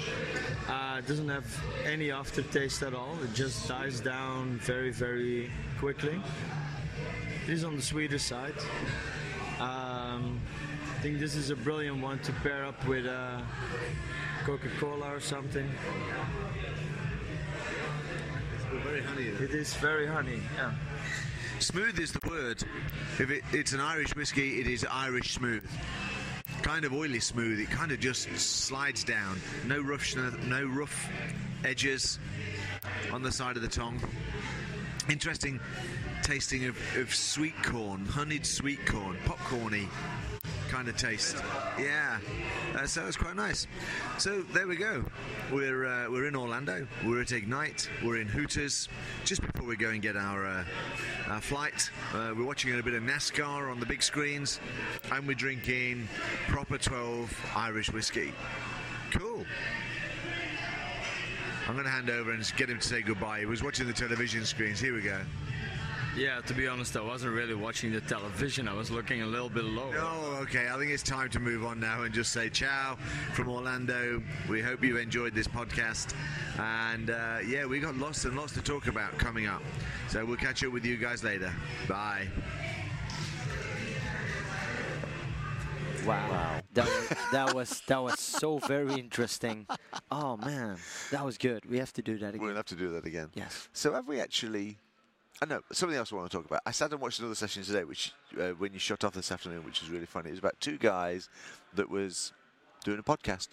Uh, 0.67 0.98
it 1.00 1.08
doesn't 1.08 1.30
have 1.30 1.46
any 1.86 2.12
aftertaste 2.12 2.84
at 2.84 2.93
all. 2.93 3.15
It 3.24 3.34
just 3.34 3.67
dies 3.69 4.02
down 4.02 4.58
very, 4.58 4.91
very 4.91 5.50
quickly. 5.80 6.19
It 7.46 7.54
is 7.54 7.63
on 7.63 7.78
the 7.78 7.82
sweeter 7.82 8.19
side. 8.19 8.56
Um, 9.60 10.41
I 10.93 11.00
think 11.02 11.19
this 11.19 11.36
is 11.36 11.52
a 11.52 11.56
brilliant 11.56 12.02
one 12.02 12.19
to 12.19 12.32
pair 12.43 12.65
up 12.65 12.86
with 12.86 13.06
uh, 13.06 13.39
Coca-Cola 14.46 15.15
or 15.15 15.19
something. 15.22 15.69
It's 18.56 18.84
very 18.84 19.02
honey. 19.02 19.28
It 19.28 19.52
is 19.52 19.74
very 19.76 20.08
honey. 20.08 20.39
Yeah. 20.58 20.74
Smooth 21.63 21.97
is 21.97 22.12
the 22.12 22.30
word. 22.30 22.62
If 23.19 23.32
it, 23.32 23.41
it's 23.54 23.71
an 23.71 23.80
Irish 23.80 24.13
whiskey, 24.17 24.60
it 24.60 24.67
is 24.67 24.86
Irish 24.91 25.34
smooth. 25.34 25.65
Kind 26.62 26.84
of 26.84 26.91
oily 26.91 27.21
smooth. 27.21 27.58
It 27.58 27.69
kind 27.69 27.93
of 27.93 28.02
just 28.02 28.28
slides 28.38 29.06
down. 29.06 29.39
No 29.65 29.80
rough, 29.82 30.13
no 30.45 30.65
rough 30.65 31.10
edges 31.63 32.19
on 33.13 33.23
the 33.23 33.32
side 33.32 33.56
of 33.56 33.62
the 33.62 33.69
tongue. 33.69 33.97
Interesting 35.10 35.62
tasting 36.21 36.65
of, 36.65 36.78
of 36.97 37.15
sweet 37.15 37.56
corn, 37.63 38.06
honeyed 38.08 38.45
sweet 38.45 38.86
corn, 38.86 39.15
popcorny 39.26 39.88
kind 40.73 40.88
of 40.88 40.97
taste. 40.97 41.38
Yeah, 41.77 42.17
uh, 42.75 42.88
so 42.88 43.05
it's 43.05 43.15
quite 43.15 43.36
nice. 43.36 43.67
So 44.17 44.41
there 44.53 44.65
we 44.65 44.75
go. 44.75 45.05
We're 45.51 45.86
uh, 45.86 46.09
we're 46.09 46.27
in 46.27 46.36
Orlando. 46.36 46.88
We're 47.05 47.21
at 47.21 47.31
Ignite. 47.31 47.88
We're 48.03 48.17
in 48.17 48.27
Hooters. 48.27 48.89
Just 49.23 49.43
before 49.43 49.67
we 49.67 49.75
go 49.75 49.89
and 49.89 50.01
get 50.01 50.17
our 50.17 50.47
uh, 50.47 50.63
our 51.27 51.41
flight, 51.41 51.91
uh, 52.15 52.33
we're 52.36 52.43
watching 52.43 52.73
a 52.73 52.81
bit 52.81 52.95
of 52.95 53.03
NASCAR 53.03 53.71
on 53.71 53.79
the 53.79 53.86
big 53.86 54.01
screens, 54.01 54.59
and 55.12 55.27
we're 55.27 55.36
drinking 55.36 56.07
proper 56.47 56.79
12 56.79 57.51
Irish 57.55 57.91
whiskey. 57.91 58.33
Cool. 59.12 59.45
I'm 61.67 61.73
going 61.73 61.86
to 61.86 61.91
hand 61.91 62.09
over 62.09 62.31
and 62.31 62.51
get 62.57 62.67
him 62.67 62.79
to 62.79 62.88
say 62.88 63.03
goodbye. 63.03 63.41
He 63.41 63.45
was 63.45 63.62
watching 63.62 63.86
the 63.86 63.93
television 63.93 64.43
screens. 64.43 64.79
Here 64.79 64.95
we 64.95 65.01
go. 65.01 65.19
Yeah, 66.15 66.41
to 66.41 66.54
be 66.54 66.67
honest, 66.67 66.95
I 66.95 67.02
wasn't 67.02 67.34
really 67.34 67.56
watching 67.56 67.91
the 67.91 68.02
television. 68.02 68.67
I 68.67 68.73
was 68.73 68.91
looking 68.91 69.23
a 69.23 69.26
little 69.26 69.49
bit 69.49 69.63
low. 69.63 69.91
Oh, 69.95 70.39
okay. 70.43 70.67
I 70.71 70.78
think 70.78 70.91
it's 70.91 71.02
time 71.02 71.28
to 71.32 71.39
move 71.39 71.65
on 71.65 71.80
now 71.80 72.04
and 72.04 72.13
just 72.13 72.32
say 72.32 72.49
ciao 72.49 72.97
from 73.34 73.49
Orlando. 73.49 74.21
We 74.47 74.62
hope 74.62 74.84
you 74.84 74.97
enjoyed 74.97 75.34
this 75.34 75.47
podcast. 75.47 76.13
And 76.60 77.10
uh, 77.10 77.39
yeah, 77.47 77.65
we 77.65 77.80
got 77.80 77.95
lots 77.97 78.26
and 78.26 78.38
lots 78.38 78.54
to 78.54 78.62
talk 78.62 78.86
about 78.86 79.17
coming 79.17 79.47
up. 79.47 79.63
So 80.08 80.23
we'll 80.23 80.38
catch 80.38 80.63
up 80.63 80.71
with 80.71 80.86
you 80.86 80.97
guys 80.97 81.23
later. 81.23 81.52
Bye. 81.88 82.28
Wow. 86.06 86.60
That 86.73 86.86
was, 86.86 87.17
that 87.32 87.56
was 87.56 87.82
that 87.88 88.04
was 88.04 88.19
so 88.19 88.60
very 88.60 88.93
interesting. 88.95 89.65
Oh 90.12 90.38
man, 90.38 90.78
that 91.12 91.23
was 91.23 91.38
good. 91.38 91.65
We 91.65 91.78
have 91.80 91.93
to 91.93 92.02
do 92.02 92.17
that 92.17 92.36
again. 92.36 92.45
We'll 92.45 92.56
have 92.56 92.65
to 92.65 92.76
do 92.76 92.89
that 92.89 93.06
again. 93.06 93.30
Yes. 93.34 93.69
So 93.73 93.93
have 93.93 94.08
we 94.08 94.19
actually? 94.19 94.78
I 95.43 95.45
know 95.45 95.60
something 95.73 95.97
else 95.97 96.13
I 96.13 96.15
want 96.15 96.32
to 96.32 96.38
talk 96.38 96.45
about. 96.45 96.62
I 96.65 96.71
sat 96.71 96.93
and 96.93 97.01
watched 97.01 97.19
another 97.19 97.36
session 97.36 97.63
today, 97.63 97.84
which 97.84 98.13
uh, 98.39 98.51
when 98.51 98.71
you 98.71 98.79
shut 98.79 99.03
off 99.03 99.12
this 99.13 99.29
afternoon, 99.29 99.65
which 99.65 99.82
was 99.82 99.89
really 99.89 100.06
funny. 100.06 100.29
It 100.29 100.32
was 100.32 100.39
about 100.39 100.58
two 100.62 100.77
guys 100.77 101.27
that 101.73 101.89
was 101.89 102.32
doing 102.86 102.97
a 102.97 103.03
podcast. 103.03 103.49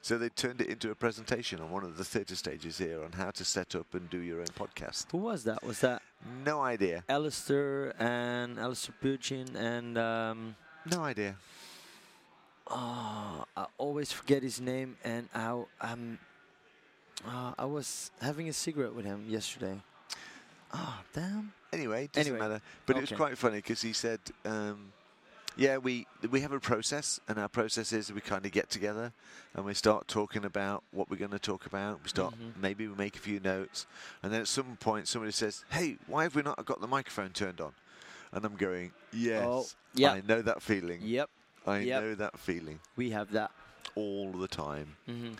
So 0.00 0.16
they 0.16 0.28
turned 0.28 0.60
it 0.60 0.68
into 0.68 0.92
a 0.92 0.94
presentation 0.94 1.58
on 1.60 1.72
one 1.72 1.82
of 1.82 1.96
the 1.96 2.04
theatre 2.04 2.36
stages 2.36 2.78
here 2.78 3.02
on 3.02 3.10
how 3.10 3.32
to 3.32 3.44
set 3.44 3.74
up 3.74 3.92
and 3.94 4.08
do 4.10 4.18
your 4.18 4.38
own 4.38 4.46
podcast. 4.46 5.06
Who 5.10 5.18
was 5.18 5.42
that? 5.42 5.64
Was 5.64 5.80
that 5.80 6.02
No 6.44 6.60
idea. 6.60 7.02
Alistair 7.08 8.00
and 8.00 8.60
Alistair 8.60 8.94
Pugin 9.02 9.56
and 9.56 9.98
um, 9.98 10.54
No 10.88 11.02
idea. 11.02 11.34
oh, 12.70 13.44
I 13.56 13.66
always 13.76 14.12
forget 14.12 14.44
his 14.44 14.60
name 14.60 14.96
and 15.02 15.28
I 15.34 15.62
um, 15.80 16.18
uh, 17.26 17.54
I 17.58 17.64
was 17.64 18.12
having 18.20 18.48
a 18.48 18.52
cigarette 18.52 18.94
with 18.94 19.04
him 19.04 19.24
yesterday. 19.28 19.80
Oh 20.72 21.00
damn. 21.12 21.52
Anyway, 21.72 22.08
doesn't 22.12 22.32
Anyway, 22.32 22.48
matter. 22.48 22.62
But 22.86 22.96
it 22.96 23.00
was 23.00 23.10
quite 23.10 23.36
funny 23.38 23.56
because 23.58 23.80
he 23.82 23.92
said, 23.92 24.20
um, 24.44 24.92
"Yeah, 25.56 25.78
we 25.78 26.06
we 26.30 26.40
have 26.40 26.52
a 26.52 26.60
process, 26.60 27.18
and 27.28 27.38
our 27.38 27.48
process 27.48 27.92
is 27.92 28.12
we 28.12 28.20
kind 28.20 28.44
of 28.46 28.52
get 28.52 28.68
together 28.70 29.12
and 29.54 29.64
we 29.64 29.74
start 29.74 30.06
talking 30.08 30.44
about 30.44 30.82
what 30.92 31.08
we're 31.10 31.16
going 31.16 31.30
to 31.30 31.38
talk 31.38 31.66
about. 31.66 32.02
We 32.02 32.08
start 32.08 32.34
Mhm. 32.38 32.56
maybe 32.60 32.86
we 32.88 32.94
make 32.94 33.16
a 33.16 33.20
few 33.20 33.40
notes, 33.40 33.86
and 34.22 34.32
then 34.32 34.40
at 34.42 34.48
some 34.48 34.76
point 34.76 35.08
somebody 35.08 35.32
says, 35.32 35.64
"Hey, 35.70 35.98
why 36.06 36.24
have 36.24 36.34
we 36.34 36.42
not 36.42 36.64
got 36.64 36.80
the 36.80 36.86
microphone 36.88 37.30
turned 37.32 37.60
on?" 37.60 37.74
And 38.32 38.44
I'm 38.44 38.56
going, 38.56 38.92
"Yes, 39.12 39.44
Oh, 39.46 39.66
yeah. 39.94 40.12
I 40.12 40.20
know 40.22 40.40
that 40.42 40.62
feeling. 40.62 41.00
Yep. 41.02 41.28
I 41.66 41.78
Yep. 41.80 42.02
know 42.02 42.14
that 42.16 42.38
feeling 42.38 42.80
We 42.96 43.10
have 43.10 43.30
that. 43.32 43.50
all 43.94 44.32
the 44.32 44.48
time. 44.48 44.96
hmm 45.06 45.34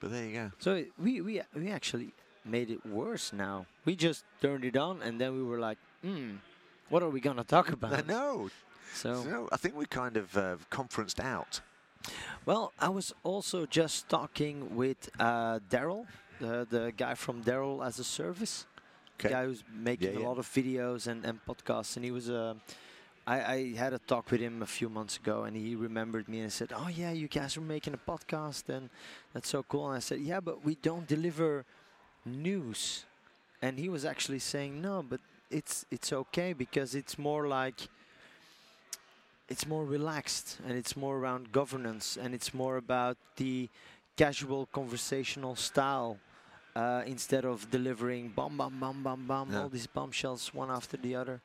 But 0.00 0.10
there 0.12 0.24
you 0.26 0.32
go. 0.32 0.52
So 0.58 0.84
we 0.96 1.20
we 1.20 1.42
we 1.54 1.70
actually 1.70 2.14
made 2.44 2.70
it 2.70 2.84
worse 2.86 3.32
now. 3.32 3.66
We 3.84 3.96
just 3.96 4.24
turned 4.40 4.64
it 4.64 4.76
on 4.76 5.02
and 5.02 5.20
then 5.20 5.34
we 5.34 5.42
were 5.42 5.58
like, 5.58 5.78
hmm, 6.02 6.36
what 6.88 7.02
are 7.02 7.10
we 7.10 7.20
gonna 7.20 7.44
talk 7.44 7.70
about? 7.78 7.92
I 7.92 8.02
know. 8.02 8.50
So 8.94 9.22
No, 9.24 9.48
I 9.52 9.56
think 9.56 9.76
we 9.76 9.86
kind 9.86 10.16
of 10.16 10.36
uh, 10.36 10.56
conferenced 10.70 11.20
out. 11.20 11.60
well, 12.46 12.72
I 12.78 12.88
was 12.88 13.12
also 13.22 13.66
just 13.66 14.08
talking 14.08 14.74
with 14.74 15.08
uh, 15.20 15.60
Darrell, 15.68 16.06
the 16.40 16.66
the 16.68 16.92
guy 16.96 17.14
from 17.14 17.42
Darrell 17.42 17.82
as 17.82 17.98
a 17.98 18.04
Service. 18.04 18.66
Okay. 19.20 19.28
guy 19.28 19.44
who's 19.44 19.62
making 19.70 20.12
Yeah, 20.12 20.18
a 20.18 20.22
yeah. 20.22 20.28
lot 20.28 20.38
of 20.38 20.46
videos 20.48 21.06
and, 21.06 21.26
and 21.26 21.38
podcasts 21.44 21.94
and 21.96 22.04
he 22.06 22.10
was 22.10 22.30
uh, 22.30 22.54
I, 23.26 23.36
I 23.54 23.74
had 23.76 23.92
a 23.92 23.98
talk 23.98 24.30
with 24.30 24.40
him 24.40 24.62
a 24.62 24.66
few 24.66 24.88
months 24.88 25.18
ago 25.18 25.44
and 25.44 25.54
he 25.54 25.74
remembered 25.76 26.26
me 26.26 26.40
and 26.40 26.50
said 26.50 26.72
oh 26.74 26.88
yeah 26.88 27.12
you 27.12 27.28
guys 27.28 27.54
are 27.58 27.66
making 27.76 27.92
a 27.92 27.98
podcast 28.12 28.70
and 28.70 28.88
that's 29.34 29.50
so 29.50 29.62
cool 29.62 29.86
and 29.88 29.96
I 29.96 30.00
said 30.00 30.20
yeah 30.20 30.40
but 30.40 30.64
we 30.64 30.74
don't 30.76 31.06
deliver 31.06 31.66
news 32.24 33.04
and 33.62 33.78
he 33.78 33.88
was 33.88 34.04
actually 34.04 34.38
saying 34.38 34.80
no 34.80 35.02
but 35.02 35.20
it's 35.50 35.84
it's 35.90 36.12
okay 36.12 36.52
because 36.52 36.94
it's 36.94 37.18
more 37.18 37.46
like 37.48 37.88
it's 39.48 39.66
more 39.66 39.84
relaxed 39.84 40.58
and 40.66 40.76
it's 40.78 40.96
more 40.96 41.16
around 41.18 41.50
governance 41.52 42.16
and 42.16 42.34
it's 42.34 42.54
more 42.54 42.76
about 42.76 43.16
the 43.36 43.68
casual 44.16 44.66
conversational 44.72 45.56
style 45.56 46.18
uh, 46.76 47.02
instead 47.04 47.44
of 47.44 47.68
delivering 47.70 48.28
bomb, 48.28 48.56
bomb, 48.56 48.78
bomb, 48.78 49.02
bomb, 49.02 49.26
bomb, 49.26 49.50
Yeah. 49.50 49.62
all 49.62 49.68
these 49.68 49.88
bombshells 49.88 50.54
one 50.54 50.70
after 50.70 50.96
the 50.96 51.16
other. 51.16 51.40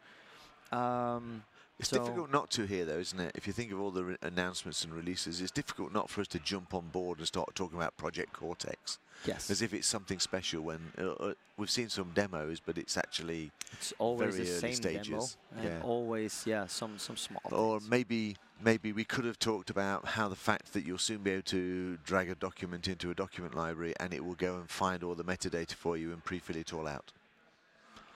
Um, 0.72 1.44
It's 1.78 1.90
So- 1.90 2.00
difficult 2.00 2.32
not 2.32 2.50
to 2.52 2.66
hear, 2.66 2.86
though, 2.86 3.00
isn't 3.00 3.20
it? 3.20 3.32
If 3.36 3.48
you 3.48 3.54
think 3.54 3.72
of 3.72 3.80
all 3.80 3.92
the 3.92 4.18
announcements 4.22 4.84
and 4.84 4.94
releases, 4.94 5.42
it's 5.42 5.52
difficult 5.52 5.92
not 5.92 6.10
for 6.10 6.22
us 6.22 6.28
to 6.30 6.40
jump 6.40 6.74
on 6.74 6.88
board 6.90 7.18
and 7.20 7.28
start 7.28 7.54
talking 7.54 7.78
about 7.78 7.98
Project 7.98 8.34
Cortex 8.34 8.98
yes, 9.26 9.50
as 9.50 9.62
if 9.62 9.74
it's 9.74 9.88
something 9.88 10.20
special. 10.20 10.62
When 10.62 10.92
uh, 10.98 11.12
uh, 11.12 11.34
we've 11.58 11.70
seen 11.70 11.90
some 11.90 12.12
demos, 12.14 12.60
but 12.60 12.78
it's 12.78 12.98
actually, 12.98 13.52
it's 13.74 13.94
always 13.98 14.36
very 14.36 14.48
the 14.48 14.60
same 14.60 14.76
demo, 14.76 15.04
stages, 15.04 15.38
and 15.56 15.66
yeah. 15.66 15.82
always 15.84 16.44
yeah 16.46 16.68
some 16.68 16.98
some 16.98 17.18
small. 17.18 17.42
or 17.52 17.80
things. 17.80 17.90
maybe 17.90 18.38
maybe 18.62 18.92
we 18.92 19.04
could 19.04 19.26
have 19.26 19.40
talked 19.40 19.70
about 19.70 20.06
how 20.06 20.28
the 20.28 20.36
fact 20.36 20.74
that 20.74 20.86
you'll 20.86 20.98
soon 20.98 21.20
be 21.20 21.32
able 21.32 21.44
to 21.44 21.98
drag 22.06 22.30
a 22.30 22.36
document 22.36 22.88
into 22.88 23.12
a 23.12 23.14
document 23.14 23.56
library 23.56 23.94
and 24.00 24.14
it 24.14 24.24
will 24.24 24.36
go 24.36 24.56
and 24.56 24.70
find 24.70 25.04
all 25.04 25.16
the 25.16 25.24
metadata 25.24 25.74
for 25.74 25.98
you 25.98 26.12
and 26.14 26.24
pre-fill 26.24 26.56
it 26.56 26.74
all 26.74 26.88
out. 26.88 27.12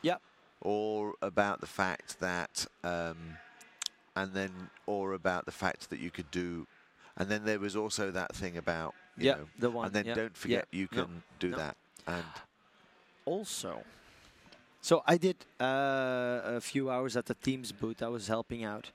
Yep. 0.01 0.21
Or 0.61 1.15
about 1.21 1.59
the 1.59 1.67
fact 1.67 2.19
that, 2.21 2.65
um, 2.85 3.37
and 4.19 4.33
then, 4.33 4.51
or 4.85 5.13
about 5.13 5.45
the 5.45 5.51
fact 5.63 5.89
that 5.89 5.99
you 5.99 6.11
could 6.11 6.29
do, 6.31 6.67
and 7.17 7.25
then 7.31 7.41
there 7.45 7.59
was 7.59 7.75
also 7.75 8.11
that 8.11 8.31
thing 8.35 8.57
about, 8.57 8.93
you 9.17 9.25
yeah, 9.27 9.35
know, 9.37 9.47
the 9.59 9.69
one. 9.69 9.85
and 9.85 9.93
then 9.95 10.05
yeah, 10.05 10.13
don't 10.21 10.37
forget 10.37 10.65
yeah, 10.71 10.79
you 10.79 10.87
can 10.87 11.23
do 11.39 11.49
that. 11.61 11.75
And 12.05 12.25
also. 13.25 13.73
So 14.81 15.03
I 15.07 15.17
did 15.17 15.35
uh, 15.59 16.57
a 16.57 16.61
few 16.61 16.89
hours 16.89 17.15
at 17.17 17.25
the 17.25 17.35
Teams 17.35 17.71
booth. 17.71 18.01
I 18.01 18.07
was 18.07 18.27
helping 18.27 18.63
out, 18.63 18.91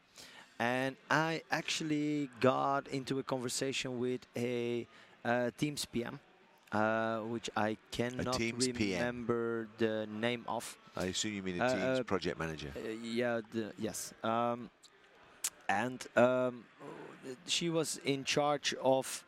and 0.59 0.97
I 1.11 1.43
actually 1.51 2.31
got 2.41 2.89
into 2.89 3.19
a 3.19 3.23
conversation 3.23 3.99
with 3.99 4.23
a 4.37 4.87
uh, 5.25 5.51
Teams 5.59 5.85
PM, 5.85 6.21
uh, 6.73 7.19
which 7.35 7.49
I 7.57 7.77
cannot 7.91 8.35
Teams 8.37 8.69
PM. 8.69 9.01
remember 9.01 9.69
the 9.79 10.07
name 10.11 10.45
of. 10.49 10.77
I 10.97 11.07
assume 11.07 11.35
you 11.35 11.43
mean 11.43 11.61
a 11.61 11.65
Uh, 11.65 11.69
Teams 11.75 11.99
uh, 12.01 12.03
project 12.05 12.39
manager. 12.39 12.73
Uh, 12.77 12.89
yeah, 13.03 13.41
the, 13.53 13.73
yes. 13.79 14.13
Um, 14.23 14.71
and 15.69 16.07
um, 16.17 16.65
she 17.47 17.71
was 17.71 18.01
in 18.05 18.25
charge 18.25 18.75
of 18.83 19.25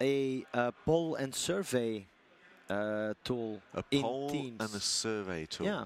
a 0.00 0.44
uh, 0.52 0.72
poll 0.84 1.14
and 1.14 1.34
survey 1.34 2.06
uh, 2.68 3.14
tool 3.24 3.60
A 3.74 3.84
in 3.90 4.02
poll 4.02 4.30
Teams. 4.30 4.60
and 4.60 4.74
a 4.74 4.80
survey 4.80 5.46
tool. 5.46 5.66
Yeah. 5.66 5.84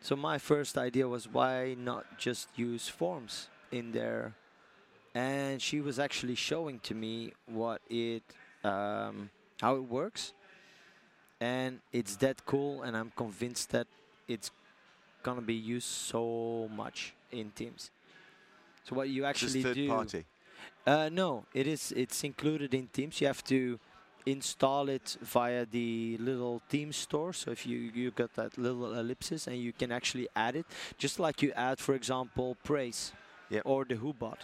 So 0.00 0.16
my 0.16 0.38
first 0.38 0.78
idea 0.78 1.08
was 1.08 1.28
why 1.28 1.74
not 1.78 2.18
just 2.18 2.48
use 2.56 2.88
forms 2.88 3.48
in 3.72 3.92
there, 3.92 4.34
and 5.14 5.60
she 5.60 5.80
was 5.80 5.98
actually 5.98 6.34
showing 6.36 6.78
to 6.80 6.94
me 6.94 7.32
what 7.46 7.80
it, 7.90 8.22
um, 8.62 9.30
how 9.60 9.76
it 9.76 9.82
works, 9.84 10.32
and 11.40 11.80
it's 11.92 12.16
that 12.16 12.44
cool, 12.46 12.82
and 12.82 12.96
I'm 12.96 13.12
convinced 13.16 13.70
that 13.70 13.86
it's 14.28 14.50
gonna 15.22 15.40
be 15.42 15.54
used 15.54 15.88
so 15.88 16.68
much 16.74 17.14
in 17.32 17.50
Teams. 17.50 17.90
So 18.88 18.94
what 18.94 19.08
you 19.08 19.22
Just 19.22 19.30
actually 19.44 19.62
third 19.62 19.74
do? 19.74 19.88
party. 19.88 20.24
Uh, 20.86 21.08
no, 21.12 21.44
it 21.52 21.66
is. 21.66 21.92
It's 21.96 22.22
included 22.22 22.72
in 22.72 22.86
Teams. 22.86 23.20
You 23.20 23.26
have 23.26 23.42
to 23.44 23.80
install 24.24 24.88
it 24.88 25.16
via 25.20 25.66
the 25.66 26.16
little 26.20 26.62
Teams 26.68 26.96
store. 26.96 27.32
So 27.32 27.50
if 27.50 27.66
you 27.66 27.78
you 27.94 28.12
got 28.12 28.34
that 28.34 28.56
little 28.56 28.94
ellipsis, 28.94 29.48
and 29.48 29.56
you 29.56 29.72
can 29.72 29.90
actually 29.90 30.28
add 30.36 30.54
it, 30.54 30.66
just 30.98 31.18
like 31.18 31.42
you 31.42 31.52
add, 31.56 31.78
for 31.80 31.94
example, 31.94 32.56
Praise 32.62 33.12
Yep. 33.50 33.62
or 33.64 33.84
the 33.84 33.94
WhoBot. 33.96 34.38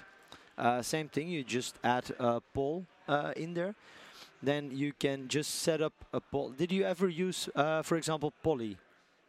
Uh, 0.59 0.83
same 0.83 1.09
thing. 1.09 1.29
You 1.29 1.45
just 1.45 1.77
add 1.85 2.11
a 2.19 2.41
poll 2.55 2.85
uh, 3.09 3.33
in 3.37 3.55
there. 3.55 3.75
Then 4.43 4.71
you 4.73 4.93
can 4.99 5.29
just 5.29 5.51
set 5.63 5.81
up 5.81 5.93
a 6.13 6.21
poll. 6.21 6.51
Did 6.51 6.73
you 6.73 6.85
ever 6.85 7.09
use, 7.09 7.49
uh, 7.55 7.83
for 7.83 7.97
example, 7.97 8.33
Polly? 8.43 8.77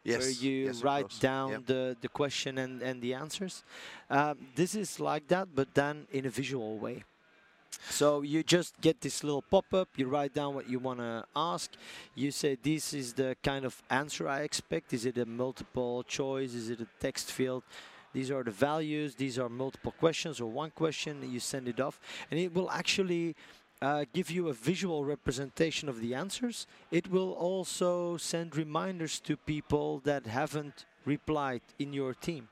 Yes. 0.04 0.20
where 0.20 0.30
you 0.30 0.66
yes, 0.66 0.82
write 0.82 1.18
down 1.18 1.50
Yep. 1.50 1.66
the, 1.66 1.96
the 2.00 2.08
question 2.08 2.58
and, 2.58 2.82
and 2.82 3.00
the 3.00 3.14
answers. 3.14 3.64
Um, 4.10 4.36
this 4.54 4.74
is 4.74 5.00
like 5.00 5.28
that, 5.28 5.48
but 5.54 5.74
then 5.74 6.06
in 6.12 6.26
a 6.26 6.30
visual 6.30 6.78
way. 6.78 7.04
So 7.90 8.22
you 8.22 8.42
just 8.42 8.80
get 8.80 9.00
this 9.00 9.24
little 9.24 9.42
pop-up, 9.42 9.88
you 9.96 10.06
write 10.06 10.34
down 10.34 10.54
what 10.54 10.68
you 10.68 10.78
want 10.78 11.00
to 11.00 11.24
ask, 11.34 11.72
you 12.14 12.30
say 12.30 12.56
this 12.62 12.94
is 12.94 13.14
the 13.14 13.36
kind 13.42 13.64
of 13.64 13.82
answer 13.90 14.28
I 14.28 14.40
expect, 14.40 14.92
is 14.92 15.06
it 15.06 15.18
a 15.18 15.26
multiple 15.26 16.02
choice, 16.04 16.54
is 16.54 16.70
it 16.70 16.80
a 16.80 16.86
text 17.00 17.32
field, 17.32 17.62
these 18.12 18.30
are 18.30 18.44
the 18.44 18.52
values, 18.52 19.16
these 19.16 19.38
are 19.38 19.48
multiple 19.48 19.92
questions 19.98 20.40
or 20.40 20.46
one 20.46 20.70
question, 20.70 21.28
you 21.30 21.40
send 21.40 21.66
it 21.66 21.80
off, 21.80 21.98
and 22.30 22.38
it 22.38 22.54
will 22.54 22.70
actually 22.70 23.34
uh, 23.82 24.04
give 24.12 24.30
you 24.30 24.48
a 24.48 24.52
visual 24.52 25.04
representation 25.04 25.88
of 25.88 26.00
the 26.00 26.14
answers. 26.14 26.66
It 26.90 27.10
will 27.10 27.32
also 27.32 28.16
send 28.16 28.56
reminders 28.56 29.20
to 29.20 29.36
people 29.36 30.00
that 30.04 30.26
haven't 30.26 30.86
replied 31.04 31.62
in 31.78 31.92
your 31.92 32.14
team, 32.14 32.48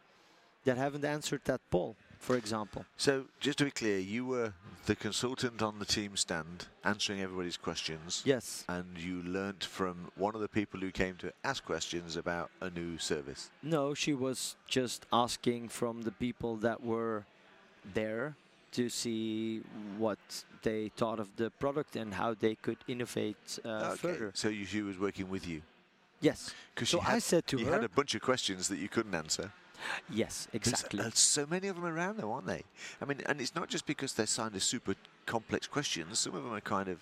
that 0.64 0.76
haven't 0.76 1.04
answered 1.04 1.40
that 1.44 1.60
poll, 1.70 1.96
for 2.18 2.36
example. 2.36 2.84
So, 2.96 3.26
just 3.40 3.58
to 3.58 3.64
be 3.64 3.70
clear, 3.70 3.98
you 3.98 4.26
were 4.26 4.52
the 4.86 4.94
consultant 4.96 5.62
on 5.62 5.78
the 5.78 5.84
team 5.86 6.16
stand 6.16 6.66
answering 6.84 7.20
everybody's 7.22 7.56
questions, 7.56 8.22
Yes. 8.26 8.64
and 8.68 8.98
you 8.98 9.22
learnt 9.22 9.64
from 9.64 10.10
one 10.16 10.34
of 10.34 10.40
the 10.40 10.48
people 10.48 10.80
who 10.80 10.90
came 10.90 11.14
to 11.16 11.32
ask 11.44 11.64
questions 11.64 12.16
about 12.16 12.50
a 12.60 12.68
new 12.68 12.98
service. 12.98 13.50
No, 13.62 13.94
she 13.94 14.12
was 14.12 14.56
just 14.66 15.06
asking 15.12 15.68
from 15.68 16.02
the 16.02 16.10
people 16.10 16.56
that 16.56 16.82
were 16.82 17.24
there 17.94 18.36
to 18.72 18.88
see 18.88 19.62
what 19.98 20.18
they 20.62 20.90
thought 20.96 21.20
of 21.20 21.28
the 21.36 21.50
product 21.50 21.96
and 21.96 22.14
how 22.14 22.34
they 22.34 22.54
could 22.54 22.78
innovate 22.88 23.58
uh, 23.64 23.94
further. 23.94 24.30
So, 24.34 24.48
you, 24.48 24.64
she 24.64 24.82
was 24.82 24.98
working 24.98 25.28
with 25.30 25.46
you. 25.46 25.62
Yes. 26.20 26.54
Because 26.74 26.88
So 26.90 27.00
I 27.00 27.18
said 27.18 27.46
to 27.48 27.58
you 27.58 27.66
her, 27.66 27.72
had 27.72 27.84
a 27.84 27.88
bunch 27.88 28.14
of 28.14 28.22
questions 28.22 28.68
that 28.68 28.78
you 28.78 28.88
couldn't 28.88 29.14
answer. 29.14 29.52
yes, 30.08 30.46
There's, 30.52 30.72
exactly. 30.72 31.00
uh, 31.00 31.10
so 31.14 31.46
many 31.46 31.68
of 31.68 31.74
them 31.76 31.84
around, 31.84 32.18
though, 32.18 32.32
aren't 32.32 32.46
they? 32.46 32.62
I 33.00 33.04
mean, 33.04 33.20
and 33.26 33.40
it's 33.40 33.54
not 33.54 33.68
just 33.68 33.86
because 33.86 34.12
they're 34.14 34.26
signed 34.26 34.54
as 34.54 34.62
super 34.64 34.94
complex 35.26 35.66
questions. 35.66 36.20
Some 36.20 36.34
of 36.36 36.44
them 36.44 36.52
are 36.54 36.60
kind 36.60 36.88
of 36.88 36.98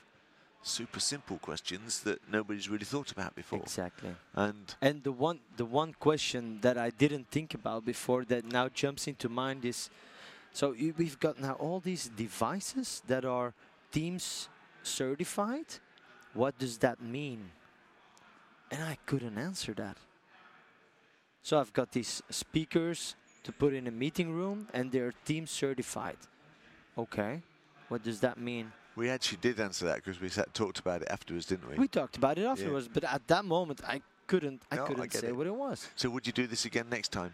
super 0.63 1.01
simple 1.01 1.39
questions 1.39 2.01
that 2.01 2.19
nobody's 2.31 2.69
really 2.69 2.85
thought 2.85 3.11
about 3.13 3.35
before. 3.35 3.61
Exactly. 3.61 4.15
And 4.35 4.75
And 4.81 5.03
the 5.05 5.13
one 5.13 5.41
the 5.57 5.65
one 5.65 5.95
question 5.95 6.59
that 6.61 6.77
I 6.77 6.91
didn't 6.91 7.29
think 7.31 7.55
about 7.55 7.85
before 7.85 8.25
that 8.27 8.45
now 8.45 8.69
jumps 8.69 9.07
into 9.07 9.29
mind 9.29 9.65
is 9.65 9.91
so 10.53 10.73
you, 10.73 10.95
we've 10.97 11.19
got 11.19 11.41
now 11.41 11.53
all 11.55 11.81
these 11.81 12.09
devices 12.09 13.03
that 13.07 13.25
are 13.25 13.55
Teams 13.93 14.49
certified. 14.83 15.67
What 16.35 16.59
does 16.59 16.79
that 16.79 17.03
mean? 17.03 17.51
And 18.71 18.83
I 18.85 18.97
couldn't 19.07 19.37
answer 19.37 19.75
that. 19.75 19.97
So 21.43 21.59
I've 21.59 21.73
got 21.73 21.91
these 21.93 22.23
speakers 22.31 23.17
to 23.43 23.53
put 23.53 23.75
in 23.75 23.87
a 23.87 23.91
meeting 23.91 24.33
room 24.33 24.69
and 24.73 24.93
they're 24.93 25.13
Teams 25.25 25.51
certified. 25.51 26.19
Okay. 26.97 27.43
What 27.89 28.05
does 28.05 28.21
that 28.21 28.39
mean? 28.39 28.73
we 28.97 29.09
actually 29.09 29.39
did 29.41 29.59
answer 29.59 29.87
that 29.87 29.97
because 29.97 30.21
we 30.21 30.29
sat, 30.29 30.53
talked 30.53 30.79
about 30.79 31.01
it 31.01 31.09
afterwards, 31.11 31.47
didn't 31.47 31.69
we? 31.71 31.77
We 31.77 31.89
talked 31.89 32.17
about 32.19 32.37
it 32.39 32.45
afterwards, 32.45 32.87
but 32.87 33.03
at 33.05 33.27
that 33.29 33.45
moment 33.45 33.81
I 33.87 34.03
couldn't 34.27 34.63
I 34.71 34.77
No, 34.77 34.85
couldn't 34.85 35.11
get 35.11 35.21
say 35.23 35.29
it. 35.29 35.37
what 35.37 35.47
it 35.47 35.55
was. 35.55 35.89
So 35.97 36.11
would 36.11 36.27
you 36.27 36.33
do 36.33 36.47
this 36.47 36.65
again 36.67 36.87
next 36.91 37.11
time? 37.11 37.33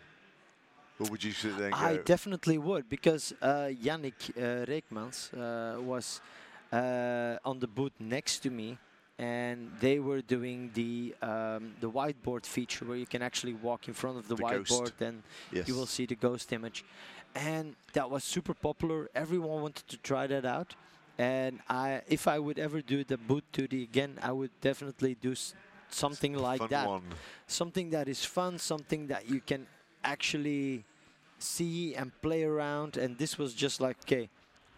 Would 0.99 1.23
you 1.25 1.33
sit 1.33 1.57
there 1.59 1.67
and 1.67 1.75
I 1.75 1.99
definitely 1.99 2.59
would 2.59 2.89
because 2.89 3.35
uh, 3.43 3.69
Yannick 3.71 4.31
uh, 4.37 4.65
Reekmans 4.67 5.31
uh, 5.35 5.81
was 5.83 6.21
uh, 6.73 7.37
on 7.45 7.59
the 7.59 7.67
booth 7.67 7.93
next 8.01 8.39
to 8.45 8.51
me, 8.51 8.79
and 9.19 9.71
they 9.81 9.99
were 9.99 10.23
doing 10.23 10.71
the 10.75 11.15
um, 11.23 11.75
the 11.81 11.91
whiteboard 11.91 12.47
feature 12.47 12.85
where 12.87 12.97
you 12.97 13.07
can 13.07 13.21
actually 13.23 13.53
walk 13.55 13.89
in 13.89 13.95
front 13.95 14.17
of 14.19 14.27
the, 14.29 14.37
The 14.37 14.43
ghost. 14.43 14.71
whiteboard 14.73 15.01
and 15.07 15.23
Yes. 15.53 15.69
you 15.69 15.75
will 15.75 15.87
see 15.87 16.07
the 16.07 16.17
ghost 16.17 16.53
image. 16.53 16.85
And 17.35 17.77
that 17.93 18.09
was 18.11 18.25
super 18.25 18.55
popular. 18.55 19.11
Everyone 19.15 19.61
wanted 19.61 19.87
to 19.89 19.99
try 19.99 20.27
that 20.27 20.47
out. 20.47 20.75
And 21.19 21.61
I, 21.69 22.01
if 22.09 22.27
I 22.27 22.39
would 22.39 22.59
ever 22.59 22.81
do 22.81 23.05
the 23.05 23.19
boot 23.19 23.45
duty 23.53 23.83
again, 23.83 24.19
I 24.23 24.33
would 24.33 24.51
definitely 24.63 25.15
do 25.21 25.33
s- 25.33 25.55
something 25.91 26.35
like 26.35 26.61
Fun 26.61 26.69
that. 26.71 26.89
one. 26.89 27.03
Something 27.47 27.91
that 27.91 28.09
is 28.09 28.25
fun, 28.25 28.59
something 28.59 29.07
that 29.09 29.29
you 29.29 29.41
can 29.41 29.67
actually 30.07 30.85
see 31.39 31.95
and 31.95 32.11
play 32.23 32.45
around. 32.45 32.97
And 32.97 33.19
this 33.19 33.37
was 33.39 33.53
just 33.55 33.81
like, 33.81 33.97
okay, 34.05 34.29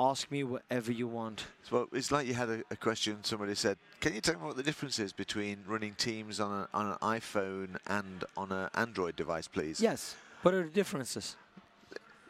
ask 0.00 0.30
me 0.30 0.42
whatever 0.44 0.90
you 0.92 1.06
want. 1.06 1.44
Well, 1.70 1.86
it's 1.92 2.10
like 2.10 2.26
you 2.26 2.34
had 2.34 2.48
a, 2.48 2.62
a 2.70 2.76
question. 2.76 3.18
Somebody 3.22 3.54
said, 3.54 3.76
"Can 4.00 4.14
you 4.14 4.20
tell 4.20 4.34
me 4.36 4.46
what 4.46 4.56
the 4.56 4.62
difference 4.62 4.98
is 4.98 5.12
between 5.12 5.58
running 5.66 5.94
Teams 5.94 6.40
on, 6.40 6.50
a, 6.62 6.68
on 6.76 6.86
an 6.92 6.98
iPhone 7.02 7.76
and 7.86 8.24
on 8.36 8.50
an 8.52 8.68
Android 8.74 9.16
device, 9.16 9.48
please?" 9.48 9.80
Yes. 9.80 10.16
What 10.42 10.54
are 10.54 10.62
the 10.62 10.70
differences? 10.70 11.36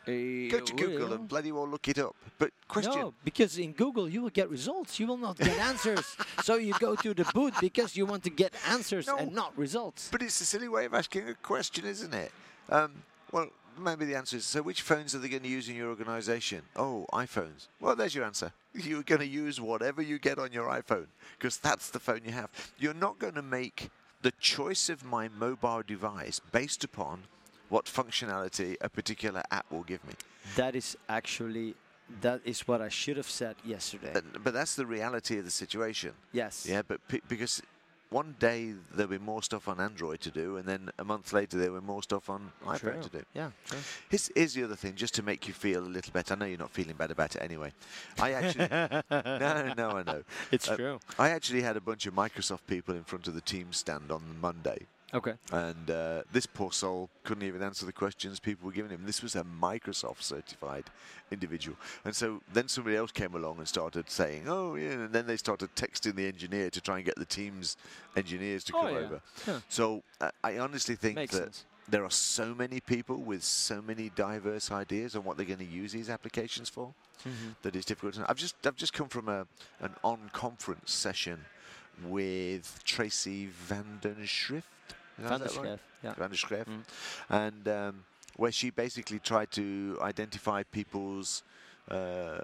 Uh, 0.07 0.49
go 0.49 0.61
to 0.61 0.73
Google 0.75 1.13
and 1.13 1.29
bloody 1.29 1.53
well 1.53 1.69
look 1.69 1.87
it 1.87 1.99
up. 1.99 2.17
But 2.39 2.51
question: 2.67 2.95
No, 2.95 3.15
because 3.25 3.59
in 3.59 3.73
Google 3.73 4.09
you 4.09 4.23
will 4.23 4.31
get 4.31 4.49
results. 4.49 4.99
You 4.99 5.07
will 5.07 5.19
not 5.19 5.37
get 5.37 5.59
answers. 5.71 6.17
So 6.43 6.57
you 6.57 6.73
go 6.81 6.95
to 6.97 7.13
the 7.13 7.27
booth 7.35 7.55
because 7.61 7.95
you 7.95 8.07
want 8.07 8.25
to 8.25 8.31
get 8.31 8.55
answers 8.67 9.07
No. 9.07 9.19
and 9.19 9.35
not 9.35 9.57
results. 9.59 10.09
But 10.11 10.23
it's 10.23 10.41
a 10.41 10.47
silly 10.47 10.69
way 10.69 10.87
of 10.87 10.95
asking 10.95 11.29
a 11.29 11.35
question, 11.35 11.85
isn't 11.85 12.15
it? 12.15 12.33
Um, 12.69 13.03
well, 13.33 13.49
maybe 13.79 14.05
the 14.05 14.17
answer 14.17 14.37
is 14.37 14.45
so 14.45 14.63
which 14.63 14.83
phones 14.83 15.15
are 15.15 15.19
they 15.19 15.29
going 15.29 15.43
to 15.43 15.49
use 15.49 15.69
in 15.69 15.77
your 15.77 15.89
organization? 15.89 16.63
Oh, 16.77 17.07
iPhones. 17.13 17.69
Well, 17.81 17.97
there's 17.97 18.15
your 18.15 18.25
answer. 18.25 18.53
You're 18.75 19.03
going 19.03 19.21
to 19.21 19.27
use 19.27 19.61
whatever 19.61 20.03
you 20.03 20.19
get 20.19 20.39
on 20.39 20.53
your 20.53 20.67
iPhone 20.69 21.07
because 21.39 21.57
that's 21.59 21.91
the 21.91 21.99
phone 22.01 22.21
you 22.25 22.33
have. 22.33 22.51
You're 22.79 22.95
not 22.95 23.19
going 23.19 23.35
to 23.35 23.43
make 23.43 23.91
the 24.23 24.33
choice 24.41 24.89
of 24.89 25.05
my 25.05 25.29
mobile 25.29 25.83
device 25.87 26.41
based 26.53 26.85
upon 26.85 27.23
what 27.69 27.85
functionality 27.87 28.77
a 28.81 28.89
particular 28.89 29.43
app 29.51 29.71
will 29.71 29.83
give 29.83 30.05
me. 30.07 30.15
That 30.57 30.75
is 30.75 30.97
actually 31.09 31.75
that 32.23 32.41
is 32.45 32.67
what 32.67 32.81
I 32.81 32.89
should 32.89 33.19
have 33.19 33.29
said 33.29 33.57
yesterday. 33.65 34.11
But, 34.15 34.43
but 34.43 34.55
that's 34.55 34.75
the 34.75 34.87
reality 34.87 35.39
of 35.39 35.45
the 35.45 35.51
situation. 35.51 36.13
yes. 36.33 36.67
Yeah, 36.69 36.81
but 36.81 37.07
p- 37.07 37.21
because 37.29 37.61
one 38.11 38.37
day 38.39 38.73
there'll 38.95 39.11
be 39.11 39.19
more 39.19 39.43
stuff 39.43 39.69
on 39.69 39.81
Android 39.81 40.21
to 40.23 40.31
do, 40.31 40.57
and 40.57 40.67
then 40.67 40.91
a 40.99 41.05
month 41.05 41.33
later 41.33 41.59
there 41.59 41.71
will 41.71 41.81
be 41.81 41.87
more 41.87 42.03
stuff 42.03 42.31
on 42.31 42.51
iPhone 42.65 42.79
True. 42.81 43.03
to 43.03 43.09
do. 43.11 43.23
Yeah. 43.35 43.51
True. 43.67 43.79
Here's, 44.09 44.31
here's 44.35 44.55
the 44.55 44.65
other 44.65 44.77
thing, 44.77 44.95
just 44.95 45.15
to 45.17 45.23
make 45.23 45.47
you 45.47 45.55
feel 45.55 45.81
a 45.81 45.87
little 45.87 46.13
better. 46.13 46.35
I 46.35 46.37
know 46.39 46.47
you're 46.47 46.59
not 46.59 46.71
feeling 46.71 46.97
bad 46.97 47.11
about 47.11 47.37
it 47.37 47.43
anyway. 47.43 47.73
I 48.19 48.33
actually, 48.33 48.69
no, 49.11 49.73
no, 49.77 49.91
I 49.91 50.03
know. 50.05 50.23
It's 50.51 50.69
Uh, 50.69 50.77
true. 50.77 51.01
I 51.19 51.31
actually 51.31 51.63
had 51.63 51.77
a 51.77 51.81
bunch 51.81 52.07
of 52.07 52.15
Microsoft 52.15 52.61
people 52.67 52.95
in 52.95 53.05
front 53.05 53.29
of 53.29 53.35
the 53.35 53.41
team 53.43 53.73
stand 53.73 54.11
on 54.11 54.23
Monday, 54.41 54.87
Okay. 55.15 55.33
and 55.53 55.91
uh, 55.91 56.23
this 56.33 56.45
poor 56.45 56.71
soul 56.71 57.09
couldn't 57.25 57.45
even 57.45 57.63
answer 57.63 57.87
the 57.87 57.93
questions 57.93 58.39
people 58.41 58.67
were 58.67 58.73
giving 58.73 58.91
him. 58.91 59.03
This 59.07 59.23
was 59.23 59.37
a 59.37 59.43
Microsoft 59.43 60.21
certified 60.23 60.85
individual. 61.31 61.79
And 62.05 62.15
so 62.15 62.43
then 62.53 62.69
somebody 62.69 62.95
else 62.97 63.11
came 63.11 63.35
along 63.35 63.57
and 63.59 63.67
started 63.67 64.11
saying, 64.11 64.45
oh, 64.49 64.75
yeah, 64.75 64.91
and 64.91 65.13
then 65.13 65.27
they 65.27 65.39
started 65.39 65.75
texting 65.75 66.15
the 66.15 66.27
engineer 66.27 66.69
to 66.71 66.81
try 66.83 66.97
and 66.97 67.07
get 67.07 67.17
the 67.17 67.25
team's 67.25 67.77
engineers 68.17 68.65
to 68.65 68.75
Oh, 68.77 68.83
come 68.83 68.91
yeah. 68.93 68.99
over. 68.99 69.21
Yeah. 69.47 69.61
So 69.71 70.03
uh, 70.21 70.31
I 70.45 70.59
honestly 70.59 70.95
think 70.95 71.17
Makes 71.17 71.35
that 71.37 71.43
sense. 71.45 71.65
there 71.89 72.05
are 72.05 72.11
so 72.11 72.55
many 72.55 72.79
people 72.81 73.17
with 73.17 73.43
so 73.43 73.81
many 73.81 74.11
diverse 74.15 74.71
ideas 74.71 75.17
on 75.17 75.25
what 75.25 75.39
they're 75.39 75.47
going 75.47 75.59
to 75.61 75.65
use 75.65 75.91
these 75.93 76.11
applications 76.11 76.69
for 76.69 76.93
Mm-hmm. 77.27 77.49
that 77.63 77.75
it's 77.75 77.85
difficult 77.85 78.15
to 78.15 78.25
I've 78.31 78.37
just 78.37 78.55
I've 78.65 78.77
just 78.77 78.93
come 78.93 79.09
from 79.09 79.29
a 79.29 79.45
an 79.81 79.93
on 80.05 80.31
conference 80.33 80.93
session 80.93 81.41
with 82.07 82.79
Tracy 82.85 83.47
Van 83.47 83.99
den 85.23 85.41
Schyff. 85.41 85.47
Is 85.47 85.55
that 85.55 85.59
Van 85.59 85.63
der 85.63 85.71
right? 85.71 85.79
Yeah. 86.03 86.15
Van. 86.15 86.31
Mm. 86.65 86.83
And 87.29 87.69
um, 87.69 88.05
where 88.37 88.53
she 88.53 88.71
basically 88.71 89.19
tried 89.19 89.51
to 89.53 89.99
identify 90.01 90.63
people's 90.63 91.43
uh, 91.91 92.39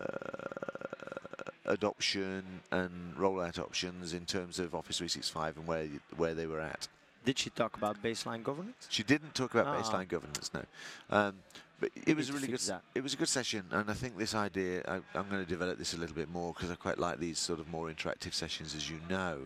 adoption 1.66 2.42
and 2.70 3.14
rollout 3.16 3.58
options 3.58 4.12
in 4.12 4.26
terms 4.26 4.58
of 4.58 4.74
Office 4.74 4.98
365 4.98 5.56
and 5.58 5.66
where 5.66 5.86
where 6.16 6.34
they 6.34 6.46
were 6.46 6.60
at. 6.60 6.88
Did 7.24 7.38
she 7.38 7.50
talk 7.50 7.76
about 7.76 8.02
baseline 8.02 8.42
governance? 8.42 8.86
She 8.90 9.02
didn't 9.02 9.34
talk 9.34 9.54
about 9.54 9.66
Ah. 9.66 9.80
baseline 9.80 10.08
governance, 10.08 10.50
no. 10.52 10.62
Um, 11.08 11.34
but 11.80 11.90
it 11.96 12.08
We 12.08 12.14
was 12.14 12.28
a 12.28 12.32
really 12.34 12.48
good. 12.48 12.60
that. 12.60 12.82
It 12.94 13.02
was 13.02 13.14
a 13.14 13.16
good 13.16 13.28
session, 13.28 13.64
and 13.70 13.90
I 13.90 13.94
think 13.94 14.18
this 14.18 14.34
idea. 14.34 14.82
I, 14.86 14.96
I'm 15.18 15.28
going 15.30 15.42
to 15.42 15.48
develop 15.48 15.78
this 15.78 15.94
a 15.94 15.96
little 15.96 16.14
bit 16.14 16.28
more 16.30 16.52
because 16.52 16.70
I 16.70 16.74
quite 16.74 16.98
like 16.98 17.18
these 17.18 17.38
sort 17.38 17.60
of 17.60 17.68
more 17.68 17.88
interactive 17.88 18.34
sessions, 18.34 18.74
as 18.74 18.90
you 18.90 18.98
know. 19.08 19.38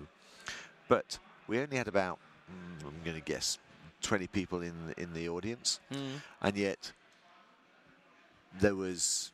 But 0.88 1.18
we 1.46 1.60
only 1.60 1.76
had 1.76 1.86
about, 1.88 2.18
mm, 2.50 2.86
I'm 2.86 3.04
going 3.04 3.16
to 3.16 3.22
guess, 3.22 3.58
20 4.02 4.26
people 4.28 4.62
in 4.62 4.72
the, 4.88 5.00
in 5.02 5.12
the 5.14 5.28
audience, 5.28 5.80
Mm. 5.92 6.22
and 6.42 6.56
yet 6.56 6.92
there 8.60 8.74
was 8.74 9.32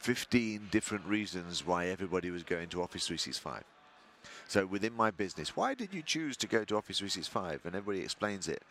15 0.00 0.68
different 0.70 1.04
reasons 1.06 1.66
why 1.66 1.86
everybody 1.86 2.30
was 2.30 2.42
going 2.42 2.68
to 2.68 2.82
Office 2.82 3.06
365. 3.06 3.64
So 4.48 4.64
within 4.66 4.92
my 4.94 5.10
business, 5.10 5.56
why 5.56 5.74
did 5.74 5.92
you 5.92 6.02
choose 6.02 6.36
to 6.38 6.46
go 6.46 6.64
to 6.64 6.76
Office 6.76 6.98
365? 6.98 7.62
And 7.64 7.74
everybody 7.74 8.04
explains 8.04 8.48
it. 8.48 8.62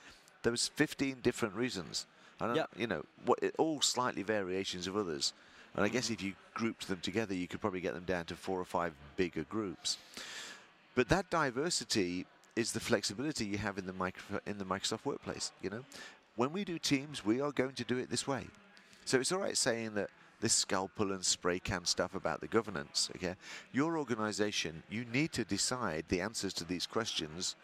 There 0.43 0.51
was 0.51 0.69
15 0.69 1.17
different 1.21 1.55
reasons. 1.55 2.05
And 2.39 2.55
Yeah. 2.55 2.65
you 2.77 2.87
know, 2.87 3.03
what, 3.25 3.39
it, 3.41 3.55
all 3.57 3.81
slightly 3.81 4.23
variations 4.23 4.87
of 4.87 4.95
others. 4.95 5.33
And 5.75 5.83
I 5.83 5.87
Mm-hmm. 5.87 5.93
guess 5.95 6.09
if 6.09 6.21
you 6.21 6.33
grouped 6.53 6.87
them 6.87 6.99
together, 7.01 7.33
you 7.33 7.47
could 7.47 7.59
probably 7.61 7.81
get 7.81 7.93
them 7.93 8.05
down 8.05 8.25
to 8.25 8.35
four 8.35 8.59
or 8.59 8.65
five 8.65 8.93
bigger 9.17 9.43
groups. 9.43 9.97
But 10.95 11.09
that 11.09 11.29
diversity 11.29 12.25
is 12.55 12.71
the 12.71 12.79
flexibility 12.79 13.45
you 13.45 13.57
have 13.57 13.77
in 13.77 13.85
the 13.85 13.93
micro, 13.93 14.39
in 14.45 14.57
the 14.57 14.65
Microsoft 14.65 15.05
workplace. 15.05 15.51
You 15.61 15.69
know, 15.69 15.85
when 16.35 16.51
we 16.51 16.63
do 16.63 16.79
Teams, 16.79 17.25
we 17.25 17.41
are 17.41 17.51
going 17.51 17.73
to 17.73 17.83
do 17.83 17.97
it 17.97 18.09
this 18.09 18.27
way. 18.27 18.47
So 19.05 19.19
it's 19.19 19.31
all 19.31 19.39
right 19.39 19.57
saying 19.57 19.95
that 19.95 20.09
this 20.41 20.53
scalpel 20.53 21.11
and 21.11 21.23
spray 21.23 21.59
can 21.59 21.85
stuff 21.85 22.15
about 22.15 22.41
the 22.41 22.47
governance. 22.47 23.09
Okay, 23.15 23.35
your 23.71 23.97
organisation, 23.97 24.83
you 24.89 25.05
need 25.13 25.31
to 25.33 25.43
decide 25.43 26.05
the 26.09 26.21
answers 26.21 26.53
to 26.53 26.65
these 26.65 26.85
questions 26.85 27.55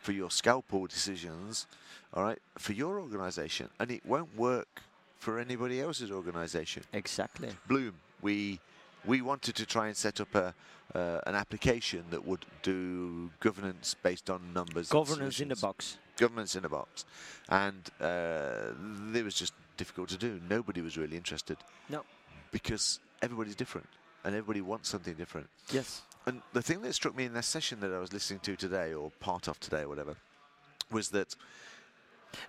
for 0.00 0.12
your 0.12 0.30
scalpel 0.30 0.86
decisions. 0.86 1.66
All 2.14 2.24
right, 2.24 2.38
for 2.58 2.72
your 2.72 3.00
organisation, 3.00 3.68
and 3.80 3.90
it 3.90 4.04
won't 4.04 4.36
work 4.36 4.82
for 5.18 5.38
anybody 5.38 5.80
else's 5.80 6.10
organisation. 6.10 6.82
Exactly. 6.92 7.48
Bloom, 7.68 7.94
we 8.20 8.60
we 9.04 9.20
wanted 9.22 9.54
to 9.56 9.66
try 9.66 9.86
and 9.88 9.96
set 9.96 10.20
up 10.20 10.34
a 10.34 10.54
uh, 10.94 11.20
an 11.26 11.34
application 11.34 12.04
that 12.10 12.26
would 12.26 12.44
do 12.62 13.30
governance 13.40 13.96
based 14.02 14.28
on 14.28 14.52
numbers. 14.52 14.88
Governance 14.90 15.40
in 15.40 15.48
the 15.48 15.56
box. 15.56 15.98
Governance 16.18 16.54
in 16.54 16.64
a 16.64 16.68
box, 16.68 17.06
and 17.48 17.90
uh, 18.00 18.72
it 19.14 19.24
was 19.24 19.34
just 19.34 19.54
difficult 19.78 20.10
to 20.10 20.18
do. 20.18 20.38
Nobody 20.50 20.82
was 20.82 20.98
really 20.98 21.16
interested 21.16 21.56
No. 21.88 22.04
because 22.50 23.00
everybody's 23.22 23.56
different 23.56 23.88
and 24.24 24.34
everybody 24.34 24.60
wants 24.60 24.90
something 24.90 25.14
different. 25.14 25.48
Yes. 25.72 26.02
And 26.26 26.42
the 26.52 26.62
thing 26.62 26.82
that 26.82 26.92
struck 26.92 27.16
me 27.16 27.24
in 27.24 27.32
that 27.32 27.44
session 27.44 27.80
that 27.80 27.90
I 27.92 27.98
was 27.98 28.12
listening 28.12 28.40
to 28.40 28.56
today, 28.56 28.92
or 28.92 29.10
part 29.18 29.48
of 29.48 29.58
today, 29.58 29.82
or 29.82 29.88
whatever, 29.88 30.16
was 30.90 31.08
that 31.08 31.34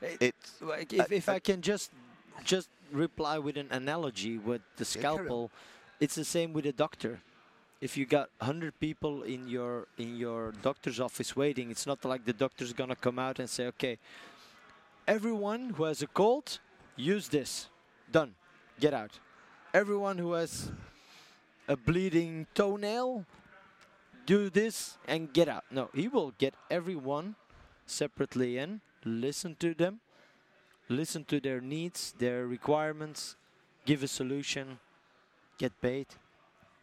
it. 0.02 0.36
Like, 0.62 0.94
if, 0.94 1.00
Uh, 1.00 1.06
if 1.10 1.30
uh, 1.30 1.34
I 1.34 1.40
can 1.40 1.62
just 1.62 1.92
just 2.44 2.70
reply 2.92 3.40
with 3.40 3.58
an 3.58 3.70
analogy 3.72 4.38
with 4.38 4.62
the 4.76 4.84
Yeah, 4.84 5.00
scalpel, 5.00 5.52
it's 6.04 6.16
the 6.16 6.26
same 6.26 6.52
with 6.52 6.66
a 6.66 6.74
doctor. 6.74 7.22
If 7.80 7.96
you 7.96 8.06
got 8.06 8.30
100 8.40 8.78
people 8.78 9.24
in 9.24 9.48
your 9.48 9.88
in 9.98 10.18
your 10.18 10.52
doctor's 10.62 11.00
office 11.00 11.34
waiting, 11.34 11.72
it's 11.72 11.88
not 11.88 12.04
like 12.04 12.26
the 12.26 12.34
doctor's 12.34 12.74
gonna 12.74 12.96
come 12.96 13.18
out 13.18 13.40
and 13.40 13.50
say, 13.50 13.68
"Okay, 13.68 13.98
everyone 15.08 15.70
who 15.76 15.86
has 15.86 16.02
a 16.02 16.08
cold, 16.08 16.60
use 16.98 17.30
this. 17.30 17.70
Done. 18.12 18.36
Get 18.82 18.94
out. 18.94 19.20
Everyone 19.74 20.18
who 20.18 20.34
has 20.34 20.72
a 21.70 21.78
bleeding 21.78 22.48
toenail, 22.54 23.26
do 24.26 24.50
this 24.50 24.98
and 25.08 25.32
get 25.32 25.48
out." 25.48 25.64
No, 25.72 25.90
he 25.94 26.10
will 26.10 26.32
get 26.32 26.54
everyone 26.70 27.36
separately 27.86 28.58
in, 28.58 28.82
listen 29.06 29.56
to 29.56 29.74
them, 29.74 30.02
listen 30.90 31.24
to 31.26 31.40
their 31.40 31.62
needs, 31.62 32.14
their 32.18 32.46
requirements, 32.46 33.38
give 33.86 34.04
a 34.04 34.08
solution, 34.08 34.80
get 35.58 35.80
paid, 35.82 36.08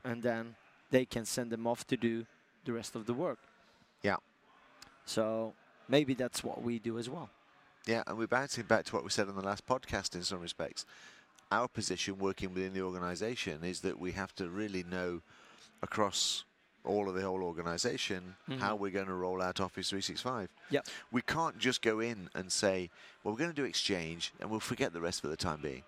and 0.04 0.22
then 0.22 0.54
they 0.90 1.04
can 1.04 1.24
send 1.24 1.50
them 1.50 1.66
off 1.66 1.86
to 1.88 1.96
do 1.96 2.26
the 2.64 2.72
rest 2.72 2.94
of 2.94 3.06
the 3.06 3.14
work. 3.14 3.38
Yeah. 4.02 4.16
So 5.04 5.54
maybe 5.88 6.14
that's 6.14 6.44
what 6.44 6.62
we 6.62 6.78
do 6.78 6.98
as 6.98 7.08
well. 7.08 7.30
Yeah, 7.86 8.02
and 8.06 8.18
we're 8.18 8.26
bouncing 8.26 8.64
back 8.64 8.84
to 8.86 8.94
what 8.94 9.04
we 9.04 9.10
said 9.10 9.28
on 9.28 9.34
the 9.34 9.44
last 9.44 9.66
podcast 9.66 10.14
in 10.14 10.22
some 10.22 10.40
respects. 10.40 10.84
Our 11.50 11.66
position 11.66 12.18
working 12.18 12.54
within 12.54 12.74
the 12.74 12.82
organisation 12.82 13.64
is 13.64 13.80
that 13.80 13.98
we 13.98 14.12
have 14.12 14.34
to 14.36 14.48
really 14.48 14.84
know 14.84 15.22
across 15.82 16.44
all 16.84 17.08
of 17.08 17.14
the 17.14 17.22
whole 17.22 17.42
organisation 17.42 18.36
mm-hmm. 18.48 18.60
how 18.60 18.74
we're 18.76 18.90
going 18.90 19.06
to 19.06 19.14
roll 19.14 19.42
out 19.42 19.60
Office 19.60 19.90
365. 19.90 20.48
Yep. 20.70 20.86
We 21.10 21.22
can't 21.22 21.58
just 21.58 21.82
go 21.82 22.00
in 22.00 22.28
and 22.34 22.50
say, 22.50 22.90
well, 23.22 23.34
we're 23.34 23.38
going 23.38 23.50
to 23.50 23.56
do 23.56 23.64
Exchange 23.64 24.32
and 24.40 24.50
we'll 24.50 24.60
forget 24.60 24.92
the 24.92 25.00
rest 25.00 25.20
for 25.20 25.28
the 25.28 25.36
time 25.36 25.60
being. 25.62 25.82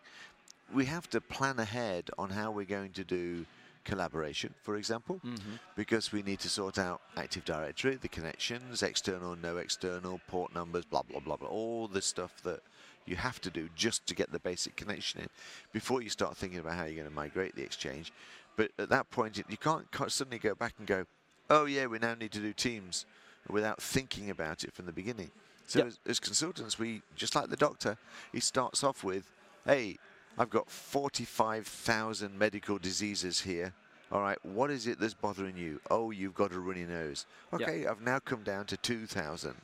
We 0.73 0.87
have 0.87 1.09
to 1.11 1.21
plan 1.21 1.59
ahead 1.59 2.11
on 2.19 2.31
how 2.31 2.51
we're 2.51 2.65
going 2.65 2.93
to 2.93 3.05
do 3.05 3.45
collaboration, 3.85 4.55
for 4.63 4.77
example, 4.77 5.21
Mhm. 5.25 5.59
because 5.75 6.13
we 6.13 6.23
need 6.23 6.39
to 6.41 6.49
sort 6.49 6.79
out 6.79 7.03
Active 7.17 7.45
Directory, 7.45 7.97
the 7.97 8.09
connections, 8.09 8.83
external, 8.83 9.35
no 9.37 9.57
external, 9.57 10.21
port 10.29 10.55
numbers, 10.55 10.85
blah, 10.85 11.03
blah, 11.03 11.19
blah, 11.21 11.37
blah, 11.37 11.49
all 11.49 11.89
the 11.89 12.01
stuff 12.01 12.41
that 12.45 12.63
you 13.07 13.17
have 13.17 13.41
to 13.41 13.51
do 13.51 13.69
just 13.75 14.07
to 14.07 14.15
get 14.15 14.31
the 14.31 14.39
basic 14.39 14.77
connection 14.77 15.21
in 15.23 15.29
before 15.73 16.01
you 16.01 16.09
start 16.09 16.37
thinking 16.37 16.61
about 16.61 16.75
how 16.75 16.85
you're 16.85 16.95
going 16.95 17.09
to 17.09 17.13
migrate 17.15 17.57
the 17.57 17.63
Exchange. 17.65 18.13
But 18.57 18.71
at 18.79 18.89
that 18.91 19.11
point, 19.11 19.39
it- 19.39 19.47
you 19.51 19.57
can't, 19.57 19.91
can't 19.91 20.13
suddenly 20.13 20.39
go 20.39 20.55
back 20.55 20.75
and 20.79 20.87
go, 20.87 21.07
oh, 21.51 21.65
yeah, 21.65 21.87
we 21.87 21.99
now 21.99 22.15
need 22.15 22.31
to 22.33 22.39
do 22.41 22.53
Teams 22.53 23.05
without 23.49 23.83
thinking 23.83 24.31
about 24.31 24.63
it 24.63 24.73
from 24.73 24.87
the 24.87 24.93
beginning. 24.93 25.33
So 25.67 25.81
Yep. 25.81 25.87
as, 25.89 25.99
as 26.07 26.21
consultants, 26.21 26.79
we, 26.79 27.03
just 27.17 27.35
like 27.35 27.49
the 27.49 27.57
doctor, 27.57 27.99
he 28.31 28.39
starts 28.41 28.85
off 28.85 29.03
with, 29.03 29.25
hey, 29.65 29.99
I've 30.39 30.51
got 30.51 30.71
45,000 30.71 32.39
medical 32.39 32.79
diseases 32.79 33.41
here. 33.41 33.73
All 34.11 34.21
right, 34.21 34.39
what 34.45 34.71
is 34.71 34.87
it 34.87 34.99
that's 35.01 35.15
bothering 35.15 35.57
you? 35.57 35.81
Oh, 35.91 36.11
you've 36.11 36.35
got 36.35 36.53
a 36.53 36.59
runny 36.61 36.85
nose. 36.85 37.25
Yeah. 37.59 37.67
Okay, 37.67 37.87
I've 37.87 38.01
now 38.03 38.19
come 38.19 38.43
down 38.43 38.67
to 38.67 38.77
2,000. 38.77 39.55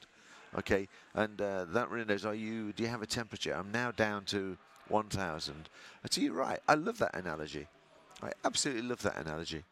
Okay, 0.58 0.88
and 1.14 1.40
uh, 1.40 1.66
that 1.66 1.90
runny 1.90 2.04
nose, 2.06 2.24
are 2.24 2.34
you, 2.34 2.72
do 2.72 2.82
you 2.82 2.88
have 2.88 3.02
a 3.02 3.06
temperature? 3.06 3.52
I'm 3.54 3.70
now 3.70 3.90
down 3.90 4.24
to 4.26 4.56
1,000. 4.88 5.68
I 6.04 6.08
tell 6.08 6.24
you 6.24 6.32
right, 6.32 6.60
I 6.66 6.74
love 6.74 6.98
that 6.98 7.14
analogy. 7.14 7.66
I 8.22 8.32
absolutely 8.44 8.88
love 8.88 9.02
that 9.02 9.16
analogy. 9.18 9.64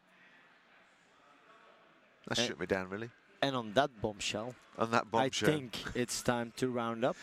That 2.28 2.38
Eh, 2.38 2.46
shut 2.46 2.60
me 2.60 2.66
down, 2.66 2.90
really. 2.90 3.08
And 3.42 3.56
on 3.56 3.72
that 3.74 3.90
bombshell, 4.02 4.54
On 4.78 4.90
that 4.90 5.10
bombshell. 5.10 5.48
I 5.48 5.52
think 5.52 5.78
it's 5.94 6.20
time 6.22 6.52
to 6.58 6.68
round 6.68 7.04
up. 7.04 7.16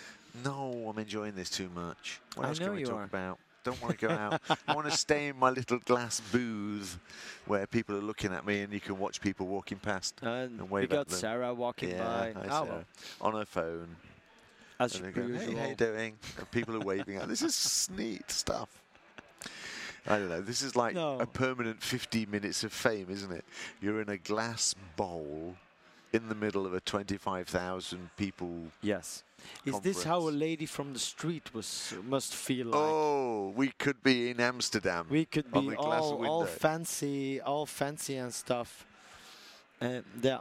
No, 0.43 0.87
I'm 0.89 0.97
enjoying 0.97 1.35
this 1.35 1.49
too 1.51 1.69
much. 1.69 2.19
What 2.35 2.45
I 2.45 2.49
else 2.49 2.59
know 2.59 2.65
can 2.67 2.73
we 2.75 2.79
you 2.81 2.85
talk 2.87 2.95
are. 2.95 3.03
about? 3.03 3.39
Don't 3.63 3.81
want 3.81 3.97
to 3.97 4.07
go 4.07 4.13
out. 4.13 4.41
I 4.67 4.73
want 4.75 4.89
to 4.89 4.95
stay 4.97 5.27
in 5.27 5.37
my 5.37 5.49
little 5.49 5.79
glass 5.79 6.21
booth 6.31 6.99
where 7.45 7.65
people 7.65 7.95
are 7.95 8.01
looking 8.01 8.33
at 8.33 8.45
me 8.45 8.61
and 8.61 8.73
you 8.73 8.79
can 8.81 8.97
watch 8.99 9.21
people 9.21 9.47
walking 9.47 9.77
past. 9.77 10.19
Uh, 10.21 10.29
and 10.29 10.59
And 10.59 10.69
we 10.69 10.81
wave 10.81 10.91
at 10.91 10.95
got 10.97 11.07
them. 11.07 11.19
Sarah 11.19 11.53
walking 11.53 11.91
yeah, 11.91 12.03
by. 12.03 12.33
hi, 12.33 12.47
Oh, 12.49 12.65
Sarah. 12.65 12.85
on 13.21 13.33
her 13.35 13.45
phone. 13.45 13.95
as 14.79 14.95
And 14.95 15.13
go, 15.13 15.21
hey, 15.21 15.27
usual. 15.27 15.57
how 15.59 15.67
you 15.67 15.75
doing? 15.75 16.15
And 16.37 16.51
people 16.51 16.75
are 16.75 16.79
waving 16.85 17.17
at. 17.17 17.27
This 17.29 17.41
is 17.41 17.89
neat 17.95 18.29
stuff. 18.29 18.69
I 20.05 20.17
don't 20.17 20.27
know. 20.27 20.41
This 20.41 20.61
is 20.61 20.75
like 20.75 20.95
No. 20.95 21.17
a 21.21 21.25
permanent 21.25 21.81
50 21.81 22.25
minutes 22.25 22.65
of 22.65 22.73
fame, 22.73 23.07
isn't 23.09 23.31
it? 23.31 23.45
You're 23.81 24.01
in 24.01 24.09
a 24.09 24.17
glass 24.17 24.75
bowl 24.97 25.55
in 26.13 26.29
the 26.29 26.35
middle 26.35 26.65
of 26.65 26.73
a 26.73 26.79
25,000 26.79 28.09
people. 28.15 28.67
Yes. 28.81 29.23
Is 29.65 29.79
this 29.81 30.03
how 30.03 30.19
a 30.19 30.29
lady 30.29 30.65
from 30.65 30.93
the 30.93 30.99
street 30.99 31.53
was 31.53 31.93
must 32.07 32.33
feel 32.33 32.67
like? 32.67 32.75
Oh, 32.81 33.51
we 33.55 33.69
could 33.77 34.01
be 34.01 34.29
in 34.29 34.39
Amsterdam. 34.39 35.07
we 35.09 35.25
could 35.25 35.51
be 35.51 35.75
all, 35.75 36.25
all 36.25 36.45
fancy, 36.45 37.41
all 37.41 37.65
fancy 37.65 38.15
and 38.15 38.33
stuff. 38.33 38.85
And 39.81 40.05
yeah. 40.21 40.39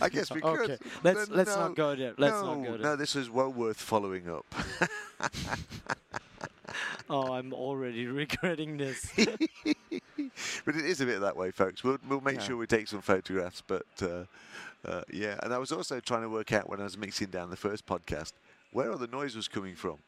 I 0.00 0.08
guess 0.08 0.30
we 0.30 0.40
okay. 0.44 0.66
could. 0.76 0.78
Let's 1.02 1.28
No, 1.28 1.36
let's 1.36 1.56
no, 1.56 1.60
not 1.60 1.74
go 1.74 1.94
there. 1.96 2.14
Let's 2.16 2.40
no, 2.40 2.54
not 2.54 2.64
go 2.64 2.70
there. 2.72 2.80
no, 2.90 2.96
this 2.96 3.16
is 3.16 3.28
well 3.28 3.52
worth 3.52 3.80
following 3.80 4.28
up. 4.28 4.46
Oh, 7.08 7.34
I'm 7.34 7.52
already 7.52 8.06
regretting 8.22 8.76
this. 8.78 9.12
but 9.16 10.74
it 10.76 10.84
is 10.84 11.00
a 11.00 11.06
bit 11.06 11.20
that 11.20 11.36
way, 11.36 11.50
folks. 11.50 11.84
We'll, 11.84 11.98
we'll 12.08 12.20
make 12.20 12.36
Yeah. 12.36 12.42
sure 12.42 12.56
we 12.56 12.66
take 12.66 12.88
some 12.88 13.02
photographs. 13.02 13.62
But 13.66 13.86
uh, 14.00 14.24
uh, 14.84 15.02
yeah, 15.12 15.38
and 15.42 15.52
I 15.52 15.58
was 15.58 15.72
also 15.72 16.00
trying 16.00 16.22
to 16.22 16.28
work 16.28 16.52
out 16.52 16.68
when 16.68 16.80
I 16.80 16.84
was 16.84 16.96
mixing 16.98 17.28
down 17.28 17.50
the 17.50 17.56
first 17.56 17.86
podcast 17.86 18.32
where 18.72 18.90
all 18.90 18.98
the 18.98 19.06
noise 19.06 19.36
was 19.36 19.48
coming 19.48 19.74
from. 19.76 19.98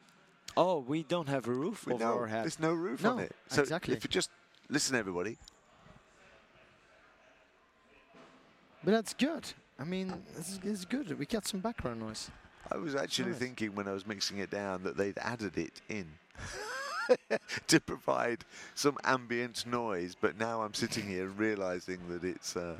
oh, 0.57 0.79
we 0.79 1.03
don't 1.03 1.29
have 1.29 1.47
a 1.47 1.51
roof 1.51 1.85
We 1.87 1.93
over 1.93 2.03
our 2.05 2.27
head. 2.27 2.43
there's 2.43 2.59
no 2.59 2.73
roof 2.73 3.05
on 3.05 3.19
it. 3.19 3.31
So 3.47 3.61
exactly. 3.61 3.95
if 3.95 4.03
you 4.03 4.09
just 4.09 4.29
listen, 4.69 4.95
everybody. 4.95 5.37
But 8.83 8.91
that's 8.91 9.13
good. 9.13 9.45
I 9.79 9.83
mean, 9.83 10.13
it's, 10.37 10.59
it's 10.63 10.85
good. 10.85 11.17
We 11.17 11.25
got 11.25 11.45
some 11.45 11.59
background 11.59 11.99
noise. 11.99 12.29
I 12.71 12.77
was 12.77 12.95
actually 12.95 13.31
Nice. 13.31 13.39
thinking 13.39 13.75
when 13.75 13.87
I 13.87 13.93
was 13.93 14.05
mixing 14.05 14.39
it 14.39 14.49
down 14.49 14.83
that 14.83 14.97
they'd 14.97 15.17
added 15.19 15.57
it 15.57 15.81
in 15.89 16.07
to 17.67 17.79
provide 17.79 18.43
some 18.75 18.97
ambient 19.03 19.65
noise. 19.65 20.15
But 20.19 20.37
now 20.37 20.61
I'm 20.61 20.73
sitting 20.73 21.05
here 21.07 21.27
realizing 21.27 21.99
that 22.09 22.23
it's 22.23 22.55
uh, 22.57 22.77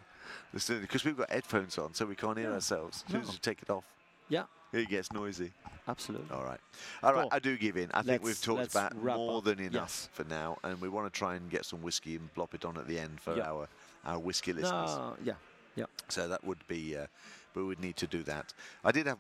because 0.52 1.04
we've 1.06 1.18
got 1.18 1.30
headphones 1.30 1.78
on, 1.78 1.94
so 1.94 2.06
we 2.06 2.16
can't 2.16 2.38
hear 2.38 2.50
Yeah. 2.50 2.56
ourselves. 2.56 3.04
As 3.08 3.12
soon 3.12 3.22
as 3.22 3.28
No. 3.28 3.34
you 3.34 3.40
take 3.40 3.62
it 3.62 3.70
off, 3.70 3.86
Yeah, 4.30 4.46
it 4.72 4.90
gets 4.90 5.12
noisy. 5.12 5.54
absolutely. 5.88 6.30
All 6.36 6.44
right, 6.44 6.60
all 7.04 7.14
right. 7.14 7.28
I 7.32 7.40
do 7.40 7.58
give 7.58 7.78
in. 7.78 7.92
I 7.94 8.02
think 8.02 8.24
we've 8.24 8.42
talked 8.42 8.72
about 8.72 8.96
more 8.96 9.40
up. 9.40 9.44
than 9.46 9.60
enough 9.60 9.74
Yes. 9.74 10.10
for 10.14 10.24
now, 10.26 10.58
and 10.64 10.80
we 10.82 10.90
want 10.90 11.12
to 11.12 11.18
try 11.18 11.36
and 11.36 11.50
get 11.50 11.66
some 11.66 11.82
whiskey 11.82 12.16
and 12.16 12.34
plop 12.34 12.54
it 12.54 12.66
on 12.66 12.78
at 12.78 12.88
the 12.88 13.00
end 13.00 13.20
for 13.22 13.36
Yeah. 13.36 13.52
our 13.52 13.70
our 14.06 14.20
whiskey 14.20 14.54
listeners. 14.54 14.96
No, 14.96 15.18
yeah, 15.22 15.34
yeah. 15.76 15.86
So 16.08 16.30
that 16.30 16.44
would 16.46 16.66
be, 16.68 16.96
uh, 16.96 17.08
we 17.56 17.64
would 17.64 17.80
need 17.80 17.98
to 17.98 18.08
do 18.08 18.24
that. 18.24 18.54
I 18.86 18.92
did 18.94 19.06
have 19.06 19.20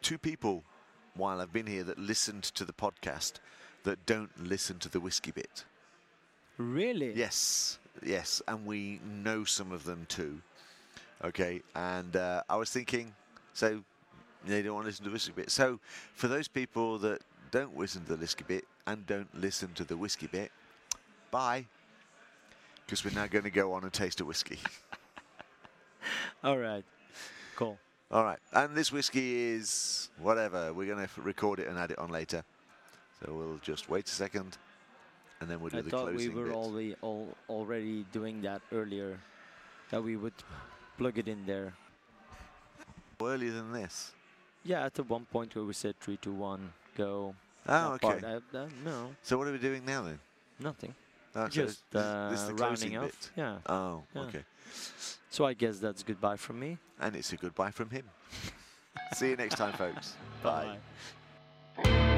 two 0.00 0.16
people 0.16 0.64
while 1.12 1.38
I've 1.40 1.52
been 1.52 1.66
here 1.66 1.84
that 1.84 1.98
listened 1.98 2.44
to 2.44 2.64
the 2.64 2.72
podcast 2.72 3.40
that 3.82 4.06
don't 4.06 4.38
listen 4.42 4.78
to 4.78 4.88
the 4.88 5.00
whiskey 5.00 5.32
bit. 5.32 5.64
Really? 6.56 7.12
Yes, 7.12 7.78
yes, 8.04 8.42
and 8.48 8.66
we 8.66 9.00
know 9.04 9.44
some 9.44 9.72
of 9.72 9.84
them 9.84 10.06
too. 10.08 10.40
Okay, 11.24 11.62
and 11.74 12.14
uh, 12.16 12.42
I 12.48 12.56
was 12.56 12.70
thinking, 12.70 13.14
so 13.54 13.82
they 14.44 14.62
don't 14.62 14.74
want 14.74 14.84
to 14.84 14.88
listen 14.88 15.04
to 15.04 15.10
the 15.10 15.14
whiskey 15.14 15.32
bit. 15.34 15.50
So 15.50 15.80
for 16.14 16.28
those 16.28 16.48
people 16.48 16.98
that 16.98 17.22
don't 17.50 17.76
listen 17.76 18.04
to 18.04 18.12
the 18.12 18.16
whiskey 18.16 18.44
bit 18.46 18.64
and 18.86 19.06
don't 19.06 19.32
listen 19.34 19.72
to 19.74 19.84
the 19.84 19.96
whiskey 19.96 20.26
bit, 20.26 20.52
bye. 21.30 21.66
Because 22.84 23.04
we're 23.04 23.14
now 23.14 23.26
going 23.26 23.44
to 23.44 23.50
go 23.50 23.72
on 23.72 23.82
and 23.82 23.92
taste 23.92 24.20
a 24.20 24.24
whiskey. 24.24 24.58
All 26.44 26.58
right. 26.58 26.84
Cool. 27.56 27.78
All 28.08 28.22
right, 28.22 28.38
and 28.52 28.76
this 28.76 28.92
whiskey 28.92 29.54
is 29.54 30.10
whatever. 30.20 30.72
We're 30.72 30.94
going 30.94 31.04
to 31.04 31.20
record 31.20 31.58
it 31.58 31.66
and 31.66 31.76
add 31.76 31.90
it 31.90 31.98
on 31.98 32.10
later. 32.10 32.44
So 33.18 33.32
we'll 33.32 33.58
just 33.62 33.88
wait 33.88 34.06
a 34.06 34.10
second, 34.12 34.58
and 35.40 35.50
then 35.50 35.60
we'll 35.60 35.70
do 35.70 35.78
I 35.78 35.80
the 35.82 35.90
thought 35.90 36.14
we 36.14 36.28
were 36.28 36.52
already 36.52 36.94
already 37.48 38.04
doing 38.12 38.42
that 38.42 38.62
earlier. 38.72 39.18
That 39.90 40.02
we 40.02 40.16
would 40.16 40.34
plug 40.98 41.18
it 41.18 41.28
in 41.28 41.46
there. 41.46 41.74
Earlier 43.22 43.52
than 43.52 43.72
this. 43.72 44.12
Yeah, 44.64 44.84
at 44.84 44.94
the 44.94 45.04
one 45.04 45.24
point 45.26 45.54
where 45.54 45.64
we 45.64 45.72
said 45.72 45.94
3, 46.00 46.16
2, 46.16 46.32
1, 46.32 46.72
go. 46.96 47.34
Oh, 47.68 47.92
okay. 47.94 48.20
part, 48.20 48.42
uh, 48.52 48.66
no, 48.84 49.14
So 49.22 49.38
what 49.38 49.46
are 49.46 49.52
we 49.52 49.58
doing 49.58 49.84
now 49.84 50.02
then? 50.02 50.18
nothing. 50.58 50.94
Oh, 51.36 51.46
Just 51.48 51.82
uh, 51.94 52.30
this 52.30 52.40
rounding 52.40 52.56
closing 52.56 52.96
off. 52.96 53.04
bit. 53.04 53.30
Yeah. 53.36 53.58
Oh, 53.66 54.02
Yeah. 54.14 54.22
okay. 54.22 54.44
So 55.30 55.44
I 55.44 55.52
guess 55.52 55.78
that's 55.78 56.02
goodbye 56.02 56.36
from 56.36 56.58
me. 56.58 56.78
And 56.98 57.14
it's 57.14 57.32
a 57.32 57.36
goodbye 57.36 57.70
from 57.70 57.90
him. 57.90 58.04
See 59.14 59.28
you 59.30 59.36
next 59.36 59.56
time, 59.56 59.74
folks. 59.74 60.14
Bye. 60.42 60.78
Bye. 61.76 62.12